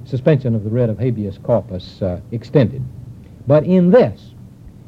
suspension 0.05 0.55
of 0.55 0.65
the 0.65 0.71
writ 0.71 0.91
of 0.91 0.99
habeas 0.99 1.39
corpus 1.39 2.01
uh, 2.03 2.21
extended. 2.33 2.83
But 3.47 3.65
in 3.65 3.91
this, 3.91 4.33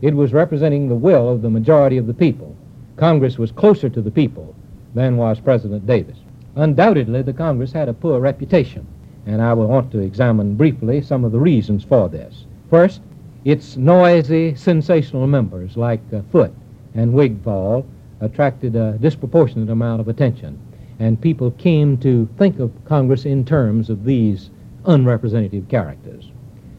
it 0.03 0.14
was 0.14 0.32
representing 0.32 0.88
the 0.88 0.94
will 0.94 1.28
of 1.28 1.42
the 1.42 1.51
majority 1.51 1.98
of 1.98 2.07
the 2.07 2.14
people. 2.14 2.57
Congress 2.96 3.38
was 3.38 3.53
closer 3.53 3.88
to 3.88 4.03
the 4.03 4.11
people 4.11 4.55
than 4.95 5.16
was 5.16 5.41
President 5.41 5.86
Davis. 5.86 6.18
Undoubtedly, 6.57 7.22
the 7.22 7.32
Congress 7.32 7.72
had 7.72 7.88
a 7.88 7.95
poor 7.95 8.20
reputation, 8.20 8.86
and 9.26 9.41
I 9.41 9.53
will 9.55 9.68
want 9.68 9.93
to 9.93 9.99
examine 10.01 10.57
briefly 10.57 11.01
some 11.01 11.24
of 11.24 11.32
the 11.32 11.38
reasons 11.38 11.84
for 11.84 12.09
this. 12.09 12.45
First, 12.68 13.01
its 13.45 13.76
noisy, 13.76 14.55
sensational 14.55 15.26
members 15.26 15.76
like 15.76 16.01
uh, 16.12 16.22
Foote 16.30 16.55
and 16.95 17.12
Wigfall 17.12 17.86
attracted 18.20 18.76
a 18.76 18.99
disproportionate 19.01 19.70
amount 19.70 20.01
of 20.01 20.09
attention. 20.09 20.59
And 20.99 21.20
people 21.20 21.53
came 21.53 21.97
to 21.99 22.28
think 22.36 22.59
of 22.59 22.72
Congress 22.84 23.24
in 23.24 23.45
terms 23.45 23.88
of 23.88 24.05
these 24.05 24.51
unrepresentative 24.84 25.68
characters. 25.68 26.30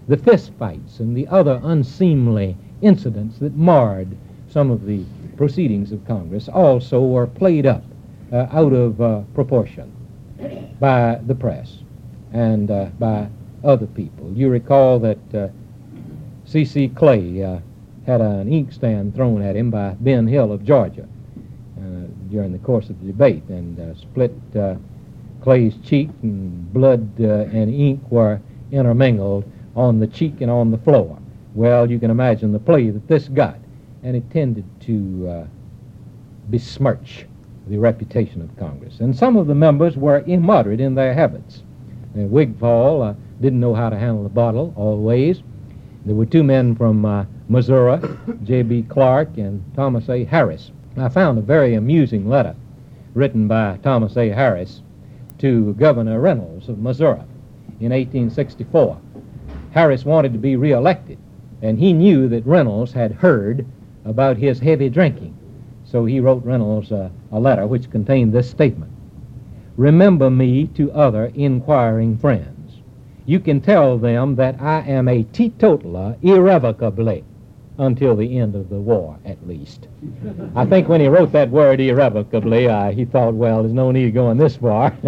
The 0.08 0.18
fistfights 0.18 1.00
and 1.00 1.18
the 1.18 1.28
other 1.28 1.60
unseemly 1.64 2.56
incidents 2.82 3.40
that 3.40 3.56
marred 3.56 4.16
some 4.50 4.70
of 4.70 4.86
the 4.86 5.04
proceedings 5.38 5.92
of 5.92 6.06
Congress 6.06 6.50
also 6.50 7.02
were 7.02 7.26
played 7.26 7.66
up 7.66 7.84
out 8.34 8.74
of 8.74 9.02
uh, 9.02 9.22
proportion 9.34 9.92
by 10.80 11.20
the 11.26 11.36
press 11.36 11.80
and 12.34 12.72
uh, 12.72 12.86
by 12.98 13.28
other 13.64 13.88
people. 13.88 14.32
You 14.34 14.50
recall 14.50 15.00
that 15.00 15.52
C.C. 16.46 16.86
Uh, 16.86 16.98
Clay 16.98 17.44
uh, 17.44 17.60
had 18.06 18.22
an 18.22 18.52
inkstand 18.52 19.16
thrown 19.16 19.42
at 19.42 19.56
him 19.56 19.70
by 19.70 19.96
Ben 20.00 20.28
Hill 20.28 20.52
of 20.52 20.64
Georgia 20.64 21.08
during 22.32 22.54
the 22.54 22.60
course 22.60 22.90
of 22.90 23.00
the 23.02 23.08
debate 23.08 23.44
and 23.50 23.78
uh, 23.80 23.94
split 23.96 24.34
uh, 24.58 24.76
Clay's 25.42 25.76
cheek, 25.84 26.10
and 26.24 26.72
blood 26.74 27.10
uh, 27.20 27.46
and 27.52 27.74
ink 27.74 28.00
were 28.10 28.40
intermingled 28.72 29.44
on 29.76 30.00
the 30.00 30.08
cheek 30.08 30.40
and 30.40 30.50
on 30.50 30.72
the 30.72 30.78
floor. 30.78 31.20
Well, 31.54 31.90
you 31.92 32.00
can 32.00 32.10
imagine 32.10 32.52
the 32.54 32.60
play 32.60 32.90
that 32.90 33.08
this 33.08 33.28
got, 33.28 33.58
and 34.04 34.16
it 34.16 34.30
tended 34.32 34.66
to 34.82 35.28
uh, 35.28 35.48
besmirch 36.50 37.26
the 37.72 37.80
reputation 37.80 38.42
of 38.42 38.56
Congress. 38.58 39.00
And 39.00 39.16
some 39.16 39.38
of 39.38 39.48
the 39.48 39.56
members 39.56 39.96
were 39.96 40.24
immoderate 40.28 40.82
in 40.82 40.94
their 40.94 41.14
habits. 41.14 41.64
Uh, 42.14 42.24
Wigfall 42.24 43.02
uh, 43.02 43.14
didn't 43.40 43.62
know 43.62 43.74
how 43.74 43.90
to 43.90 43.98
handle 43.98 44.24
the 44.24 44.30
bottle 44.30 44.74
always. 44.76 45.42
There 46.06 46.16
were 46.16 46.26
two 46.26 46.44
men 46.44 46.76
from 46.76 47.06
uh, 47.06 47.26
Missouri, 47.48 48.02
J.B. 48.44 48.88
Clark 48.90 49.38
and 49.38 49.64
Thomas 49.74 50.10
A. 50.10 50.26
Harris, 50.26 50.72
I 50.98 51.08
found 51.08 51.38
a 51.38 51.42
very 51.42 51.76
amusing 51.76 52.28
letter 52.28 52.56
written 53.14 53.48
by 53.48 53.80
Thomas 53.82 54.18
A. 54.18 54.30
Harris 54.30 54.82
to 55.38 55.74
Governor 55.76 56.20
Reynolds 56.20 56.68
of 56.68 56.78
Missouri 56.78 57.24
in 57.80 57.92
1864. 57.92 59.00
Harris 59.72 60.04
wanted 60.04 60.34
to 60.34 60.40
be 60.40 60.58
reelected, 60.58 61.18
and 61.62 61.80
he 61.80 61.94
knew 61.94 62.28
that 62.28 62.46
Reynolds 62.46 62.92
had 62.92 63.14
heard 63.14 63.66
about 64.04 64.36
his 64.36 64.60
heavy 64.60 64.90
drinking. 64.90 65.38
So 65.92 66.06
he 66.06 66.22
wrote 66.22 66.46
Reynolds 66.46 66.92
a, 66.94 67.12
a 67.34 67.40
letter 67.40 67.68
which 67.68 67.92
contained 67.92 68.32
this 68.32 68.50
statement 68.50 68.90
Remember 69.76 70.30
me 70.30 70.68
to 70.68 70.90
other 70.94 71.34
inquiring 71.36 72.18
friends. 72.18 72.78
You 73.26 73.42
can 73.42 73.60
tell 73.60 73.98
them 73.98 74.36
that 74.36 74.62
I 74.62 74.82
am 74.88 75.10
a 75.10 75.24
teetotaler 75.24 76.16
irrevocably 76.22 77.26
until 77.78 78.16
the 78.16 78.38
end 78.38 78.56
of 78.56 78.70
the 78.70 78.80
war, 78.80 79.18
at 79.26 79.46
least. 79.46 79.90
I 80.56 80.66
think 80.66 80.88
when 80.88 81.02
he 81.02 81.08
wrote 81.08 81.34
that 81.34 81.50
word 81.50 81.82
irrevocably, 81.82 82.70
uh, 82.70 82.92
he 82.92 83.04
thought, 83.04 83.34
well, 83.34 83.62
there's 83.62 83.74
no 83.74 83.92
need 83.92 84.14
going 84.14 84.38
this 84.38 84.56
far. 84.56 84.96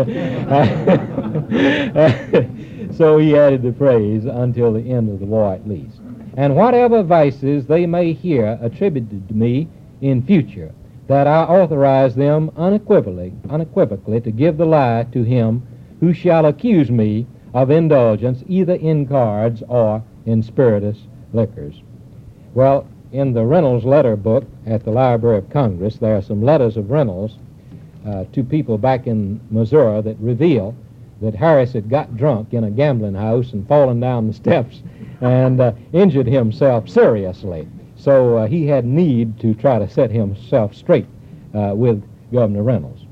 so 2.93 3.17
he 3.19 3.37
added 3.37 3.61
the 3.61 3.75
phrase, 3.77 4.25
until 4.25 4.73
the 4.73 4.81
end 4.81 5.09
of 5.09 5.19
the 5.19 5.25
war, 5.25 5.53
at 5.53 5.67
least. 5.67 6.01
And 6.35 6.55
whatever 6.55 7.03
vices 7.03 7.67
they 7.67 7.85
may 7.85 8.11
hear 8.11 8.57
attributed 8.61 9.27
to 9.29 9.33
me 9.33 9.69
in 10.03 10.21
future, 10.21 10.73
that 11.07 11.27
I 11.27 11.43
authorize 11.43 12.13
them 12.13 12.51
unequivocally, 12.57 13.33
unequivocally 13.49 14.19
to 14.21 14.31
give 14.31 14.57
the 14.57 14.65
lie 14.65 15.07
to 15.13 15.23
him 15.23 15.65
who 16.01 16.13
shall 16.13 16.45
accuse 16.45 16.91
me 16.91 17.25
of 17.53 17.71
indulgence 17.71 18.43
either 18.47 18.73
in 18.73 19.07
cards 19.07 19.63
or 19.69 20.03
in 20.25 20.43
spirituous 20.43 20.99
liquors. 21.31 21.81
Well, 22.53 22.85
in 23.13 23.33
the 23.33 23.45
Reynolds 23.45 23.85
letter 23.85 24.17
book 24.17 24.43
at 24.65 24.83
the 24.83 24.91
Library 24.91 25.37
of 25.37 25.49
Congress, 25.49 25.97
there 25.97 26.17
are 26.17 26.21
some 26.21 26.43
letters 26.43 26.75
of 26.75 26.91
Reynolds 26.91 27.37
uh, 28.05 28.25
to 28.33 28.43
people 28.43 28.77
back 28.77 29.07
in 29.07 29.39
Missouri 29.51 30.01
that 30.01 30.17
reveal 30.19 30.75
that 31.21 31.35
Harris 31.35 31.71
had 31.71 31.89
got 31.89 32.17
drunk 32.17 32.53
in 32.53 32.65
a 32.65 32.71
gambling 32.71 33.15
house 33.15 33.53
and 33.53 33.65
fallen 33.67 34.01
down 34.01 34.27
the 34.27 34.33
steps 34.43 34.81
and 35.21 35.61
uh, 35.61 35.71
injured 35.93 36.27
himself 36.27 36.89
seriously. 36.89 37.67
So 38.03 38.35
uh, 38.35 38.47
he 38.47 38.67
had 38.67 38.83
need 38.83 39.39
to 39.39 39.53
try 39.53 39.79
to 39.79 39.89
set 39.89 40.11
himself 40.11 40.75
straight 40.75 41.05
uh, 41.55 41.71
with 41.73 42.03
Governor 42.33 42.61
Reynolds. 42.61 43.05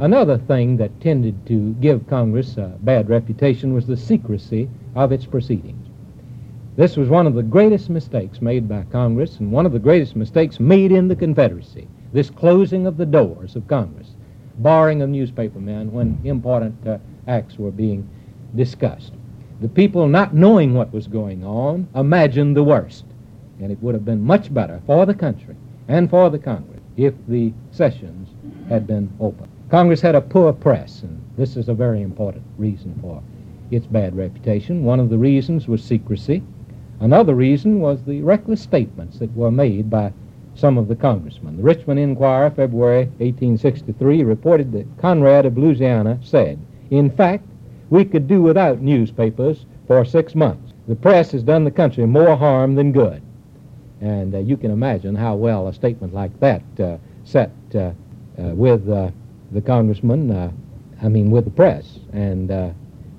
Another 0.00 0.36
thing 0.36 0.76
that 0.78 1.00
tended 1.00 1.46
to 1.46 1.72
give 1.74 2.08
Congress 2.08 2.56
a 2.56 2.76
bad 2.80 3.08
reputation 3.08 3.74
was 3.74 3.86
the 3.86 3.96
secrecy 3.96 4.68
of 4.96 5.12
its 5.12 5.24
proceedings. 5.24 5.86
This 6.74 6.96
was 6.96 7.08
one 7.08 7.28
of 7.28 7.34
the 7.34 7.44
greatest 7.44 7.90
mistakes 7.90 8.42
made 8.42 8.68
by 8.68 8.82
Congress 8.90 9.38
and 9.38 9.52
one 9.52 9.66
of 9.66 9.72
the 9.72 9.78
greatest 9.78 10.16
mistakes 10.16 10.58
made 10.58 10.90
in 10.90 11.06
the 11.06 11.14
Confederacy, 11.14 11.86
this 12.12 12.28
closing 12.28 12.88
of 12.88 12.96
the 12.96 13.06
doors 13.06 13.54
of 13.54 13.68
Congress, 13.68 14.16
barring 14.58 15.00
of 15.00 15.10
newspapermen 15.10 15.92
when 15.92 16.18
important 16.24 16.74
uh, 16.88 16.98
acts 17.28 17.56
were 17.56 17.70
being 17.70 18.08
discussed. 18.56 19.12
The 19.60 19.68
people, 19.68 20.08
not 20.08 20.34
knowing 20.34 20.74
what 20.74 20.92
was 20.92 21.06
going 21.06 21.44
on, 21.44 21.86
imagined 21.94 22.56
the 22.56 22.64
worst. 22.64 23.04
And 23.60 23.72
it 23.72 23.82
would 23.82 23.94
have 23.94 24.04
been 24.04 24.22
much 24.22 24.52
better 24.52 24.80
for 24.86 25.06
the 25.06 25.14
country 25.14 25.56
and 25.88 26.08
for 26.08 26.30
the 26.30 26.38
Congress 26.38 26.80
if 26.96 27.14
the 27.28 27.52
sessions 27.70 28.28
had 28.68 28.86
been 28.86 29.08
open. 29.20 29.48
Congress 29.70 30.00
had 30.00 30.14
a 30.14 30.20
poor 30.20 30.52
press, 30.52 31.02
and 31.02 31.22
this 31.36 31.56
is 31.56 31.68
a 31.68 31.74
very 31.74 32.02
important 32.02 32.42
reason 32.56 32.98
for 33.00 33.22
its 33.70 33.86
bad 33.86 34.16
reputation. 34.16 34.82
One 34.82 34.98
of 34.98 35.10
the 35.10 35.18
reasons 35.18 35.68
was 35.68 35.82
secrecy. 35.82 36.42
Another 37.00 37.34
reason 37.34 37.80
was 37.80 38.02
the 38.02 38.22
reckless 38.22 38.60
statements 38.60 39.18
that 39.18 39.36
were 39.36 39.50
made 39.50 39.88
by 39.88 40.12
some 40.54 40.76
of 40.76 40.88
the 40.88 40.96
congressmen. 40.96 41.56
The 41.56 41.62
Richmond 41.62 42.00
Enquirer, 42.00 42.50
February 42.50 43.04
1863, 43.18 44.24
reported 44.24 44.72
that 44.72 44.98
Conrad 44.98 45.46
of 45.46 45.56
Louisiana 45.56 46.18
said, 46.22 46.58
In 46.90 47.10
fact, 47.10 47.46
we 47.90 48.04
could 48.04 48.26
do 48.26 48.42
without 48.42 48.80
newspapers 48.80 49.66
for 49.86 50.04
six 50.04 50.34
months. 50.34 50.72
The 50.88 50.96
press 50.96 51.30
has 51.32 51.44
done 51.44 51.64
the 51.64 51.70
country 51.70 52.06
more 52.06 52.36
harm 52.36 52.74
than 52.74 52.90
good. 52.90 53.22
And 54.00 54.34
uh, 54.34 54.38
you 54.38 54.56
can 54.56 54.70
imagine 54.70 55.14
how 55.14 55.34
well 55.34 55.68
a 55.68 55.74
statement 55.74 56.14
like 56.14 56.38
that 56.40 56.62
uh, 56.80 56.98
set 57.24 57.50
uh, 57.74 57.92
uh 58.38 58.54
with 58.54 58.88
uh, 58.88 59.10
the 59.50 59.60
congressman, 59.60 60.30
uh, 60.30 60.50
I 61.02 61.08
mean, 61.08 61.30
with 61.30 61.44
the 61.44 61.50
press. 61.50 61.98
And 62.12 62.74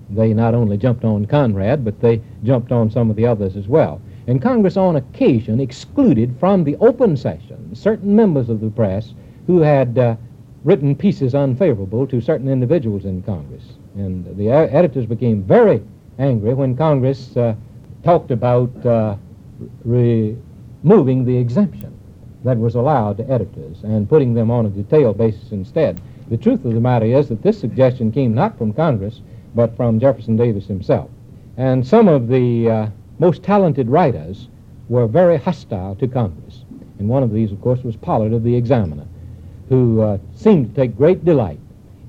they 0.10 0.34
not 0.34 0.56
only 0.56 0.78
jumped 0.78 1.04
on 1.04 1.26
Conrad, 1.26 1.86
but 1.86 2.00
they 2.00 2.22
jumped 2.44 2.72
on 2.72 2.90
some 2.90 3.10
of 3.10 3.16
the 3.16 3.26
others 3.26 3.56
as 3.56 3.68
well. 3.68 4.02
And 4.28 4.42
Congress, 4.42 4.78
on 4.78 4.96
occasion, 4.96 5.60
excluded 5.60 6.36
from 6.40 6.64
the 6.64 6.76
open 6.78 7.18
session 7.18 7.76
certain 7.76 8.16
members 8.16 8.50
of 8.50 8.60
the 8.60 8.70
press 8.70 9.14
who 9.48 9.60
had 9.60 10.18
written 10.64 10.96
pieces 10.96 11.36
unfavorable 11.36 12.08
to 12.08 12.22
certain 12.22 12.48
individuals 12.48 13.06
in 13.06 13.22
Congress. 13.24 13.64
And 13.96 14.38
the 14.38 14.50
editors 14.50 15.06
became 15.06 15.44
very 15.44 15.82
angry 16.18 16.54
when 16.54 16.76
Congress 16.76 17.36
talked 18.04 18.32
about 18.32 18.86
uh, 18.86 19.16
removing 20.84 21.26
the 21.26 21.38
exemption 21.38 21.98
that 22.44 22.58
was 22.58 22.76
allowed 22.76 23.18
to 23.18 23.30
editors 23.30 23.84
and 23.84 24.08
putting 24.08 24.34
them 24.34 24.50
on 24.50 24.66
a 24.66 24.70
detailed 24.70 25.18
basis 25.18 25.52
instead. 25.52 26.00
The 26.30 26.38
truth 26.38 26.64
of 26.64 26.74
the 26.74 26.80
matter 26.80 27.06
is 27.06 27.28
that 27.30 27.42
this 27.42 27.60
suggestion 27.60 28.12
came 28.12 28.34
not 28.34 28.58
from 28.58 28.74
Congress, 28.74 29.22
but 29.56 29.76
from 29.76 30.00
Jefferson 30.00 30.38
Davis 30.38 30.68
himself. 30.68 31.10
And 31.58 31.86
some 31.86 32.08
of 32.08 32.28
the 32.28 32.70
uh, 32.70 32.88
most 33.18 33.44
talented 33.44 33.90
writers 33.90 34.48
were 34.88 35.08
very 35.08 35.38
hostile 35.38 35.96
to 35.96 36.08
Congress. 36.08 36.64
And 37.00 37.10
one 37.10 37.24
of 37.24 37.32
these, 37.32 37.52
of 37.52 37.62
course, 37.62 37.84
was 37.84 37.96
Pollard 37.96 38.34
of 38.34 38.44
the 38.44 38.56
Examiner, 38.56 39.06
who 39.68 40.02
uh, 40.02 40.18
seemed 40.36 40.74
to 40.74 40.82
take 40.82 40.96
great 40.96 41.26
delight 41.26 41.60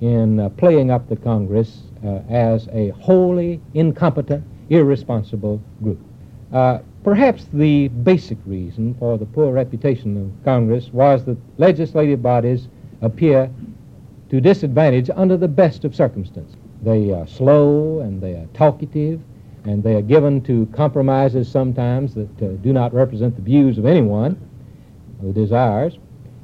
in 0.00 0.40
uh, 0.40 0.48
playing 0.50 0.90
up 0.90 1.08
the 1.08 1.16
Congress 1.16 1.82
uh, 2.04 2.20
as 2.28 2.68
a 2.72 2.90
wholly 2.90 3.60
incompetent, 3.74 4.44
irresponsible 4.68 5.60
group. 5.82 5.98
Perhaps 7.02 7.46
the 7.54 7.88
basic 7.88 8.36
reason 8.44 8.94
for 8.98 9.16
the 9.16 9.24
poor 9.24 9.52
reputation 9.52 10.16
of 10.18 10.44
Congress 10.44 10.90
was 10.92 11.24
that 11.24 11.38
legislative 11.56 12.22
bodies 12.22 12.68
appear 13.00 13.50
to 14.28 14.40
disadvantage 14.40 15.08
under 15.16 15.38
the 15.38 15.48
best 15.48 15.86
of 15.86 15.94
circumstances. 15.94 16.56
They 16.82 17.10
are 17.10 17.26
slow 17.26 18.00
and 18.00 18.20
they 18.20 18.34
are 18.34 18.46
talkative 18.52 19.20
and 19.64 19.82
they 19.82 19.94
are 19.94 20.02
given 20.02 20.42
to 20.42 20.66
compromises 20.74 21.50
sometimes 21.50 22.14
that 22.14 22.42
uh, 22.42 22.48
do 22.62 22.72
not 22.72 22.92
represent 22.92 23.34
the 23.34 23.42
views 23.42 23.78
of 23.78 23.86
anyone, 23.86 24.38
the 25.22 25.32
desires. 25.32 25.98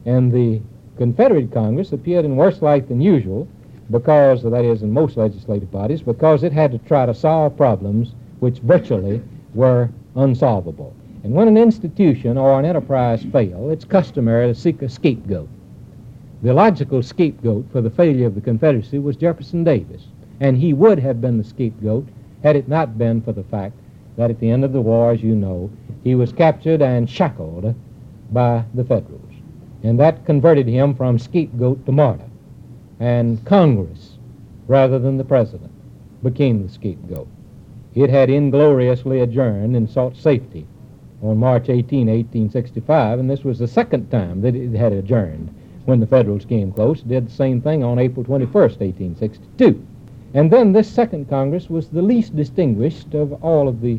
And 0.07 0.33
the 0.33 0.63
Confederate 0.97 1.53
Congress 1.53 1.93
appeared 1.93 2.25
in 2.25 2.37
worse 2.37 2.63
light 2.63 2.89
than 2.89 3.01
usual 3.01 3.47
because, 3.91 4.43
that 4.43 4.65
is, 4.65 4.83
in 4.83 4.91
most 4.91 5.19
legislative 5.19 5.71
bodies, 5.71 6.01
because 6.01 6.43
it 6.43 6.53
had 6.53 6.73
to 6.73 6.79
try 6.79 7.05
to 7.05 7.15
solve 7.15 7.57
problems 7.57 8.15
which 8.41 8.59
virtually 8.61 9.23
were 9.55 9.91
unsolvable. 10.17 10.95
And 11.25 11.33
when 11.33 11.49
an 11.49 11.57
institution 11.57 12.37
or 12.39 12.59
an 12.59 12.65
enterprise 12.65 13.25
fail, 13.33 13.71
it's 13.71 13.85
customary 13.85 14.49
to 14.49 14.55
seek 14.55 14.83
a 14.83 14.89
scapegoat. 14.89 15.49
The 16.43 16.53
logical 16.53 17.03
scapegoat 17.03 17.67
for 17.73 17.81
the 17.81 17.91
failure 17.91 18.27
of 18.27 18.35
the 18.35 18.41
Confederacy 18.41 18.99
was 18.99 19.17
Jefferson 19.17 19.65
Davis 19.65 20.07
and 20.41 20.57
he 20.57 20.73
would 20.73 20.99
have 20.99 21.21
been 21.21 21.39
the 21.39 21.45
scapegoat 21.45 22.07
had 22.43 22.57
it 22.57 22.69
not 22.69 22.99
been 22.99 23.23
for 23.23 23.33
the 23.33 23.45
fact 23.45 23.75
that 24.17 24.31
at 24.31 24.41
the 24.41 24.51
end 24.51 24.65
of 24.65 24.73
the 24.73 24.81
war, 24.81 25.13
as 25.13 25.23
you 25.23 25.35
know, 25.35 25.71
he 26.05 26.15
was 26.15 26.33
captured 26.33 26.83
and 26.83 27.09
shackled 27.09 27.75
by 28.33 28.65
the 28.75 28.85
Federals. 28.85 29.23
And 29.83 29.99
that 30.01 30.25
converted 30.25 30.67
him 30.67 30.95
from 30.95 31.19
scapegoat 31.19 31.85
to 31.87 31.93
martyr. 31.93 32.25
And 32.99 33.45
Congress, 33.45 34.17
rather 34.67 34.99
than 34.99 35.17
the 35.17 35.25
President, 35.25 35.73
became 36.23 36.63
the 36.63 36.73
scapegoat. 36.73 37.29
It 37.97 38.11
had 38.11 38.29
ingloriously 38.29 39.21
adjourned 39.21 39.75
and 39.75 39.89
sought 39.89 40.19
safety 40.19 40.67
on 41.23 41.39
March 41.39 41.71
18, 41.71 42.09
1865, 42.09 43.19
and 43.19 43.31
this 43.31 43.43
was 43.43 43.59
the 43.59 43.67
second 43.67 44.11
time 44.11 44.43
that 44.43 44.55
it 44.55 44.75
had 44.75 44.93
adjourned 44.93 45.49
when 45.87 46.01
the 46.01 46.07
Federals 46.07 46.45
came 46.45 46.73
close. 46.73 47.01
Did 47.01 47.29
the 47.29 47.33
same 47.33 47.63
thing 47.63 47.83
on 47.83 47.99
April 47.99 48.23
21, 48.23 48.53
1862. 48.53 49.83
And 50.35 50.51
then 50.51 50.73
this 50.73 50.87
second 50.87 51.31
Congress 51.31 51.71
was 51.71 51.89
the 51.89 52.03
least 52.03 52.37
distinguished 52.37 53.15
of 53.15 53.33
all 53.43 53.67
of 53.67 53.81
the 53.81 53.99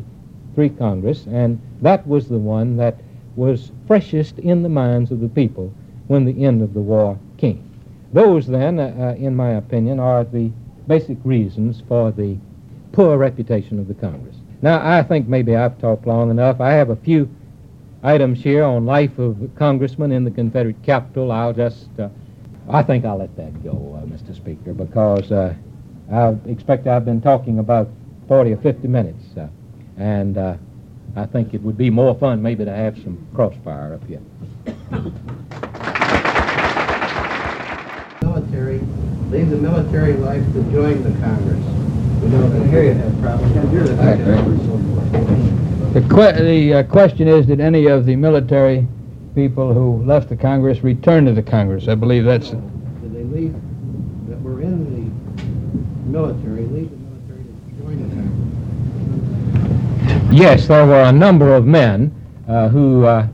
three 0.54 0.68
Congress, 0.68 1.26
and 1.26 1.60
that 1.82 2.06
was 2.06 2.28
the 2.28 2.38
one 2.38 2.76
that 2.76 3.00
was 3.34 3.72
freshest 3.88 4.38
in 4.38 4.62
the 4.62 4.68
minds 4.68 5.10
of 5.10 5.18
the 5.18 5.28
people 5.28 5.72
when 6.06 6.24
the 6.24 6.44
end 6.44 6.62
of 6.62 6.72
the 6.72 6.80
war 6.80 7.18
came. 7.36 7.68
Those, 8.12 8.46
then, 8.46 8.78
uh, 8.78 8.94
uh, 8.96 9.14
in 9.16 9.34
my 9.34 9.50
opinion, 9.54 9.98
are 9.98 10.22
the 10.22 10.52
basic 10.86 11.18
reasons 11.24 11.82
for 11.88 12.12
the 12.12 12.38
poor 12.92 13.16
reputation 13.16 13.78
of 13.78 13.88
the 13.88 13.94
Congress. 13.94 14.36
Now, 14.60 14.80
I 14.84 15.02
think 15.02 15.28
maybe 15.28 15.54
I've 15.54 15.78
talked 15.78 16.06
long 16.06 16.30
enough. 16.30 16.60
I 16.60 16.72
have 16.72 16.90
a 16.90 16.96
few 16.96 17.28
items 18.02 18.42
here 18.42 18.64
on 18.64 18.86
life 18.86 19.18
of 19.18 19.50
congressmen 19.56 20.12
in 20.12 20.24
the 20.24 20.30
Confederate 20.30 20.82
capital. 20.82 21.30
I'll 21.30 21.52
just, 21.52 21.88
uh, 21.98 22.08
I 22.68 22.82
think 22.82 23.04
I'll 23.04 23.18
let 23.18 23.36
that 23.36 23.62
go, 23.62 23.70
uh, 23.70 24.06
Mr. 24.06 24.34
Speaker, 24.34 24.74
because 24.74 25.30
uh, 25.30 25.54
I 26.10 26.36
expect 26.50 26.86
I've 26.86 27.04
been 27.04 27.20
talking 27.20 27.58
about 27.58 27.88
40 28.26 28.52
or 28.52 28.56
50 28.58 28.88
minutes, 28.88 29.24
uh, 29.36 29.48
and 29.96 30.36
uh, 30.36 30.56
I 31.16 31.26
think 31.26 31.54
it 31.54 31.62
would 31.62 31.78
be 31.78 31.90
more 31.90 32.14
fun 32.14 32.42
maybe 32.42 32.64
to 32.64 32.74
have 32.74 32.96
some 33.02 33.26
crossfire 33.34 33.94
up 33.94 34.04
here. 34.06 34.20
military, 38.22 38.80
leave 39.30 39.50
the 39.50 39.56
military 39.56 40.14
life 40.14 40.44
to 40.52 40.62
join 40.72 41.02
the 41.02 41.10
Congress. 41.20 41.87
We 42.28 42.34
don't 42.34 42.50
can 42.50 42.68
hear 42.68 42.82
you 42.82 42.92
have 42.92 43.20
problems. 43.22 43.52
Can't 43.54 43.70
hear 43.70 43.84
The, 45.94 46.00
que- 46.14 46.42
the 46.44 46.74
uh, 46.74 46.82
question 46.82 47.26
is, 47.26 47.46
did 47.46 47.58
any 47.58 47.86
of 47.86 48.04
the 48.04 48.16
military 48.16 48.86
people 49.34 49.72
who 49.72 50.04
left 50.04 50.28
the 50.28 50.36
Congress 50.36 50.84
return 50.84 51.24
to 51.24 51.32
the 51.32 51.42
Congress? 51.42 51.88
I 51.88 51.94
believe 51.94 52.26
that's. 52.26 52.50
Did 52.50 53.14
they 53.14 53.24
leave, 53.24 53.54
that 54.28 54.42
were 54.42 54.60
in 54.60 54.84
the 54.84 56.10
military, 56.10 56.66
leave 56.66 56.90
the 56.90 56.96
military 56.98 57.44
to 57.44 57.82
join 57.82 57.96
the 58.10 58.14
Congress? 60.04 60.30
Yes, 60.30 60.68
there 60.68 60.84
were 60.84 61.04
a 61.04 61.12
number 61.12 61.54
of 61.54 61.64
men 61.64 62.14
uh, 62.46 62.68
who 62.68 63.06
uh, 63.06 63.26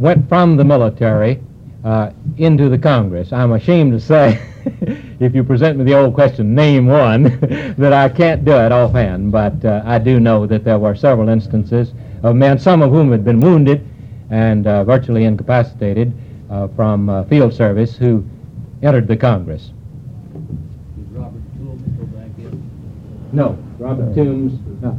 went 0.00 0.28
from 0.28 0.56
the 0.56 0.64
military 0.64 1.40
uh, 1.84 2.10
into 2.36 2.68
the 2.68 2.78
Congress. 2.78 3.32
I'm 3.32 3.52
ashamed 3.52 3.92
to 3.92 4.00
say, 4.00 4.42
if 5.18 5.34
you 5.34 5.42
present 5.42 5.78
me 5.78 5.84
the 5.84 5.94
old 5.94 6.14
question, 6.14 6.54
name 6.54 6.86
one, 6.86 7.74
that 7.78 7.92
I 7.92 8.08
can't 8.08 8.44
do 8.44 8.52
it 8.52 8.72
offhand, 8.72 9.32
but 9.32 9.64
uh, 9.64 9.82
I 9.84 9.98
do 9.98 10.20
know 10.20 10.46
that 10.46 10.64
there 10.64 10.78
were 10.78 10.94
several 10.94 11.28
instances 11.28 11.92
of 12.22 12.36
men, 12.36 12.58
some 12.58 12.82
of 12.82 12.90
whom 12.90 13.10
had 13.12 13.24
been 13.24 13.40
wounded 13.40 13.86
and 14.30 14.66
uh, 14.66 14.84
virtually 14.84 15.24
incapacitated 15.24 16.12
uh, 16.50 16.68
from 16.68 17.08
uh, 17.08 17.24
field 17.24 17.54
service, 17.54 17.96
who 17.96 18.24
entered 18.82 19.08
the 19.08 19.16
Congress. 19.16 19.70
Did 20.96 21.10
Robert 21.12 21.42
Toombs 21.56 21.98
go 21.98 22.04
back 22.06 22.30
in? 22.38 22.70
No, 23.32 23.58
Robert 23.78 24.14
Toombs. 24.14 24.82
No. 24.82 24.98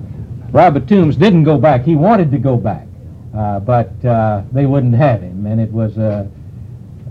Robert 0.52 0.88
Toombs 0.88 1.16
didn't 1.16 1.44
go 1.44 1.58
back. 1.58 1.84
He 1.84 1.96
wanted 1.96 2.32
to 2.32 2.38
go 2.38 2.58
back, 2.58 2.88
uh, 3.36 3.60
but 3.60 4.04
uh, 4.04 4.42
they 4.52 4.66
wouldn't 4.66 4.96
have 4.96 5.22
him, 5.22 5.46
and 5.46 5.62
it 5.62 5.72
was 5.72 5.98
a, 5.98 6.28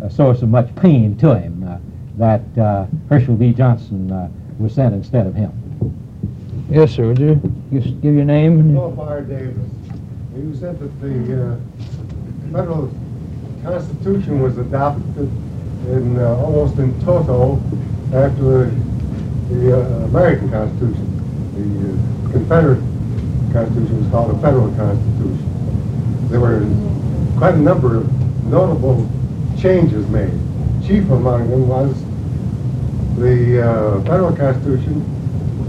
a 0.03 0.11
source 0.11 0.43
of 0.43 0.49
much 0.49 0.75
pain 0.75 1.17
to 1.19 1.39
him 1.39 1.56
that 2.17 2.43
uh, 2.59 2.87
Herschel 3.09 3.37
V. 3.37 3.53
Johnson 3.53 4.11
uh, 4.11 4.29
was 4.59 4.75
sent 4.75 4.95
instead 4.95 5.27
of 5.27 5.35
him. 5.35 5.53
Yes, 6.71 6.93
sir. 6.93 7.09
Would 7.09 7.19
you 7.19 7.41
just 7.73 8.01
give 8.01 8.15
your 8.15 8.25
name? 8.25 8.75
Philip 8.75 8.99
R. 8.99 9.21
Davis. 9.21 9.71
You 10.37 10.55
said 10.55 10.79
that 10.79 11.01
the 11.01 11.53
uh, 11.53 12.53
federal 12.53 12.93
constitution 13.63 14.43
was 14.43 14.59
adopted 14.59 15.31
in 15.89 16.19
uh, 16.19 16.37
almost 16.37 16.79
in 16.79 16.99
toto 17.05 17.61
after 18.13 18.71
the 19.49 19.81
uh, 19.81 20.05
American 20.07 20.51
Constitution. 20.51 21.07
The 21.55 22.29
uh, 22.29 22.33
Confederate 22.33 22.83
Constitution 23.53 24.03
was 24.03 24.11
called 24.11 24.37
a 24.37 24.41
federal 24.41 24.69
constitution. 24.75 26.29
There 26.29 26.41
were 26.41 26.67
quite 27.39 27.55
a 27.55 27.59
number 27.59 27.99
of 27.99 28.45
notable 28.47 29.09
changes 29.59 30.07
made. 30.09 30.33
Chief 30.87 31.09
among 31.11 31.51
them 31.51 31.69
was 31.69 31.95
the 33.17 33.63
uh, 33.63 34.01
federal 34.03 34.37
constitution 34.37 35.01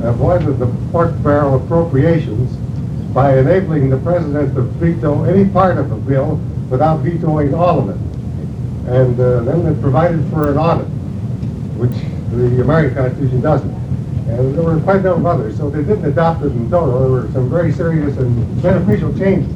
avoided 0.03 0.59
the 0.59 0.67
pork 0.91 1.11
barrel 1.23 1.55
appropriations 1.55 2.55
by 3.13 3.37
enabling 3.39 3.89
the 3.89 3.97
president 3.97 4.53
to 4.53 4.61
veto 4.61 5.23
any 5.23 5.49
part 5.49 5.77
of 5.77 5.91
a 5.91 5.95
bill 5.95 6.35
without 6.69 6.97
vetoing 6.97 7.53
all 7.53 7.79
of 7.79 7.89
it. 7.89 8.07
And 8.91 9.19
uh, 9.19 9.41
then 9.41 9.65
it 9.65 9.81
provided 9.81 10.29
for 10.29 10.51
an 10.51 10.57
audit, 10.57 10.87
which 11.77 11.91
the 12.31 12.61
American 12.61 12.95
Constitution 12.95 13.41
doesn't. 13.41 13.73
And 14.29 14.55
there 14.55 14.63
were 14.63 14.79
quite 14.81 14.97
a 14.97 15.03
number 15.03 15.29
of 15.29 15.39
others, 15.39 15.57
so 15.57 15.69
they 15.69 15.83
didn't 15.83 16.05
adopt 16.05 16.43
it 16.43 16.51
in 16.51 16.69
total. 16.69 16.99
There 16.99 17.09
were 17.09 17.31
some 17.31 17.49
very 17.49 17.71
serious 17.71 18.17
and 18.17 18.61
beneficial 18.61 19.17
changes. 19.17 19.53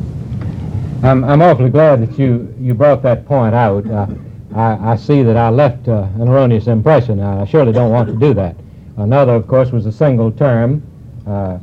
I'm, 1.03 1.23
I'm 1.23 1.41
awfully 1.41 1.69
glad 1.69 2.01
that 2.01 2.17
you, 2.17 2.53
you 2.59 2.73
brought 2.73 3.03
that 3.03 3.25
point 3.25 3.53
out. 3.53 3.85
Uh, 3.85 4.07
I, 4.55 4.93
I 4.93 4.95
see 4.95 5.23
that 5.23 5.37
I 5.37 5.49
left 5.49 5.87
uh, 5.87 6.07
an 6.15 6.27
erroneous 6.27 6.67
impression. 6.67 7.19
I 7.19 7.45
surely 7.45 7.71
don't 7.71 7.91
want 7.91 8.09
to 8.09 8.15
do 8.15 8.33
that. 8.33 8.55
Another, 8.97 9.33
of 9.33 9.47
course, 9.47 9.71
was 9.71 9.85
a 9.85 9.91
single 9.91 10.31
term 10.31 10.83
uh, 11.25 11.57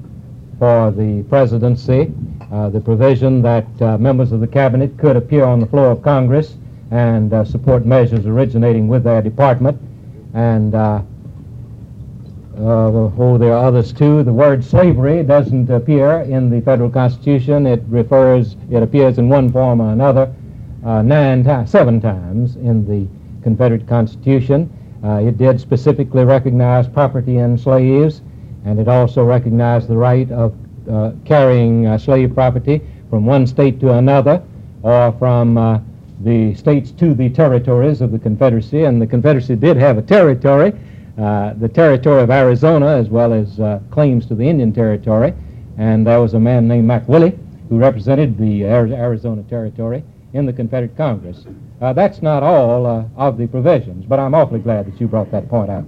for 0.58 0.90
the 0.90 1.22
presidency, 1.28 2.12
uh, 2.50 2.70
the 2.70 2.80
provision 2.80 3.42
that 3.42 3.66
uh, 3.82 3.98
members 3.98 4.32
of 4.32 4.40
the 4.40 4.46
cabinet 4.46 4.96
could 4.98 5.16
appear 5.16 5.44
on 5.44 5.60
the 5.60 5.66
floor 5.66 5.90
of 5.90 6.02
Congress 6.02 6.56
and 6.90 7.32
uh, 7.32 7.44
support 7.44 7.84
measures 7.84 8.24
originating 8.24 8.88
with 8.88 9.04
their 9.04 9.20
department. 9.20 9.78
And 10.32 10.74
uh, 10.74 11.02
oh, 12.58 13.36
there 13.38 13.52
are 13.52 13.66
others 13.66 13.92
too. 13.92 14.22
The 14.22 14.32
word 14.32 14.64
slavery 14.64 15.22
doesn't 15.22 15.70
appear 15.70 16.22
in 16.22 16.48
the 16.48 16.62
federal 16.62 16.90
constitution. 16.90 17.66
It 17.66 17.82
refers, 17.88 18.56
it 18.70 18.82
appears 18.82 19.18
in 19.18 19.28
one 19.28 19.52
form 19.52 19.82
or 19.82 19.92
another 19.92 20.34
nine 20.82 21.44
times, 21.44 21.70
seven 21.70 22.00
times 22.00 22.56
in 22.56 22.86
the 22.86 23.06
Confederate 23.42 23.86
Constitution. 23.86 24.70
Uh, 25.04 25.22
it 25.22 25.38
did 25.38 25.60
specifically 25.60 26.24
recognize 26.24 26.88
property 26.88 27.38
in 27.38 27.56
slaves, 27.56 28.20
and 28.64 28.78
it 28.78 28.88
also 28.88 29.24
recognized 29.24 29.88
the 29.88 29.96
right 29.96 30.30
of 30.32 30.54
uh, 30.90 31.12
carrying 31.24 31.86
uh, 31.86 31.96
slave 31.96 32.34
property 32.34 32.80
from 33.10 33.24
one 33.24 33.46
state 33.46 33.78
to 33.80 33.92
another 33.92 34.42
or 34.82 35.12
from 35.12 35.56
uh, 35.56 35.78
the 36.20 36.54
states 36.54 36.90
to 36.90 37.14
the 37.14 37.30
territories 37.30 38.00
of 38.00 38.10
the 38.10 38.18
Confederacy. 38.18 38.84
And 38.84 39.00
the 39.00 39.06
Confederacy 39.06 39.54
did 39.54 39.76
have 39.76 39.98
a 39.98 40.02
territory, 40.02 40.72
uh, 41.16 41.54
the 41.54 41.68
territory 41.68 42.22
of 42.22 42.30
Arizona, 42.30 42.88
as 42.96 43.08
well 43.08 43.32
as 43.32 43.60
uh, 43.60 43.80
claims 43.90 44.26
to 44.26 44.34
the 44.34 44.48
Indian 44.48 44.72
Territory. 44.72 45.32
And 45.76 46.04
there 46.06 46.20
was 46.20 46.34
a 46.34 46.40
man 46.40 46.66
named 46.66 46.88
McWillie 46.90 47.38
who 47.68 47.78
represented 47.78 48.36
the 48.36 48.64
Arizona 48.64 49.42
Territory 49.44 50.02
in 50.32 50.46
the 50.46 50.52
Confederate 50.52 50.96
Congress. 50.96 51.44
Uh, 51.80 51.92
that's 51.92 52.22
not 52.22 52.42
all 52.42 52.86
uh, 52.86 53.04
of 53.16 53.38
the 53.38 53.46
provisions, 53.46 54.04
but 54.04 54.18
I'm 54.18 54.34
awfully 54.34 54.60
glad 54.60 54.86
that 54.86 55.00
you 55.00 55.06
brought 55.06 55.30
that 55.30 55.48
point 55.48 55.70
out. 55.70 55.84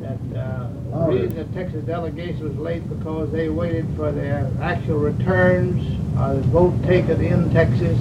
That, 0.00 0.18
uh, 0.38 0.68
the 0.90 1.12
reason 1.12 1.34
the 1.34 1.44
Texas 1.54 1.84
delegation 1.84 2.48
was 2.48 2.56
late 2.56 2.88
because 2.88 3.30
they 3.32 3.48
waited 3.48 3.86
for 3.96 4.12
their 4.12 4.50
actual 4.60 4.98
returns, 4.98 5.84
uh, 6.18 6.34
the 6.34 6.42
vote 6.42 6.74
taken 6.84 7.20
in 7.20 7.52
Texas 7.52 7.98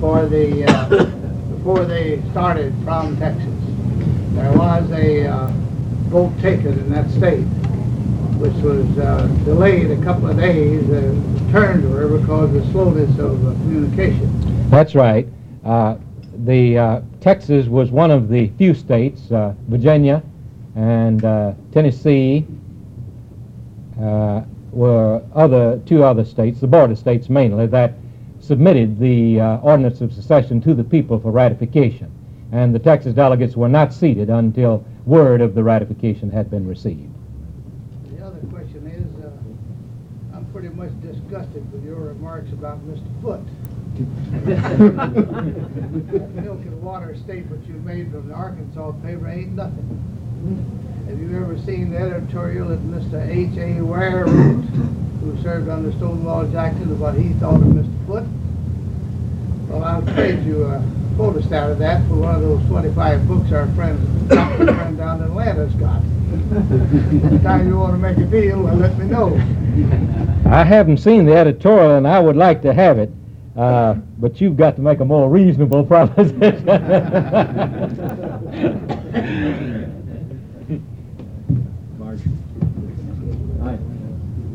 for 0.00 0.26
the, 0.26 0.64
uh, 0.64 1.04
before 1.56 1.84
they 1.84 2.22
started 2.30 2.74
from 2.84 3.16
Texas. 3.18 3.47
There 4.38 4.52
was 4.52 4.88
a, 4.92 5.26
uh, 5.26 5.46
vote 6.10 6.32
taken 6.40 6.68
in 6.68 6.90
that 6.90 7.10
state, 7.10 7.42
which 8.38 8.54
was, 8.62 8.86
uh, 8.98 9.26
delayed 9.44 9.90
a 9.90 9.96
couple 10.04 10.28
of 10.28 10.36
days, 10.38 10.88
uh, 10.88 11.12
returned 11.44 11.82
to 11.82 11.88
her 11.88 12.06
because 12.06 12.44
of 12.44 12.52
the 12.52 12.64
slowness 12.70 13.18
of 13.18 13.44
uh, 13.44 13.50
communication. 13.50 14.70
That's 14.70 14.94
right. 14.94 15.26
Uh, 15.64 15.96
the 16.44 16.78
uh, 16.78 17.00
Texas 17.20 17.66
was 17.66 17.90
one 17.90 18.12
of 18.12 18.28
the 18.28 18.46
few 18.58 18.74
states, 18.74 19.32
uh, 19.32 19.54
Virginia 19.66 20.22
and 20.76 21.20
Tennessee 21.72 22.46
were 24.70 25.20
other 25.34 25.80
two 25.84 26.04
other 26.04 26.24
states, 26.24 26.60
the 26.60 26.68
border 26.68 26.94
states 26.94 27.28
mainly, 27.28 27.66
that 27.66 27.94
submitted 28.38 29.00
the 29.00 29.40
ordinance 29.62 30.00
of 30.00 30.12
secession 30.12 30.60
to 30.60 30.74
the 30.74 30.84
people 30.84 31.18
for 31.18 31.32
ratification. 31.32 32.12
And 32.52 32.74
the 32.74 32.78
Texas 32.78 33.14
delegates 33.14 33.56
were 33.56 33.68
not 33.68 33.92
seated 33.92 34.30
until 34.30 34.84
word 35.04 35.40
of 35.40 35.54
the 35.54 35.62
ratification 35.62 36.30
had 36.30 36.50
been 36.50 36.66
received. 36.66 37.12
The 38.10 38.24
other 38.24 38.40
question 38.50 38.86
is, 38.86 39.24
uh, 39.24 39.30
I'm 40.36 40.46
pretty 40.46 40.68
much 40.68 40.90
disgusted 41.02 41.70
with 41.72 41.84
your 41.84 41.96
remarks 41.96 42.50
about 42.52 42.78
Mr. 42.86 43.06
Foote. 43.22 43.46
That 44.44 46.30
milk 46.34 46.60
and 46.60 46.82
water 46.82 47.16
statement 47.16 47.66
you 47.66 47.74
made 47.74 48.10
from 48.12 48.28
the 48.28 48.34
Arkansas 48.34 48.92
paper 49.02 49.28
ain't 49.28 49.52
nothing. 49.52 51.04
Have 51.08 51.18
you 51.18 51.36
ever 51.36 51.58
seen 51.58 51.90
the 51.90 51.98
editorial 51.98 52.68
that 52.68 52.80
Mr. 52.80 53.26
H.A. 53.28 53.82
Ware 53.82 54.26
wrote, 54.26 54.64
who 55.20 55.42
served 55.42 55.68
under 55.68 55.90
Stonewall 55.92 56.46
Jackson, 56.46 56.98
what 56.98 57.14
he 57.14 57.30
thought 57.34 57.56
of 57.56 57.68
Mr. 57.68 58.06
Foote? 58.06 58.28
Well, 59.68 59.84
I'll 59.84 60.02
trade 60.14 60.44
you 60.44 60.64
a 60.64 60.82
photostat 61.18 61.72
of 61.72 61.78
that 61.78 62.00
for 62.06 62.14
one 62.14 62.36
of 62.36 62.42
those 62.42 62.64
25 62.68 63.26
books 63.26 63.50
our 63.50 63.66
friend, 63.74 63.98
friend 64.28 64.96
down 64.96 65.20
in 65.20 65.24
Atlanta's 65.24 65.74
got. 65.74 66.00
Next 66.04 67.42
time 67.42 67.66
you 67.66 67.76
want 67.76 67.94
to 67.94 67.98
make 67.98 68.18
a 68.18 68.24
deal, 68.24 68.62
well, 68.62 68.76
let 68.76 68.96
me 68.96 69.06
know. 69.06 69.34
I 70.48 70.62
haven't 70.62 70.98
seen 70.98 71.24
the 71.26 71.34
editorial, 71.34 71.96
and 71.96 72.06
I 72.06 72.20
would 72.20 72.36
like 72.36 72.62
to 72.62 72.72
have 72.72 73.00
it, 73.00 73.10
uh, 73.56 73.94
but 74.18 74.40
you've 74.40 74.56
got 74.56 74.76
to 74.76 74.82
make 74.82 75.00
a 75.00 75.04
more 75.04 75.28
reasonable 75.28 75.84
proposition. 75.92 76.40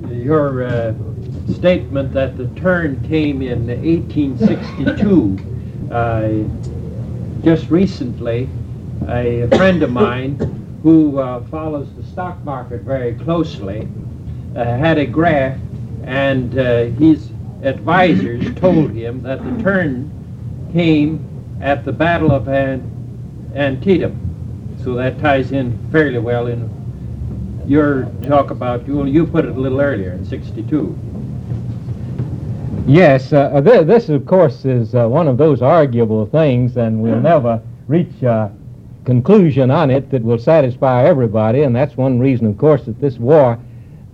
Your 0.10 0.64
uh, 0.64 0.94
statement 1.54 2.14
that 2.14 2.38
the 2.38 2.48
turn 2.56 3.06
came 3.10 3.42
in 3.42 3.68
1862, 3.68 5.38
uh, 5.38 5.53
just 7.44 7.70
recently, 7.70 8.50
a 9.08 9.48
friend 9.58 9.84
of 9.84 9.92
mine 9.92 10.36
who 10.82 11.20
uh, 11.20 11.44
follows 11.46 11.88
the 11.96 12.04
stock 12.04 12.44
market 12.44 12.82
very 12.82 13.14
closely 13.14 13.88
uh, 14.56 14.64
had 14.64 14.98
a 14.98 15.06
graph, 15.06 15.58
and 16.04 16.58
uh, 16.58 16.86
his 16.86 17.30
advisors 17.62 18.54
told 18.56 18.92
him 18.92 19.22
that 19.22 19.44
the 19.44 19.64
turn 19.64 20.10
came 20.74 21.24
at 21.62 21.86
the 21.86 21.92
Battle 21.92 22.32
of 22.32 22.48
An- 22.48 23.52
Antietam. 23.56 24.20
So 24.84 24.96
that 24.96 25.20
ties 25.20 25.52
in 25.52 25.78
fairly 25.92 26.20
well 26.20 26.48
in 26.48 26.70
your 27.68 28.06
talk 28.24 28.50
about, 28.50 28.86
you, 28.88 29.06
you 29.06 29.26
put 29.26 29.46
it 29.46 29.52
a 29.52 29.60
little 29.60 29.80
earlier, 29.80 30.12
in 30.14 30.26
62. 30.26 31.13
Yes, 32.86 33.32
uh, 33.32 33.62
th- 33.62 33.88
this, 33.88 34.10
of 34.10 34.26
course, 34.26 34.66
is 34.66 34.94
uh, 34.94 35.08
one 35.08 35.30
of 35.30 35.38
those 35.38 35.62
arguable 35.62 36.26
things, 36.26 36.76
and 36.76 37.02
we'll 37.02 37.20
never 37.20 37.62
reach 37.88 38.22
a 38.24 38.52
conclusion 39.06 39.72
on 39.72 39.90
it 39.90 40.10
that 40.12 40.22
will 40.22 40.38
satisfy 40.38 41.06
everybody, 41.06 41.62
and 41.62 41.74
that's 41.74 41.96
one 41.96 42.20
reason, 42.20 42.46
of 42.46 42.58
course, 42.58 42.84
that 42.84 43.00
this 43.00 43.18
war 43.18 43.58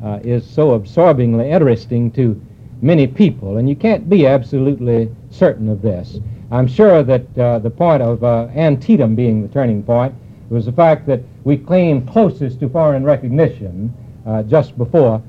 uh, 0.03 0.19
is 0.23 0.47
so 0.47 0.73
absorbingly 0.73 1.49
interesting 1.49 2.11
to 2.11 2.39
many 2.83 3.07
people, 3.07 3.57
and 3.57 3.67
you 3.67 3.75
can't 3.75 4.07
be 4.07 4.27
absolutely 4.27 5.09
certain 5.31 5.67
of 5.67 5.81
this. 5.81 6.19
I'm 6.51 6.67
sure 6.67 7.01
that 7.01 7.37
uh, 7.39 7.57
the 7.59 7.71
point 7.71 8.03
of 8.03 8.23
uh, 8.23 8.49
Antietam 8.55 9.15
being 9.15 9.41
the 9.41 9.47
turning 9.47 9.81
point 9.81 10.13
was 10.49 10.65
the 10.65 10.71
fact 10.71 11.07
that 11.07 11.21
we 11.43 11.57
came 11.57 12.05
closest 12.05 12.59
to 12.59 12.69
foreign 12.69 13.03
recognition 13.03 13.91
uh, 14.27 14.43
just 14.43 14.77
before, 14.77 15.21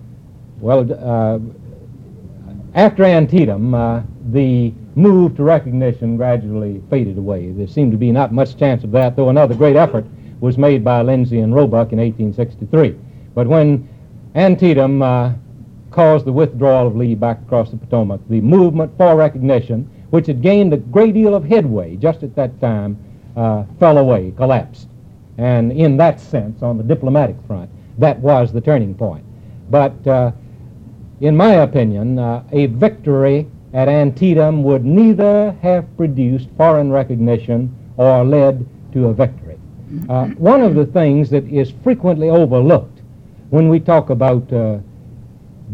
well, 0.60 0.86
uh, 0.92 1.38
after 2.74 3.04
Antietam, 3.04 3.74
uh, 3.74 4.02
the 4.30 4.72
move 4.94 5.36
to 5.36 5.42
recognition 5.42 6.16
gradually 6.16 6.82
faded 6.90 7.18
away. 7.18 7.50
There 7.52 7.66
seemed 7.66 7.92
to 7.92 7.98
be 7.98 8.12
not 8.12 8.32
much 8.32 8.56
chance 8.56 8.84
of 8.84 8.92
that, 8.92 9.16
though 9.16 9.28
another 9.28 9.54
great 9.54 9.76
effort 9.76 10.04
was 10.40 10.56
made 10.56 10.84
by 10.84 11.02
Lindsay 11.02 11.40
and 11.40 11.54
Roebuck 11.54 11.92
in 11.92 11.98
1863. 11.98 12.96
But 13.34 13.46
when 13.46 13.88
Antietam 14.34 15.02
uh, 15.02 15.32
caused 15.90 16.24
the 16.24 16.32
withdrawal 16.32 16.86
of 16.86 16.96
Lee 16.96 17.14
back 17.14 17.40
across 17.42 17.70
the 17.70 17.76
Potomac, 17.76 18.20
the 18.28 18.40
movement 18.40 18.96
for 18.96 19.16
recognition, 19.16 19.88
which 20.10 20.26
had 20.26 20.42
gained 20.42 20.72
a 20.72 20.76
great 20.76 21.14
deal 21.14 21.34
of 21.34 21.44
headway 21.44 21.96
just 21.96 22.22
at 22.22 22.34
that 22.36 22.60
time, 22.60 22.98
uh, 23.36 23.64
fell 23.78 23.98
away, 23.98 24.32
collapsed. 24.36 24.88
And 25.38 25.72
in 25.72 25.96
that 25.98 26.20
sense, 26.20 26.62
on 26.62 26.76
the 26.76 26.84
diplomatic 26.84 27.36
front, 27.46 27.70
that 27.98 28.18
was 28.18 28.52
the 28.52 28.60
turning 28.60 28.94
point. 28.94 29.24
But 29.70 30.06
uh, 30.06 30.32
in 31.20 31.36
my 31.36 31.54
opinion, 31.54 32.18
uh, 32.18 32.42
a 32.52 32.66
victory 32.66 33.46
at 33.72 33.88
Antietam 33.88 34.62
would 34.62 34.84
neither 34.84 35.52
have 35.62 35.96
produced 35.96 36.48
foreign 36.56 36.90
recognition 36.90 37.74
or 37.96 38.24
led 38.24 38.66
to 38.92 39.08
a 39.08 39.14
victory. 39.14 39.58
Uh, 40.08 40.26
one 40.38 40.62
of 40.62 40.74
the 40.74 40.86
things 40.86 41.30
that 41.30 41.44
is 41.46 41.72
frequently 41.82 42.30
overlooked 42.30 43.00
when 43.50 43.68
we 43.68 43.80
talk 43.80 44.10
about 44.10 44.50
uh, 44.52 44.78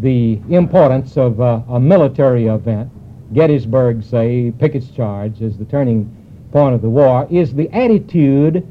the 0.00 0.40
importance 0.50 1.16
of 1.16 1.40
uh, 1.40 1.60
a 1.68 1.80
military 1.80 2.46
event, 2.46 2.90
Gettysburg, 3.32 4.02
say, 4.02 4.52
Pickett's 4.58 4.90
charge 4.90 5.42
as 5.42 5.56
the 5.58 5.64
turning 5.66 6.10
point 6.52 6.74
of 6.74 6.82
the 6.82 6.88
war, 6.88 7.26
is 7.30 7.54
the 7.54 7.70
attitude 7.70 8.66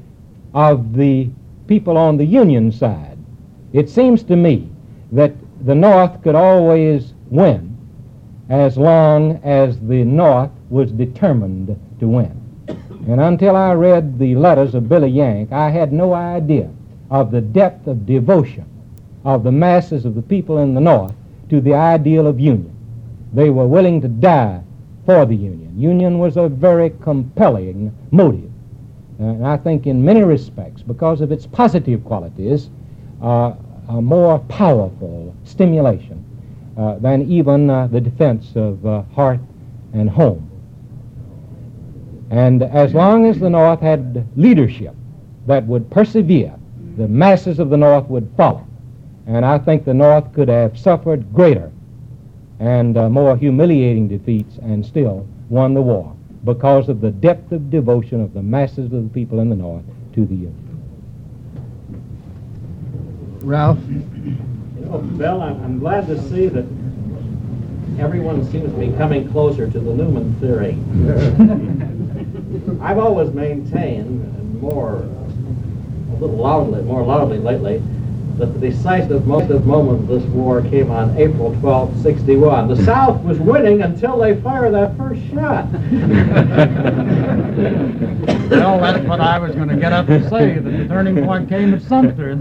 of 0.53 0.95
the 0.95 1.29
people 1.67 1.97
on 1.97 2.17
the 2.17 2.25
Union 2.25 2.71
side. 2.71 3.17
It 3.73 3.89
seems 3.89 4.23
to 4.23 4.35
me 4.35 4.69
that 5.11 5.33
the 5.65 5.75
North 5.75 6.21
could 6.23 6.35
always 6.35 7.13
win 7.29 7.75
as 8.49 8.77
long 8.77 9.41
as 9.43 9.79
the 9.79 10.03
North 10.03 10.51
was 10.69 10.91
determined 10.91 11.77
to 11.99 12.07
win. 12.07 12.41
And 13.07 13.19
until 13.19 13.55
I 13.55 13.73
read 13.73 14.17
the 14.17 14.35
letters 14.35 14.75
of 14.75 14.87
Billy 14.87 15.09
Yank, 15.09 15.51
I 15.51 15.69
had 15.69 15.91
no 15.91 16.13
idea 16.13 16.71
of 17.11 17.31
the 17.31 17.41
depth 17.41 17.87
of 17.87 18.05
devotion 18.05 18.65
of 19.25 19.43
the 19.43 19.51
masses 19.51 20.05
of 20.05 20.15
the 20.15 20.21
people 20.21 20.59
in 20.59 20.73
the 20.73 20.81
North 20.81 21.13
to 21.49 21.59
the 21.59 21.73
ideal 21.73 22.27
of 22.27 22.39
union. 22.39 22.75
They 23.33 23.49
were 23.49 23.67
willing 23.67 24.01
to 24.01 24.07
die 24.07 24.61
for 25.05 25.25
the 25.25 25.35
Union. 25.35 25.73
Union 25.77 26.19
was 26.19 26.37
a 26.37 26.47
very 26.47 26.91
compelling 27.01 27.95
motive. 28.11 28.49
And 29.19 29.45
I 29.45 29.57
think 29.57 29.87
in 29.87 30.03
many 30.03 30.23
respects, 30.23 30.81
because 30.81 31.21
of 31.21 31.31
its 31.31 31.45
positive 31.45 32.03
qualities, 32.03 32.69
uh, 33.21 33.53
a 33.89 34.01
more 34.01 34.39
powerful 34.39 35.35
stimulation 35.43 36.23
uh, 36.77 36.95
than 36.99 37.21
even 37.31 37.69
uh, 37.69 37.87
the 37.87 38.01
defense 38.01 38.51
of 38.55 38.85
uh, 38.85 39.01
hearth 39.13 39.39
and 39.93 40.09
home. 40.09 40.49
And 42.31 42.63
as 42.63 42.93
long 42.93 43.25
as 43.25 43.39
the 43.39 43.49
North 43.49 43.79
had 43.79 44.27
leadership 44.35 44.95
that 45.47 45.65
would 45.65 45.89
persevere, 45.89 46.55
the 46.97 47.07
masses 47.07 47.59
of 47.59 47.69
the 47.69 47.77
North 47.77 48.05
would 48.07 48.29
follow. 48.35 48.65
And 49.27 49.45
I 49.45 49.57
think 49.57 49.85
the 49.85 49.93
North 49.93 50.33
could 50.33 50.49
have 50.49 50.77
suffered 50.77 51.33
greater 51.33 51.71
and 52.59 52.97
uh, 52.97 53.09
more 53.09 53.35
humiliating 53.37 54.07
defeats 54.07 54.57
and 54.57 54.85
still 54.85 55.27
won 55.49 55.73
the 55.73 55.81
war 55.81 56.15
because 56.43 56.89
of 56.89 57.01
the 57.01 57.11
depth 57.11 57.51
of 57.51 57.69
devotion 57.69 58.21
of 58.21 58.33
the 58.33 58.41
masses 58.41 58.93
of 58.93 59.03
the 59.03 59.09
people 59.13 59.39
in 59.39 59.49
the 59.49 59.55
North 59.55 59.83
to 60.13 60.25
the 60.25 60.35
Union. 60.35 60.64
Ralph? 63.45 63.77
Oh, 63.77 63.89
you 63.91 64.85
know, 64.85 64.97
Bill, 64.97 65.41
I'm, 65.41 65.63
I'm 65.63 65.79
glad 65.79 66.07
to 66.07 66.19
see 66.29 66.47
that 66.47 66.65
everyone 67.99 68.43
seems 68.51 68.71
to 68.73 68.79
be 68.79 68.91
coming 68.97 69.31
closer 69.31 69.69
to 69.69 69.79
the 69.79 69.93
Newman 69.93 70.33
theory. 70.39 70.73
I've 72.81 72.97
always 72.97 73.29
maintained, 73.31 74.07
and 74.07 74.61
more, 74.61 74.97
uh, 74.97 76.13
a 76.13 76.15
little 76.17 76.37
loudly, 76.37 76.81
more 76.81 77.03
loudly 77.03 77.37
lately, 77.37 77.83
that 78.37 78.47
the 78.47 78.59
decisive 78.69 79.25
moment 79.25 80.01
of 80.01 80.07
this 80.07 80.23
war 80.31 80.61
came 80.61 80.91
on 80.91 81.17
April 81.17 81.55
12, 81.61 82.01
61. 82.01 82.67
The 82.67 82.83
South 82.83 83.23
was 83.23 83.39
winning 83.39 83.81
until 83.81 84.17
they 84.17 84.39
fired 84.41 84.73
that 84.73 84.97
first 84.97 85.21
shot. 85.29 85.71
well, 88.49 88.79
that's 88.79 89.07
what 89.07 89.21
I 89.21 89.39
was 89.39 89.55
going 89.55 89.69
to 89.69 89.77
get 89.77 89.93
up 89.93 90.09
and 90.09 90.29
say, 90.29 90.59
that 90.59 90.69
the 90.69 90.85
turning 90.87 91.23
point 91.25 91.47
came 91.47 91.73
at 91.73 91.81
Sumter. 91.83 92.31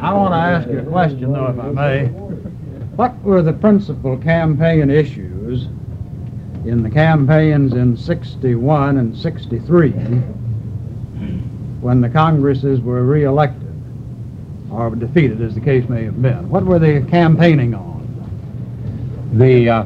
I 0.00 0.14
want 0.14 0.32
to 0.32 0.36
ask 0.36 0.68
you 0.68 0.78
a 0.78 0.84
question, 0.84 1.32
though, 1.32 1.48
if 1.48 1.58
I 1.58 1.70
may. 1.70 2.06
What 2.96 3.20
were 3.22 3.42
the 3.42 3.52
principal 3.52 4.16
campaign 4.16 4.90
issues 4.90 5.66
in 6.64 6.82
the 6.84 6.90
campaigns 6.90 7.72
in 7.72 7.96
61 7.96 8.98
and 8.98 9.16
63 9.16 9.92
when 11.80 12.00
the 12.00 12.08
Congresses 12.08 12.80
were 12.80 13.02
reelected 13.02 13.68
or 14.70 14.94
defeated, 14.94 15.40
as 15.40 15.54
the 15.54 15.60
case 15.60 15.88
may 15.88 16.04
have 16.04 16.20
been? 16.20 16.48
What 16.48 16.64
were 16.64 16.78
they 16.78 17.02
campaigning 17.02 17.74
on? 17.74 18.00
The, 19.32 19.68
uh, 19.68 19.84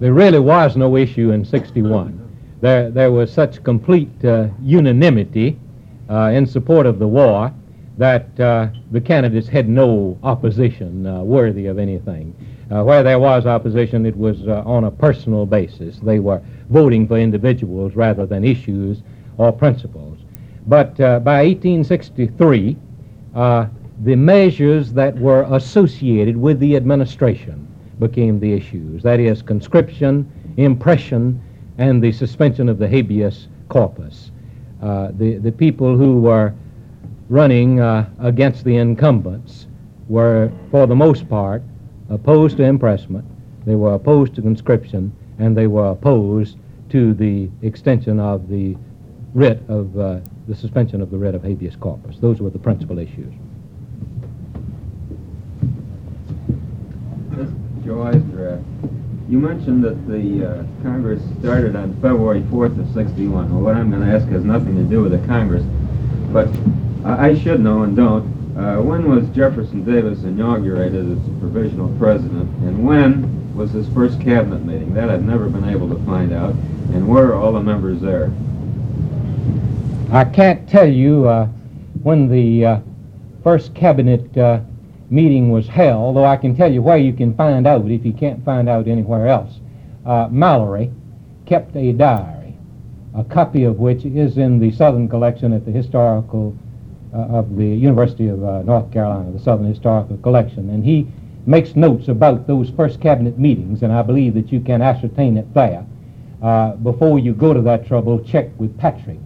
there 0.00 0.12
really 0.12 0.38
was 0.38 0.76
no 0.76 0.96
issue 0.96 1.30
in 1.30 1.44
61. 1.44 2.22
There, 2.60 2.90
there 2.90 3.12
was 3.12 3.32
such 3.32 3.62
complete 3.62 4.24
uh, 4.24 4.48
unanimity 4.62 5.58
uh, 6.10 6.30
in 6.34 6.46
support 6.46 6.86
of 6.86 6.98
the 6.98 7.06
war 7.06 7.52
that 7.98 8.38
uh, 8.38 8.68
the 8.90 9.00
candidates 9.00 9.48
had 9.48 9.68
no 9.68 10.18
opposition 10.22 11.06
uh, 11.06 11.22
worthy 11.22 11.66
of 11.66 11.78
anything. 11.78 12.34
Uh, 12.70 12.82
where 12.82 13.02
there 13.02 13.18
was 13.18 13.46
opposition, 13.46 14.04
it 14.04 14.16
was 14.16 14.46
on 14.48 14.84
a 14.84 14.90
personal 14.90 15.46
basis. 15.46 15.98
They 16.00 16.18
were 16.18 16.42
voting 16.68 17.06
for 17.06 17.16
individuals 17.16 17.94
rather 17.94 18.26
than 18.26 18.44
issues 18.44 19.02
or 19.38 19.52
principles. 19.52 20.15
But 20.66 20.96
by 20.96 21.44
1863, 21.44 22.76
the 23.34 24.16
measures 24.16 24.92
that 24.92 25.16
were 25.18 25.46
associated 25.50 26.36
with 26.36 26.60
the 26.60 26.76
administration 26.76 27.66
became 27.98 28.38
the 28.40 28.52
issues. 28.52 29.02
That 29.02 29.20
is, 29.20 29.42
conscription, 29.42 30.30
impression, 30.56 31.40
and 31.78 32.02
the 32.02 32.12
suspension 32.12 32.68
of 32.68 32.78
the 32.78 32.88
habeas 32.88 33.48
corpus. 33.68 34.30
Uh, 34.82 35.08
the, 35.12 35.38
the 35.38 35.52
people 35.52 35.96
who 35.96 36.20
were 36.20 36.54
running 37.28 37.80
uh, 37.80 38.08
against 38.20 38.64
the 38.64 38.76
incumbents 38.76 39.66
were, 40.08 40.52
for 40.70 40.86
the 40.86 40.94
most 40.94 41.28
part, 41.28 41.62
opposed 42.10 42.56
to 42.58 42.62
impressment, 42.62 43.24
they 43.64 43.74
were 43.74 43.94
opposed 43.94 44.34
to 44.34 44.42
conscription, 44.42 45.12
and 45.38 45.56
they 45.56 45.66
were 45.66 45.90
opposed 45.90 46.58
to 46.90 47.14
the 47.14 47.50
extension 47.62 48.20
of 48.20 48.48
the 48.48 48.76
writ 49.36 49.62
of 49.68 49.98
uh, 49.98 50.18
the 50.48 50.54
suspension 50.54 51.02
of 51.02 51.10
the 51.10 51.18
writ 51.18 51.34
of 51.34 51.42
habeas 51.42 51.76
corpus. 51.76 52.16
Those 52.20 52.40
were 52.40 52.48
the 52.48 52.58
principal 52.58 52.98
issues. 52.98 53.34
Joe 57.84 58.02
Eisner, 58.02 58.64
you 59.28 59.38
mentioned 59.38 59.84
that 59.84 60.08
the 60.08 60.42
uh, 60.42 60.82
Congress 60.82 61.22
started 61.40 61.76
on 61.76 61.92
February 62.00 62.40
4th 62.44 62.80
of 62.80 62.92
61. 62.94 63.52
Well, 63.52 63.60
what 63.60 63.76
I'm 63.76 63.90
going 63.90 64.02
to 64.02 64.10
ask 64.10 64.26
has 64.28 64.42
nothing 64.42 64.74
to 64.76 64.84
do 64.84 65.02
with 65.02 65.12
the 65.12 65.24
Congress, 65.28 65.62
but 66.32 66.48
I 67.04 67.38
should 67.38 67.60
know 67.60 67.82
and 67.82 67.94
don't. 67.94 68.24
Uh, 68.56 68.80
when 68.80 69.06
was 69.06 69.28
Jefferson 69.36 69.84
Davis 69.84 70.24
inaugurated 70.24 71.12
as 71.12 71.18
provisional 71.40 71.94
president, 71.98 72.48
and 72.64 72.86
when 72.86 73.54
was 73.54 73.70
his 73.70 73.86
first 73.90 74.18
cabinet 74.18 74.64
meeting? 74.64 74.94
That 74.94 75.10
I've 75.10 75.24
never 75.24 75.50
been 75.50 75.68
able 75.68 75.90
to 75.90 76.02
find 76.06 76.32
out. 76.32 76.54
And 76.94 77.06
where 77.06 77.34
all 77.34 77.52
the 77.52 77.60
members 77.60 78.00
there? 78.00 78.32
I 80.12 80.24
can't 80.24 80.68
tell 80.68 80.86
you 80.86 81.28
uh, 81.28 81.46
when 82.04 82.28
the 82.28 82.64
uh, 82.64 82.80
first 83.42 83.74
cabinet 83.74 84.38
uh, 84.38 84.60
meeting 85.10 85.50
was 85.50 85.66
held, 85.66 86.16
though 86.16 86.24
I 86.24 86.36
can 86.36 86.54
tell 86.54 86.72
you 86.72 86.80
where 86.80 86.96
you 86.96 87.12
can 87.12 87.34
find 87.34 87.66
out 87.66 87.90
if 87.90 88.06
you 88.06 88.12
can't 88.12 88.44
find 88.44 88.68
out 88.68 88.86
anywhere 88.86 89.26
else. 89.26 89.58
Uh, 90.04 90.28
Mallory 90.30 90.92
kept 91.44 91.74
a 91.74 91.92
diary, 91.92 92.54
a 93.16 93.24
copy 93.24 93.64
of 93.64 93.80
which 93.80 94.04
is 94.04 94.38
in 94.38 94.60
the 94.60 94.70
Southern 94.70 95.08
collection 95.08 95.52
at 95.52 95.64
the 95.64 95.72
historical 95.72 96.56
uh, 97.12 97.22
of 97.22 97.56
the 97.56 97.66
University 97.66 98.28
of 98.28 98.44
uh, 98.44 98.62
North 98.62 98.92
Carolina, 98.92 99.32
the 99.32 99.40
Southern 99.40 99.66
Historical 99.66 100.16
Collection, 100.18 100.70
and 100.70 100.84
he 100.84 101.08
makes 101.46 101.74
notes 101.74 102.06
about 102.06 102.46
those 102.46 102.70
first 102.70 103.00
cabinet 103.00 103.40
meetings, 103.40 103.82
and 103.82 103.92
I 103.92 104.02
believe 104.02 104.34
that 104.34 104.52
you 104.52 104.60
can 104.60 104.82
ascertain 104.82 105.36
it 105.36 105.52
there. 105.52 105.84
Before 106.82 107.18
you 107.18 107.32
go 107.32 107.52
to 107.52 107.60
that 107.62 107.88
trouble, 107.88 108.22
check 108.22 108.50
with 108.58 108.76
Patrick, 108.78 109.18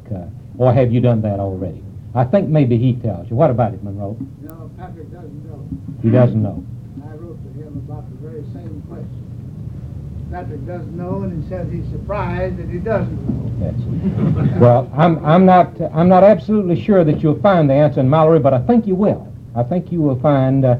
or 0.60 0.74
have 0.74 0.92
you 0.92 1.00
done 1.00 1.22
that 1.22 1.40
already? 1.40 1.82
I 2.14 2.24
think 2.24 2.50
maybe 2.50 2.76
he 2.76 2.92
tells 2.92 3.30
you. 3.30 3.36
What 3.36 3.48
about 3.48 3.72
it, 3.72 3.82
Monroe? 3.82 4.18
No, 4.42 4.70
Patrick 4.76 5.10
doesn't 5.10 5.48
know. 5.48 5.66
He 6.02 6.10
doesn't 6.10 6.42
know. 6.42 6.62
I 7.02 7.14
wrote 7.14 7.42
to 7.42 7.48
him 7.58 7.82
about 7.88 8.04
the 8.10 8.28
very 8.28 8.44
same 8.52 8.82
question. 8.86 10.28
Patrick 10.30 10.66
doesn't 10.66 10.94
know, 10.94 11.22
and 11.22 11.42
he 11.42 11.48
says 11.48 11.72
he's 11.72 11.90
surprised 11.90 12.58
that 12.58 12.68
he 12.68 12.76
doesn't 12.76 13.08
know. 13.26 13.40
Yes. 13.64 14.60
Well, 14.60 14.92
I'm, 14.94 15.24
I'm, 15.24 15.46
not, 15.46 15.80
I'm 15.94 16.10
not 16.10 16.24
absolutely 16.24 16.78
sure 16.78 17.04
that 17.04 17.22
you'll 17.22 17.40
find 17.40 17.70
the 17.70 17.74
answer 17.74 18.00
in 18.00 18.10
Mallory, 18.10 18.38
but 18.38 18.52
I 18.52 18.60
think 18.60 18.86
you 18.86 18.94
will. 18.94 19.32
I 19.56 19.62
think 19.62 19.90
you 19.90 20.02
will 20.02 20.20
find 20.20 20.66
uh, 20.66 20.76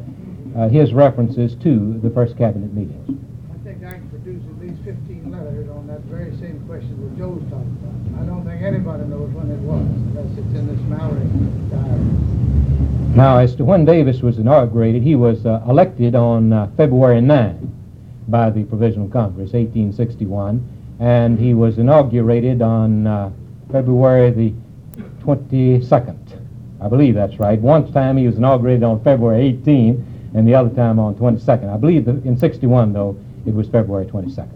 uh, 0.57 0.69
his 0.69 0.93
references 0.93 1.55
to 1.63 1.99
the 2.03 2.11
first 2.11 2.37
cabinet 2.37 2.75
meetings. 2.75 3.19
I 3.49 3.65
think 3.65 3.83
I 3.83 3.93
can 3.93 4.11
produce 4.11 4.43
at 4.45 4.61
least 4.61 4.83
15 4.85 5.33
letters 5.33 5.71
on 5.71 5.87
that 5.87 6.01
very 6.03 6.37
same 6.37 6.63
question 6.69 7.01
that 7.01 7.17
Joe's 7.17 7.43
talking 7.49 7.79
about. 7.81 7.91
I 8.21 8.25
don't 8.27 8.45
think 8.45 8.61
anybody 8.61 9.05
knows 9.05 9.31
when 9.33 9.51
it 9.51 9.61
was, 9.65 9.81
unless 9.81 10.29
it's 10.37 10.53
in 10.53 10.69
this 10.69 10.81
Mallory 10.93 11.25
diary. 11.73 12.05
Now, 13.21 13.37
as 13.37 13.55
to 13.57 13.67
when 13.67 13.85
Davis 13.85 14.23
was 14.23 14.39
inaugurated, 14.39 15.03
he 15.03 15.15
was 15.15 15.45
uh, 15.45 15.63
elected 15.69 16.15
on 16.15 16.55
uh, 16.55 16.71
February 16.75 17.21
9 17.21 17.71
by 18.29 18.49
the 18.49 18.65
Provisional 18.65 19.09
Congress, 19.09 19.53
1861, 19.53 20.67
and 21.01 21.39
he 21.39 21.53
was 21.53 21.77
inaugurated 21.77 22.63
on 22.63 23.07
uh, 23.07 23.31
February 23.71 24.31
the 24.31 24.55
22nd. 25.23 26.17
I 26.81 26.89
believe 26.89 27.15
that's 27.15 27.39
right. 27.39 27.61
One 27.61 27.93
time 27.93 28.17
he 28.17 28.27
was 28.27 28.39
inaugurated 28.39 28.85
on 28.85 29.05
February 29.05 29.49
18, 29.49 30.33
and 30.35 30.49
the 30.49 30.55
other 30.55 30.75
time 30.75 30.99
on 30.99 31.15
22nd. 31.17 31.71
I 31.71 31.77
believe 31.77 32.07
that 32.07 32.25
in 32.25 32.39
61, 32.39 32.95
though, 32.95 33.19
it 33.45 33.53
was 33.53 33.69
February 33.69 34.07
22nd. 34.07 34.49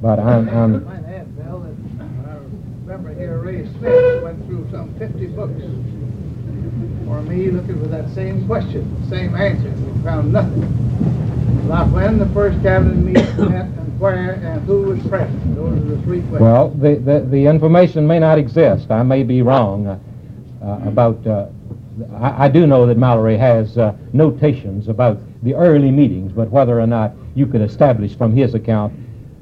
But 0.00 0.20
I'm... 0.20 0.48
I'm 0.50 0.84
might 0.84 1.04
add, 1.12 1.36
Bill, 1.36 1.58
that 1.58 2.04
I 2.28 2.36
remember 2.84 3.12
here 3.12 3.38
Ray 3.38 3.66
Smith 3.72 4.22
went 4.22 4.46
through 4.46 4.68
some 4.70 4.94
50 5.00 5.26
books 5.26 5.60
for 7.10 7.22
me 7.22 7.50
looking 7.50 7.76
for 7.80 7.88
that 7.88 8.08
same 8.10 8.46
question, 8.46 8.86
the 9.02 9.16
same 9.16 9.34
answer. 9.34 9.68
We 9.68 10.02
found 10.04 10.32
nothing 10.32 10.62
about 11.64 11.88
when 11.88 12.18
the 12.20 12.26
first 12.26 12.62
cabinet 12.62 12.94
meeting 12.94 13.50
met 13.50 13.64
and 13.64 14.00
where 14.00 14.34
and 14.34 14.62
who 14.62 14.82
was 14.82 15.04
present. 15.08 15.56
Those 15.56 15.76
are 15.76 15.96
the 15.96 16.02
three 16.02 16.20
questions. 16.20 16.40
Well, 16.40 16.68
the, 16.68 16.94
the, 16.94 17.26
the 17.28 17.46
information 17.46 18.06
may 18.06 18.20
not 18.20 18.38
exist. 18.38 18.92
I 18.92 19.02
may 19.02 19.24
be 19.24 19.42
wrong 19.42 19.88
uh, 19.88 19.98
uh, 20.62 20.88
about... 20.88 21.26
Uh, 21.26 21.48
I, 22.14 22.44
I, 22.44 22.48
do 22.48 22.66
know 22.66 22.86
that 22.86 22.96
Mallory 22.96 23.36
has 23.36 23.76
uh, 23.76 23.94
notations 24.12 24.86
about 24.86 25.18
the 25.42 25.54
early 25.54 25.90
meetings, 25.90 26.30
but 26.32 26.48
whether 26.48 26.80
or 26.80 26.86
not 26.86 27.12
you 27.34 27.44
could 27.44 27.60
establish 27.60 28.16
from 28.16 28.34
his 28.34 28.54
account 28.54 28.94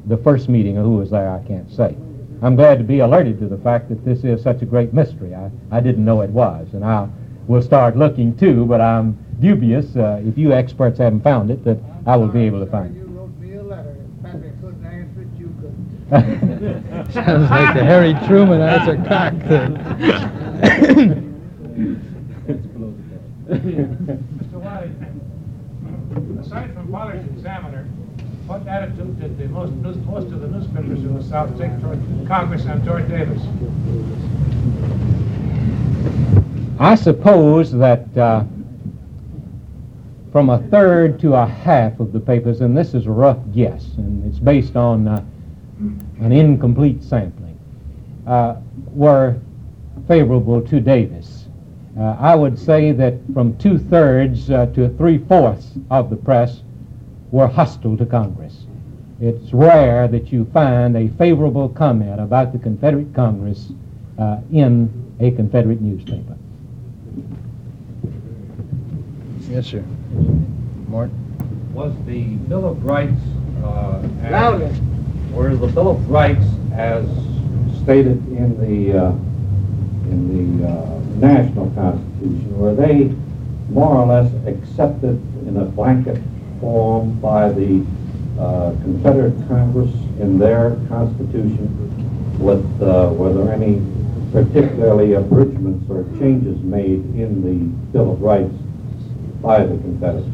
the 0.08 0.16
first 0.16 0.48
meeting 0.48 0.78
or 0.78 0.82
who 0.82 0.96
was 0.96 1.10
there, 1.10 1.30
I 1.30 1.46
can't 1.46 1.70
say. 1.70 1.94
I'm 2.40 2.56
glad 2.56 2.78
to 2.78 2.84
be 2.84 3.00
alerted 3.00 3.38
to 3.40 3.46
the 3.46 3.58
fact 3.58 3.90
that 3.90 4.04
this 4.06 4.24
is 4.24 4.42
such 4.42 4.62
a 4.62 4.64
great 4.64 4.94
mystery. 4.94 5.34
I, 5.34 5.50
I 5.70 5.80
didn't 5.80 6.04
know 6.04 6.22
it 6.22 6.30
was, 6.30 6.68
and 6.72 6.84
I 6.84 7.08
will 7.48 7.62
start 7.62 7.96
looking 7.96 8.36
too, 8.36 8.66
but 8.66 8.80
I'm 8.80 9.18
dubious, 9.40 9.96
uh, 9.96 10.20
if 10.24 10.36
you 10.38 10.52
experts 10.52 10.98
haven't 10.98 11.22
found 11.22 11.50
it, 11.50 11.64
that 11.64 11.78
I 12.06 12.16
will 12.16 12.28
be 12.28 12.42
able 12.42 12.64
to 12.64 12.70
find 12.70 12.94
it. 12.94 13.00
You 13.00 13.06
wrote 13.06 13.36
me 13.38 13.54
a 13.54 13.62
letter. 13.62 13.96
If 13.96 14.22
Patrick 14.22 14.60
couldn't 14.60 14.84
answer 14.84 15.22
it, 15.22 15.28
you 15.38 15.54
couldn't. 15.60 17.12
Sounds 17.12 17.50
like 17.50 17.74
the 17.74 17.84
Harry 17.84 18.14
Truman 18.26 18.60
Arthur 18.60 18.96
Krock 18.96 19.48
thing. 19.48 19.78
Mr. 23.48 24.60
Wiley, 24.60 24.90
aside 26.40 26.74
from 26.74 26.88
Pollard's 26.90 27.26
Examiner, 27.30 27.84
what 28.46 28.66
attitude 28.66 29.20
did 29.20 29.38
the 29.38 29.48
most, 29.48 29.72
most 29.72 30.26
of 30.26 30.40
the 30.40 30.48
newspapers 30.48 30.98
in 30.98 31.14
the 31.14 31.22
South 31.24 31.56
take 31.58 31.80
toward 31.80 31.98
Congress 32.26 32.66
and 32.66 32.84
toward 32.84 33.08
Davis? 33.08 33.42
I 36.80 36.94
suppose 36.94 37.72
that 37.72 38.16
uh, 38.16 38.44
from 40.30 40.48
a 40.48 40.58
third 40.68 41.18
to 41.20 41.34
a 41.34 41.44
half 41.44 41.98
of 41.98 42.12
the 42.12 42.20
papers, 42.20 42.60
and 42.60 42.76
this 42.76 42.94
is 42.94 43.06
a 43.06 43.10
rough 43.10 43.38
guess, 43.52 43.84
and 43.96 44.24
it's 44.24 44.38
based 44.38 44.76
on 44.76 45.08
uh, 45.08 45.24
an 46.20 46.30
incomplete 46.30 47.02
sampling, 47.02 47.58
uh, 48.28 48.56
were 48.92 49.36
favorable 50.06 50.62
to 50.62 50.78
Davis. 50.78 51.48
Uh, 51.98 52.16
I 52.20 52.36
would 52.36 52.56
say 52.56 52.92
that 52.92 53.14
from 53.34 53.58
two 53.58 53.76
thirds 53.76 54.48
uh, 54.48 54.66
to 54.66 54.88
three 54.96 55.18
fourths 55.18 55.72
of 55.90 56.10
the 56.10 56.16
press 56.16 56.62
were 57.32 57.48
hostile 57.48 57.96
to 57.96 58.06
Congress. 58.06 58.66
It's 59.20 59.52
rare 59.52 60.06
that 60.06 60.30
you 60.30 60.44
find 60.52 60.96
a 60.96 61.08
favorable 61.18 61.70
comment 61.70 62.20
about 62.20 62.52
the 62.52 62.58
Confederate 62.60 63.12
Congress 63.14 63.72
uh, 64.16 64.38
in 64.52 65.16
a 65.18 65.32
Confederate 65.32 65.80
newspaper. 65.80 66.37
Yes, 69.48 69.66
sir. 69.66 69.82
Mort? 70.88 71.10
Was 71.72 71.94
the 72.04 72.22
Bill 72.48 72.66
of 72.68 72.84
Rights, 72.84 73.20
uh, 73.64 74.02
as- 74.22 74.30
Louder. 74.32 74.70
were 75.32 75.56
the 75.56 75.66
Bill 75.68 75.90
of 75.92 76.10
Rights 76.10 76.44
as 76.74 77.06
stated 77.82 78.18
in 78.28 78.58
the, 78.60 78.98
uh, 79.06 79.10
in 80.10 80.60
the 80.60 80.68
uh, 80.68 81.00
national 81.16 81.70
constitution, 81.70 82.58
were 82.58 82.74
they 82.74 83.14
more 83.70 83.96
or 83.96 84.06
less 84.06 84.30
accepted 84.46 85.18
in 85.46 85.56
a 85.56 85.64
blanket 85.64 86.20
form 86.60 87.18
by 87.20 87.48
the 87.50 87.82
uh, 88.38 88.72
Confederate 88.82 89.34
Congress 89.48 89.92
in 90.20 90.38
their 90.38 90.76
constitution? 90.88 91.74
With, 92.38 92.64
uh, 92.82 93.10
were 93.14 93.32
there 93.32 93.52
any 93.52 93.80
particularly 94.30 95.14
abridgments 95.14 95.88
or 95.90 96.04
changes 96.18 96.60
made 96.62 97.00
in 97.16 97.42
the 97.42 97.64
Bill 97.92 98.12
of 98.12 98.20
Rights 98.20 98.54
by 99.42 99.64
the 99.64 99.76
Confederacy? 99.78 100.30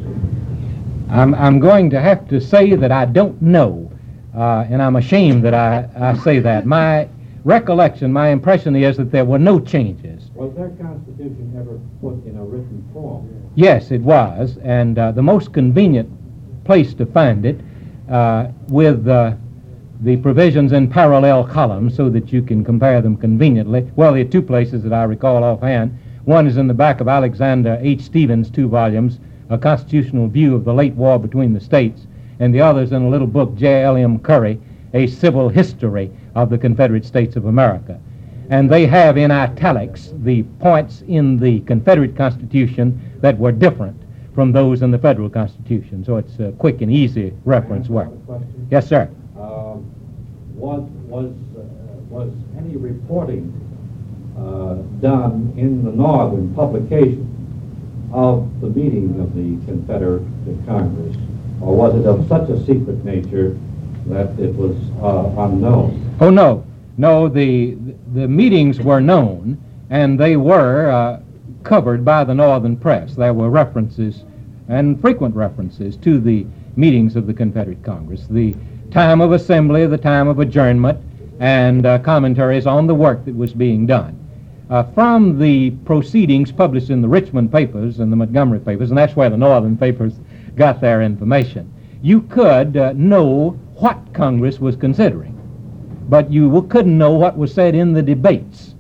I'm, 1.11 1.35
I'm 1.35 1.59
going 1.61 1.91
to 1.91 2.01
have 2.01 2.29
to 2.29 2.41
say 2.41 2.75
that 2.75 2.91
I 2.91 3.05
don't 3.05 3.41
know, 3.41 3.91
uh, 4.35 4.67
and 4.69 4.83
I'm 4.83 4.97
ashamed 4.97 5.45
that 5.45 5.55
I, 5.55 5.89
I 5.97 6.17
say 6.19 6.41
that. 6.41 6.67
My 6.67 7.09
recollection, 7.45 8.13
my 8.13 8.31
impression 8.31 8.75
is 8.75 8.97
that 8.97 9.11
there 9.13 9.25
were 9.25 9.39
no 9.39 9.61
changes. 9.61 10.31
Was 10.35 10.55
their 10.57 10.71
constitution 10.71 11.55
ever 11.57 11.79
put 12.01 12.27
in 12.27 12.37
a 12.37 12.45
written 12.45 12.89
form? 12.93 13.31
Yes, 13.55 13.91
it 13.91 14.01
was, 14.01 14.59
and 14.63 14.99
uh, 14.99 15.13
the 15.13 15.23
most 15.23 15.53
convenient 15.53 16.11
place 16.65 16.95
to 16.95 17.07
find 17.07 17.45
it 17.45 17.61
uh, 18.11 18.49
with 18.69 19.07
uh, 19.07 19.35
the 20.01 20.17
provisions 20.17 20.73
in 20.73 20.89
parallel 20.89 21.47
columns 21.47 21.95
so 21.95 22.09
that 22.11 22.33
you 22.33 22.43
can 22.43 22.65
compare 22.65 23.01
them 23.01 23.17
conveniently. 23.17 23.91
Well, 23.95 24.13
there 24.15 24.23
are 24.23 24.29
two 24.29 24.43
places 24.43 24.83
that 24.83 24.93
I 24.93 25.05
recall 25.05 25.45
offhand. 25.45 25.99
One 26.25 26.47
is 26.47 26.57
in 26.57 26.69
the 26.69 26.75
back 26.75 27.01
of 27.01 27.09
Alexander 27.09 27.79
H. 27.83 28.01
Stephens' 28.01 28.49
two 28.49 28.67
volumes, 28.67 29.21
A 29.51 29.59
Constitutional 29.59 30.27
View 30.27 30.55
of 30.55 30.65
the 30.65 30.73
Late 30.73 30.95
War 30.95 31.19
Between 31.19 31.53
the 31.53 31.61
States, 31.61 32.07
and 32.41 32.55
the 32.55 32.63
other 32.63 32.81
is 32.81 32.93
in 32.93 33.03
a 33.03 33.09
little 33.09 33.27
book, 33.27 33.55
J.L.M. 33.57 34.19
Curry, 34.21 34.59
A 34.95 35.07
Civil 35.07 35.51
History 35.51 36.11
of 36.35 36.49
the 36.49 36.57
Confederate 36.57 37.05
States 37.05 37.37
of 37.37 37.45
America. 37.45 38.01
And 38.49 38.71
they 38.71 38.87
have 38.87 39.19
in 39.19 39.31
italics 39.31 40.15
the 40.17 40.45
points 40.61 41.03
in 41.09 41.39
the 41.39 41.61
Confederate 41.61 42.17
Constitution 42.17 43.01
that 43.21 43.39
were 43.39 43.53
different 43.53 44.01
from 44.35 44.51
those 44.51 44.81
in 44.83 44.91
the 44.91 44.99
Federal 44.99 45.29
Constitution. 45.29 46.05
So 46.05 46.17
it's 46.17 46.39
a 46.39 46.53
quick 46.53 46.81
and 46.81 46.91
easy 46.91 47.35
reference 47.45 47.89
work. 47.89 48.11
Yes, 48.71 48.89
sir. 48.89 49.11
Um, 49.39 49.91
was 50.55 50.83
was 51.07 51.33
uh, 51.57 51.61
was 52.09 52.33
any 52.57 52.77
reporting 52.77 53.53
uh, 54.37 54.75
done 55.01 55.53
in 55.57 55.85
the 55.85 55.93
northern 55.93 56.55
publication 56.55 57.31
of 58.13 58.49
the 58.61 58.69
meeting 58.69 59.21
of 59.21 59.35
the 59.35 59.65
Confederate 59.67 60.23
Congress, 60.67 61.17
or 61.61 61.77
was 61.77 61.95
it 61.95 62.07
of 62.07 62.27
such 62.29 62.49
a 62.49 62.59
secret 62.65 63.05
nature 63.05 63.59
that 64.07 64.39
it 64.39 64.55
was 64.55 64.77
uh, 65.03 65.43
unknown? 65.43 66.17
Oh, 66.21 66.31
no. 66.31 66.65
No, 66.97 67.29
the, 67.29 67.77
the 68.13 68.29
meetings 68.29 68.81
were 68.81 69.01
known, 69.01 69.61
and 69.91 70.19
they 70.19 70.37
were 70.37 70.91
uh, 70.91 71.21
covered 71.65 72.05
by 72.05 72.23
the 72.23 72.35
Northern 72.35 72.77
press. 72.77 73.17
There 73.17 73.35
were 73.35 73.51
references, 73.51 74.23
and 74.69 75.01
frequent 75.01 75.35
references, 75.35 75.97
to 75.99 76.21
the 76.21 76.47
meetings 76.77 77.17
of 77.17 77.27
the 77.27 77.35
Confederate 77.35 77.83
Congress, 77.83 78.27
the 78.29 78.55
time 78.91 79.21
of 79.21 79.33
assembly, 79.33 79.87
the 79.87 79.99
time 79.99 80.29
of 80.29 80.39
adjournment, 80.39 81.01
and 81.41 81.85
uh, 81.85 81.99
commentaries 81.99 82.67
on 82.67 82.87
the 82.87 82.95
work 82.95 83.25
that 83.25 83.35
was 83.35 83.53
being 83.53 83.87
done. 83.87 84.24
Uh, 84.71 84.83
from 84.83 85.39
the 85.39 85.71
proceedings 85.85 86.51
published 86.51 86.91
in 86.91 87.03
the 87.03 87.09
Richmond 87.09 87.53
papers 87.53 88.01
and 88.01 88.11
the 88.11 88.17
Montgomery 88.17 88.61
papers, 88.61 88.91
and 88.91 88.99
that's 88.99 89.15
where 89.17 89.31
the 89.31 89.37
Northern 89.37 89.77
papers 89.77 90.15
got 90.57 90.81
their 90.81 91.03
information, 91.03 91.73
you 92.03 92.23
could 92.23 92.77
uh, 92.77 92.93
know 92.95 93.51
what 93.77 93.99
Congress 94.13 94.61
was 94.61 94.77
considering. 94.77 95.33
But 96.09 96.31
you 96.31 96.63
couldn't 96.69 96.97
know 96.97 97.13
what 97.13 97.37
was 97.37 97.53
said 97.53 97.75
in 97.75 97.93
the 97.93 98.03
debates 98.03 98.75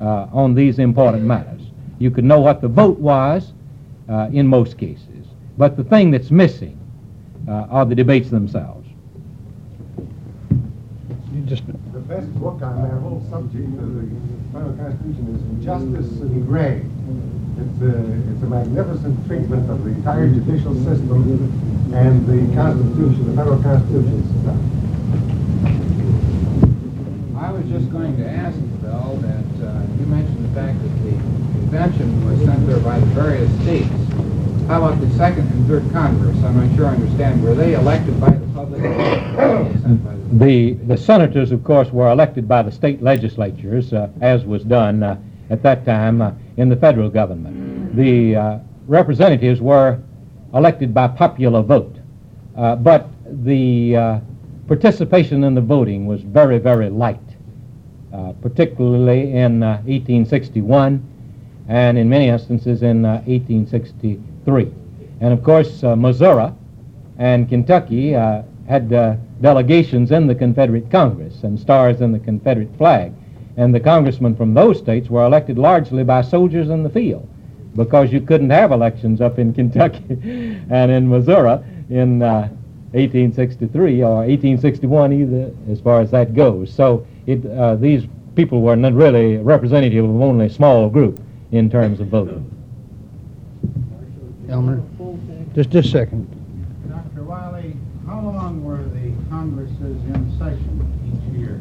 uh, 0.00 0.28
on 0.32 0.54
these 0.54 0.78
important 0.78 1.24
matters. 1.24 1.62
You 1.98 2.10
could 2.10 2.24
know 2.24 2.40
what 2.40 2.60
the 2.60 2.68
vote 2.68 2.98
was 2.98 3.52
uh, 4.08 4.28
in 4.32 4.46
most 4.46 4.78
cases. 4.78 5.26
But 5.58 5.76
the 5.76 5.84
thing 5.84 6.10
that's 6.10 6.30
missing 6.30 6.78
uh, 7.48 7.66
are 7.70 7.84
the 7.84 7.94
debates 7.94 8.30
themselves. 8.30 8.88
You 11.34 11.42
just 11.42 11.64
The 11.66 11.99
best 12.10 12.34
book 12.40 12.60
on 12.60 12.82
that 12.82 12.98
whole 13.06 13.22
subject 13.30 13.70
of 13.78 13.94
the 13.94 14.02
federal 14.50 14.74
constitution 14.74 15.30
is 15.30 15.64
Justice 15.64 16.10
in 16.26 16.44
Grey. 16.44 16.82
It's 17.54 17.82
a, 17.86 17.94
it's 18.34 18.42
a 18.42 18.50
magnificent 18.50 19.14
treatment 19.28 19.70
of 19.70 19.84
the 19.84 19.90
entire 19.90 20.26
judicial 20.26 20.74
system 20.82 21.22
and 21.94 22.26
the 22.26 22.52
Constitution, 22.58 23.30
the 23.30 23.36
federal 23.38 23.62
Constitution. 23.62 24.26
I 27.38 27.52
was 27.52 27.62
just 27.70 27.92
going 27.92 28.16
to 28.16 28.26
ask 28.28 28.58
you, 28.58 28.66
Bill, 28.82 29.14
that 29.22 29.46
uh, 29.62 29.86
you 29.94 30.06
mentioned 30.10 30.50
the 30.50 30.54
fact 30.60 30.82
that 30.82 30.94
the 31.06 31.14
convention 31.14 32.26
was 32.26 32.42
sent 32.42 32.66
there 32.66 32.80
by 32.80 32.98
the 32.98 33.06
various 33.14 33.52
states. 33.62 33.86
How 34.66 34.82
about 34.82 35.00
the 35.00 35.10
second 35.14 35.46
and 35.46 35.64
third 35.68 35.86
Congress? 35.92 36.36
I'm 36.42 36.58
not 36.58 36.74
sure 36.76 36.86
I 36.86 36.94
understand. 36.94 37.44
Were 37.44 37.54
they 37.54 37.74
elected 37.74 38.20
by 38.20 38.30
the 38.30 38.46
public? 38.52 38.82
or 38.82 39.70
sent 39.78 40.04
by 40.04 40.14
the- 40.14 40.19
The, 40.32 40.74
the 40.86 40.96
senators, 40.96 41.50
of 41.50 41.64
course, 41.64 41.90
were 41.90 42.08
elected 42.08 42.46
by 42.46 42.62
the 42.62 42.70
state 42.70 43.02
legislatures, 43.02 43.92
uh, 43.92 44.10
as 44.20 44.44
was 44.44 44.62
done 44.62 45.02
uh, 45.02 45.18
at 45.50 45.62
that 45.64 45.84
time 45.84 46.22
uh, 46.22 46.32
in 46.56 46.68
the 46.68 46.76
federal 46.76 47.10
government. 47.10 47.96
The 47.96 48.36
uh, 48.36 48.58
representatives 48.86 49.60
were 49.60 49.98
elected 50.54 50.94
by 50.94 51.08
popular 51.08 51.62
vote, 51.62 51.96
uh, 52.56 52.76
but 52.76 53.08
the 53.44 53.96
uh, 53.96 54.20
participation 54.68 55.42
in 55.42 55.56
the 55.56 55.60
voting 55.60 56.06
was 56.06 56.22
very, 56.22 56.58
very 56.58 56.90
light, 56.90 57.18
particularly 58.40 59.32
in 59.32 59.64
uh, 59.64 59.78
1861 59.86 61.04
and 61.68 61.98
in 61.98 62.08
many 62.08 62.28
instances 62.28 62.82
in 62.82 63.04
uh, 63.04 63.22
1863. 63.26 64.72
And 65.20 65.32
of 65.32 65.42
course, 65.42 65.82
Missouri 65.82 66.52
and 67.18 67.48
Kentucky 67.48 68.14
had 68.70 68.92
uh, 68.92 69.16
delegations 69.40 70.12
in 70.12 70.28
the 70.28 70.34
Confederate 70.34 70.88
Congress 70.92 71.42
and 71.42 71.58
stars 71.58 72.00
in 72.00 72.12
the 72.12 72.20
Confederate 72.20 72.74
flag. 72.78 73.12
And 73.56 73.74
the 73.74 73.80
congressmen 73.80 74.36
from 74.36 74.54
those 74.54 74.78
states 74.78 75.10
were 75.10 75.24
elected 75.26 75.58
largely 75.58 76.04
by 76.04 76.22
soldiers 76.22 76.70
in 76.70 76.84
the 76.84 76.88
field 76.88 77.28
because 77.74 78.12
you 78.12 78.20
couldn't 78.20 78.50
have 78.50 78.70
elections 78.70 79.20
up 79.20 79.40
in 79.40 79.52
Kentucky 79.58 80.04
and 80.70 80.90
in 80.90 81.08
Missouri 81.10 81.58
in 81.90 82.22
uh, 82.22 82.48
1863 82.92 84.02
or 84.04 84.16
1861 84.18 85.12
either, 85.14 85.52
as 85.68 85.80
far 85.80 86.00
as 86.00 86.12
that 86.12 86.34
goes. 86.34 86.72
So 86.72 87.04
it, 87.26 87.44
uh, 87.46 87.74
these 87.74 88.04
people 88.36 88.62
were 88.62 88.76
not 88.76 88.92
really 88.92 89.38
representative 89.38 90.04
of 90.04 90.22
only 90.22 90.46
a 90.46 90.50
small 90.50 90.88
group 90.88 91.20
in 91.50 91.68
terms 91.68 91.98
of 91.98 92.06
voting. 92.06 92.46
Elmer, 94.48 94.80
just 95.56 95.70
just 95.70 95.86
a 95.86 95.90
second. 95.90 96.39
Dr. 98.30 98.38
Wiley, 98.38 98.38
how 98.38 98.46
long 98.46 98.64
were 98.64 98.84
the 98.84 99.12
Congresses 99.28 99.80
in 99.80 100.38
session 100.38 100.86
each 101.06 101.38
year? 101.38 101.60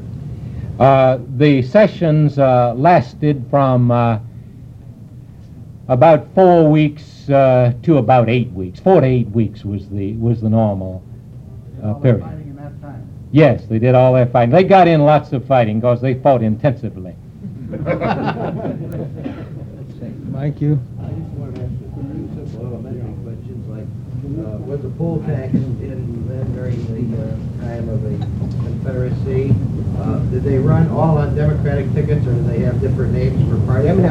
Uh, 0.79 1.19
the 1.37 1.61
sessions 1.61 2.39
uh, 2.39 2.73
lasted 2.75 3.45
from 3.49 3.91
uh, 3.91 4.19
about 5.87 6.33
four 6.33 6.69
weeks 6.69 7.29
uh, 7.29 7.73
to 7.83 7.97
about 7.97 8.29
eight 8.29 8.51
weeks. 8.51 8.79
Four 8.79 9.01
to 9.01 9.07
eight 9.07 9.29
weeks 9.29 9.65
was 9.65 9.89
the 9.89 10.13
was 10.13 10.41
the 10.41 10.49
normal 10.49 11.03
uh, 11.83 11.87
All 11.87 11.93
that 11.95 12.03
period. 12.03 12.21
Fighting 12.21 12.49
in 12.49 12.55
that 12.57 12.81
time. 12.81 13.07
Yes, 13.31 13.65
they 13.65 13.79
did 13.79 13.95
all 13.95 14.13
their 14.13 14.27
fighting. 14.27 14.53
They 14.53 14.63
got 14.63 14.87
in 14.87 15.01
lots 15.01 15.33
of 15.33 15.45
fighting 15.45 15.79
because 15.79 16.01
they 16.01 16.13
fought 16.15 16.41
intensively. 16.43 17.15
Thank 20.31 20.61
you? 20.61 20.79
I 21.01 21.09
just 21.09 21.29
want 21.35 21.55
to 21.55 21.61
ask 21.61 21.69
a 21.69 21.75
few 21.99 22.29
simple 22.33 22.65
elementary 22.65 23.13
questions, 23.23 23.67
like, 23.67 23.83
uh, 24.47 24.57
was 24.59 24.81
the 24.81 24.89
poll 24.91 25.21
tax 25.27 25.53
in 25.53 26.08
during 26.53 26.79
the 26.87 27.21
uh, 27.21 27.27
time 27.65 27.89
of 27.89 28.01
the 28.01 28.17
Confederacy? 28.63 29.55
Uh, 29.99 30.19
Did 30.31 30.43
they 30.43 30.57
run 30.57 30.89
all 30.89 31.17
on 31.17 31.35
Democratic 31.35 31.91
tickets, 31.93 32.25
or 32.25 32.33
did 32.33 32.47
they 32.47 32.59
have 32.59 32.79
different 32.79 33.13
names 33.13 33.37
for 33.49 33.57
party? 33.65 33.89
I 33.89 33.93
mean, 33.93 34.03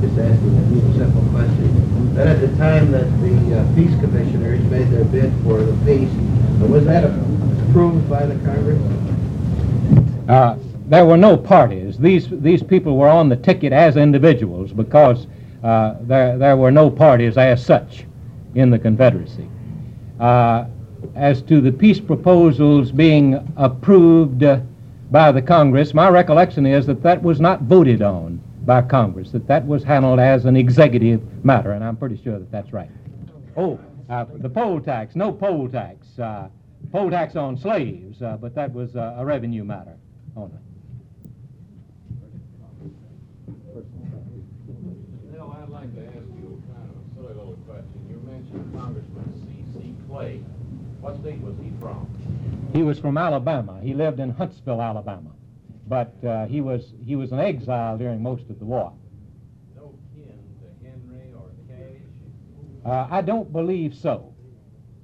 just 0.00 0.18
asking 0.18 0.56
a 0.58 0.94
simple 0.98 1.22
question. 1.32 2.14
Then 2.14 2.28
at 2.28 2.40
the 2.40 2.48
time 2.56 2.90
that 2.92 3.04
the 3.20 3.60
uh, 3.60 3.74
peace 3.74 3.94
commissioners 4.00 4.62
made 4.70 4.88
their 4.90 5.04
bid 5.04 5.32
for 5.42 5.62
the 5.62 5.72
peace, 5.84 6.10
was 6.68 6.84
that 6.86 7.04
approved 7.04 8.08
by 8.10 8.26
the 8.26 8.34
Congress? 8.44 8.80
Uh, 10.28 10.56
there 10.88 11.04
were 11.06 11.16
no 11.16 11.36
parties. 11.36 11.98
These 11.98 12.28
these 12.30 12.62
people 12.62 12.96
were 12.96 13.08
on 13.08 13.28
the 13.28 13.36
ticket 13.36 13.72
as 13.72 13.96
individuals 13.96 14.72
because 14.72 15.26
uh, 15.62 15.94
there 16.02 16.36
there 16.38 16.56
were 16.56 16.70
no 16.70 16.90
parties 16.90 17.36
as 17.38 17.64
such 17.64 18.04
in 18.54 18.70
the 18.70 18.78
Confederacy. 18.78 19.48
Uh, 20.18 20.66
as 21.14 21.42
to 21.42 21.60
the 21.60 21.72
peace 21.72 22.00
proposals 22.00 22.92
being 22.92 23.52
approved 23.56 24.42
uh, 24.42 24.60
by 25.10 25.32
the 25.32 25.42
Congress, 25.42 25.94
my 25.94 26.08
recollection 26.08 26.66
is 26.66 26.86
that 26.86 27.02
that 27.02 27.22
was 27.22 27.40
not 27.40 27.62
voted 27.62 28.02
on 28.02 28.40
by 28.64 28.82
Congress. 28.82 29.30
That 29.30 29.46
that 29.46 29.66
was 29.66 29.82
handled 29.82 30.20
as 30.20 30.44
an 30.44 30.56
executive 30.56 31.22
matter, 31.44 31.72
and 31.72 31.82
I'm 31.82 31.96
pretty 31.96 32.20
sure 32.22 32.38
that 32.38 32.50
that's 32.50 32.72
right. 32.72 32.90
Oh, 33.56 33.80
uh, 34.10 34.26
the 34.36 34.48
poll 34.48 34.80
tax, 34.80 35.16
no 35.16 35.32
poll 35.32 35.68
tax. 35.68 36.18
Uh, 36.18 36.48
poll 36.92 37.10
tax 37.10 37.36
on 37.36 37.56
slaves, 37.56 38.22
uh, 38.22 38.36
but 38.40 38.54
that 38.54 38.72
was 38.72 38.94
uh, 38.96 39.16
a 39.18 39.24
revenue 39.24 39.64
matter 39.64 39.96
only. 40.36 40.52
Bill, 45.32 45.56
I'd 45.62 45.68
like 45.68 45.94
to 45.94 46.06
ask 46.06 46.16
you 46.16 46.62
kind 46.72 46.90
of 46.90 46.96
a 46.96 47.14
silly 47.14 47.34
little 47.34 47.58
question. 47.66 48.06
You 48.08 48.20
mentioned 48.30 48.74
Congressman 48.78 49.72
C.C. 49.74 49.94
Clay. 50.08 50.42
What 51.00 51.18
state 51.20 51.40
was 51.40 51.54
he 51.62 51.70
from? 51.80 52.08
He 52.72 52.82
was 52.82 52.98
from 52.98 53.16
Alabama. 53.16 53.80
He 53.82 53.94
lived 53.94 54.20
in 54.20 54.30
Huntsville, 54.30 54.82
Alabama, 54.82 55.30
but 55.86 56.12
uh, 56.24 56.46
he 56.46 56.60
was 56.60 56.92
he 57.04 57.16
was 57.16 57.32
an 57.32 57.38
exile 57.38 57.96
during 57.96 58.22
most 58.22 58.50
of 58.50 58.58
the 58.58 58.64
war. 58.64 58.92
No 59.76 59.94
kin 60.14 60.38
to 60.60 60.86
Henry 60.86 61.32
or 61.34 61.50
Cash? 61.68 62.02
Uh, 62.84 63.08
I 63.10 63.20
don't 63.22 63.52
believe 63.52 63.94
so. 63.94 64.34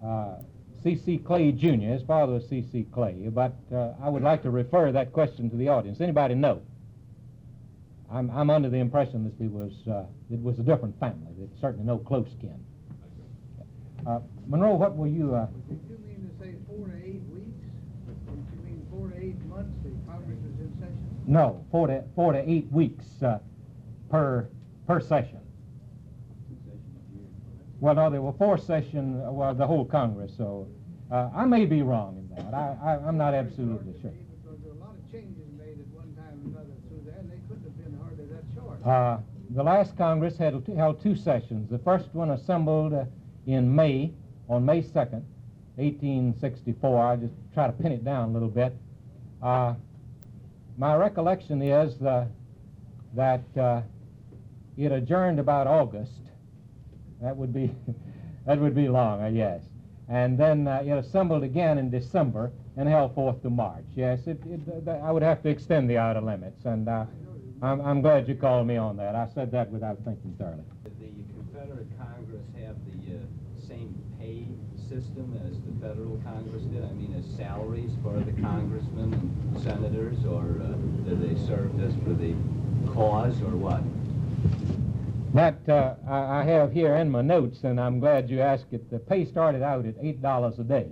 Uh, 0.05 0.36
C.C. 0.82 1.19
Clay 1.19 1.52
Jr. 1.52 1.93
His 1.93 2.02
father 2.02 2.35
was 2.35 2.48
C.C. 2.48 2.86
Clay, 2.93 3.28
but 3.32 3.56
uh, 3.73 3.93
I 4.02 4.10
would 4.10 4.23
like 4.23 4.43
to 4.43 4.51
refer 4.51 4.93
that 4.93 5.12
question 5.12 5.48
to 5.48 5.56
the 5.56 5.69
audience. 5.69 6.01
Anybody 6.01 6.35
know? 6.35 6.60
I'm, 8.12 8.31
I'm 8.31 8.51
under 8.51 8.69
the 8.69 8.77
impression 8.77 9.24
that 9.24 9.43
it 9.43 9.51
was 9.51 9.73
uh, 9.89 10.05
it 10.31 10.43
was 10.43 10.59
a 10.59 10.62
different 10.62 10.98
family. 11.01 11.32
That 11.39 11.48
certainly 11.60 11.86
no 11.86 11.98
close 11.98 12.28
kin. 12.40 12.64
Uh, 14.06 14.20
Monroe, 14.47 14.74
what 14.74 14.97
were 14.97 15.06
you? 15.06 15.35
Uh, 15.35 15.47
Did 15.68 15.81
you 15.89 15.98
mean 16.06 16.28
to 16.28 16.44
say 16.44 16.55
four 16.68 16.89
to 16.89 16.97
eight 16.97 17.22
weeks? 17.32 17.64
Did 18.06 18.16
you 18.26 18.62
mean 18.64 18.86
four 18.90 19.09
to 19.09 19.16
eight 19.16 19.40
months 19.47 19.72
the 19.82 19.90
Congress 20.10 20.39
is 20.40 20.60
in 20.60 20.72
session? 20.78 20.98
no, 21.26 21.64
four 21.70 21.86
to 21.86 22.05
four 22.14 22.32
to 22.32 22.51
eight 22.51 22.70
weeks 22.70 23.22
uh, 23.22 23.39
per 24.10 24.48
per 24.86 25.01
session. 25.01 25.40
Well, 27.81 27.94
no, 27.94 28.10
there 28.10 28.22
were 28.22 28.32
four 28.32 28.56
sessions, 28.56 29.22
uh, 29.26 29.31
well, 29.32 29.55
the 29.55 29.66
whole 29.66 29.85
Congress, 29.85 30.32
so 30.36 30.68
uh, 31.10 31.28
I 31.35 31.44
may 31.44 31.66
be 31.66 31.82
wrong 31.82 32.16
in 32.16 32.35
that. 32.44 32.55
I, 32.55 32.76
I, 32.82 33.06
I'm 33.06 33.18
not 33.18 33.35
absolutely 33.35 33.93
sure. 34.01 34.10
Because 34.10 34.59
there 34.62 34.72
were 34.72 34.78
a 34.81 34.85
lot 34.85 34.94
of 34.97 35.12
changes 35.12 35.44
made 35.59 35.81
at 35.81 35.86
one 35.89 36.14
time 36.14 36.40
or 36.44 36.60
another 36.60 36.72
through 36.89 37.02
there, 37.05 37.18
and 37.20 37.31
they 37.31 37.40
couldn't 37.48 37.64
have 37.64 37.76
been 37.85 37.98
hardly 38.01 38.24
that 38.26 38.44
short. 38.55 38.86
Uh, 38.86 39.18
the 39.51 39.62
last 39.62 39.97
Congress 39.98 40.39
had 40.39 40.55
held 40.76 41.02
two 41.02 41.14
sessions. 41.14 41.68
The 41.70 41.78
first 41.78 42.09
one 42.14 42.31
assembled 42.31 42.94
uh, 42.94 43.05
in 43.47 43.75
May, 43.75 44.12
on 44.49 44.65
May 44.65 44.83
2nd, 44.83 45.23
1864. 45.77 47.07
I 47.07 47.16
just 47.16 47.35
try 47.53 47.66
to 47.66 47.73
pin 47.73 47.93
it 47.93 48.05
down 48.05 48.31
a 48.31 48.33
little 48.33 48.49
bit. 48.49 48.77
Uh, 49.43 49.75
my 50.77 50.95
recollection 50.97 51.62
is 51.62 52.01
uh, 52.03 52.27
that 53.15 53.45
uh, 53.57 53.83
it 54.77 54.93
adjourned 54.93 55.39
about 55.39 55.66
August. 55.66 56.12
That 57.21 57.37
would 57.37 57.53
be 57.53 57.75
that 58.47 58.59
would 58.59 58.75
be 58.75 58.89
long, 58.89 59.23
uh, 59.23 59.29
yes. 59.29 59.62
And 60.09 60.39
then 60.39 60.69
uh, 60.69 60.83
it 60.85 60.93
assembled 60.93 61.43
again 61.45 61.79
in 61.79 61.91
December 61.91 62.53
and 62.77 62.89
held 62.89 63.15
forth 63.15 63.41
to 63.43 63.51
March. 63.51 63.85
Yes, 63.95 64.27
it, 64.27 64.39
it, 64.47 64.89
I 64.89 65.11
would 65.11 65.23
have 65.23 65.43
to 65.45 65.49
extend 65.49 65.89
the 65.89 65.97
outer 65.97 66.21
limits, 66.21 66.65
and 66.65 66.89
uh, 66.89 67.07
I'm, 67.62 67.81
I'm 67.81 68.03
glad 68.03 68.29
you 68.29 68.35
called 68.35 68.66
me 68.66 68.77
on 68.77 68.97
that. 68.99 69.15
I 69.15 69.29
said 69.35 69.51
that 69.53 69.71
without 69.71 69.97
thinking 70.05 70.35
thoroughly. 70.39 70.65
The 70.85 70.91
Confederate 71.33 71.89
Congress 71.99 72.43
have 72.61 72.77
the 72.85 73.16
uh, 73.16 73.66
same 73.66 73.95
pay 74.19 74.47
system 74.95 75.41
as 75.45 75.59
the 75.62 75.87
federal 75.87 76.21
Congress 76.25 76.62
did? 76.65 76.85
I 76.85 76.93
mean, 76.93 77.15
as 77.19 77.37
salaries 77.37 77.91
for 78.01 78.15
the 78.21 78.31
congressmen 78.41 79.12
and 79.12 79.62
senators, 79.62 80.25
or 80.25 80.61
uh, 80.62 81.09
did 81.09 81.21
they 81.21 81.35
serve 81.47 81.77
just 81.81 81.99
for 82.05 82.12
the 82.15 82.35
cause 82.93 83.41
or 83.43 83.57
what? 83.57 83.83
That 85.35 85.69
uh, 85.69 85.97
I, 86.09 86.45
have 86.45 86.73
here 86.73 86.95
in 86.95 87.11
my 87.11 87.23
notes, 87.23 87.65
and 87.65 87.81
I'm 87.81 87.99
glad 87.99 88.31
you 88.31 88.41
asked 88.41 88.66
it. 88.71 88.89
The 88.89 89.01
pay 89.01 89.25
started 89.25 89.62
out 89.62 89.85
at 89.85 89.97
eight 90.01 90.23
dollars 90.23 90.61
a 90.61 90.65
day. 90.65 90.87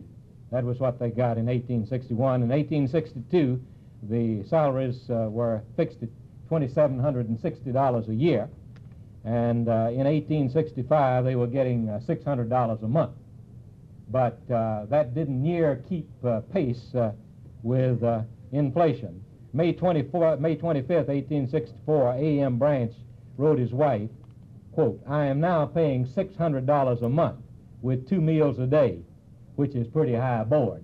That 0.51 0.65
was 0.65 0.81
what 0.81 0.99
they 0.99 1.11
got 1.11 1.39
in 1.39 1.47
1861. 1.47 2.43
In 2.43 2.49
1862, 2.49 3.61
the 4.03 4.43
salaries 4.49 5.09
uh, 5.11 5.29
were 5.31 5.63
fixed 5.77 6.03
at 6.03 6.09
$2,760 6.51 8.09
a 8.09 8.15
year, 8.15 8.49
and 9.25 9.69
uh, 9.69 9.91
in 9.93 10.05
1865 10.05 11.25
they 11.25 11.37
were 11.37 11.47
getting 11.47 11.89
uh, 11.89 12.01
$600 12.01 12.83
a 12.83 12.89
month. 12.89 13.13
But 14.11 14.41
uh, 14.51 14.87
that 14.87 15.15
didn't 15.15 15.43
near 15.43 15.83
keep 15.89 16.09
uh, 16.25 16.41
pace 16.53 16.95
uh, 16.95 17.13
with 17.63 18.03
uh, 18.03 18.23
inflation. 18.53 19.23
May 19.53 19.73
24, 19.73 20.39
May 20.39 20.57
25th, 20.57 21.09
1864, 21.09 22.15
A.M. 22.15 22.59
Branch 22.59 22.93
wrote 23.37 23.59
his 23.59 23.73
wife, 23.73 24.09
quote, 24.73 25.01
I 25.07 25.27
am 25.27 25.41
now 25.41 25.67
paying 25.67 26.07
$600 26.07 27.03
a 27.03 27.09
month 27.09 27.39
with 27.83 28.09
two 28.09 28.21
meals 28.21 28.59
a 28.59 28.67
day, 28.67 29.01
which 29.57 29.75
is 29.75 29.87
pretty 29.87 30.15
high 30.15 30.45
board. 30.45 30.83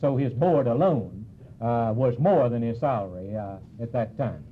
So 0.00 0.16
his 0.16 0.32
board 0.32 0.66
alone 0.66 1.24
uh, 1.60 1.92
was 1.94 2.18
more 2.18 2.48
than 2.48 2.62
his 2.62 2.80
salary 2.80 3.36
uh, 3.36 3.56
at 3.80 3.92
that 3.92 4.16
time. 4.18 4.44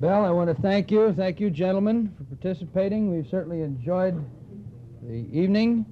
Bell, 0.00 0.24
I 0.24 0.30
want 0.30 0.54
to 0.54 0.62
thank 0.62 0.92
you. 0.92 1.12
Thank 1.12 1.40
you, 1.40 1.50
gentlemen, 1.50 2.14
for 2.16 2.22
participating. 2.24 3.10
We've 3.10 3.26
certainly 3.28 3.62
enjoyed 3.62 4.24
the 5.02 5.26
evening. 5.32 5.86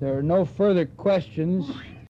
There 0.00 0.16
are 0.16 0.22
no 0.22 0.44
further 0.44 0.86
questions, 0.86 1.66
oh, 1.68 1.82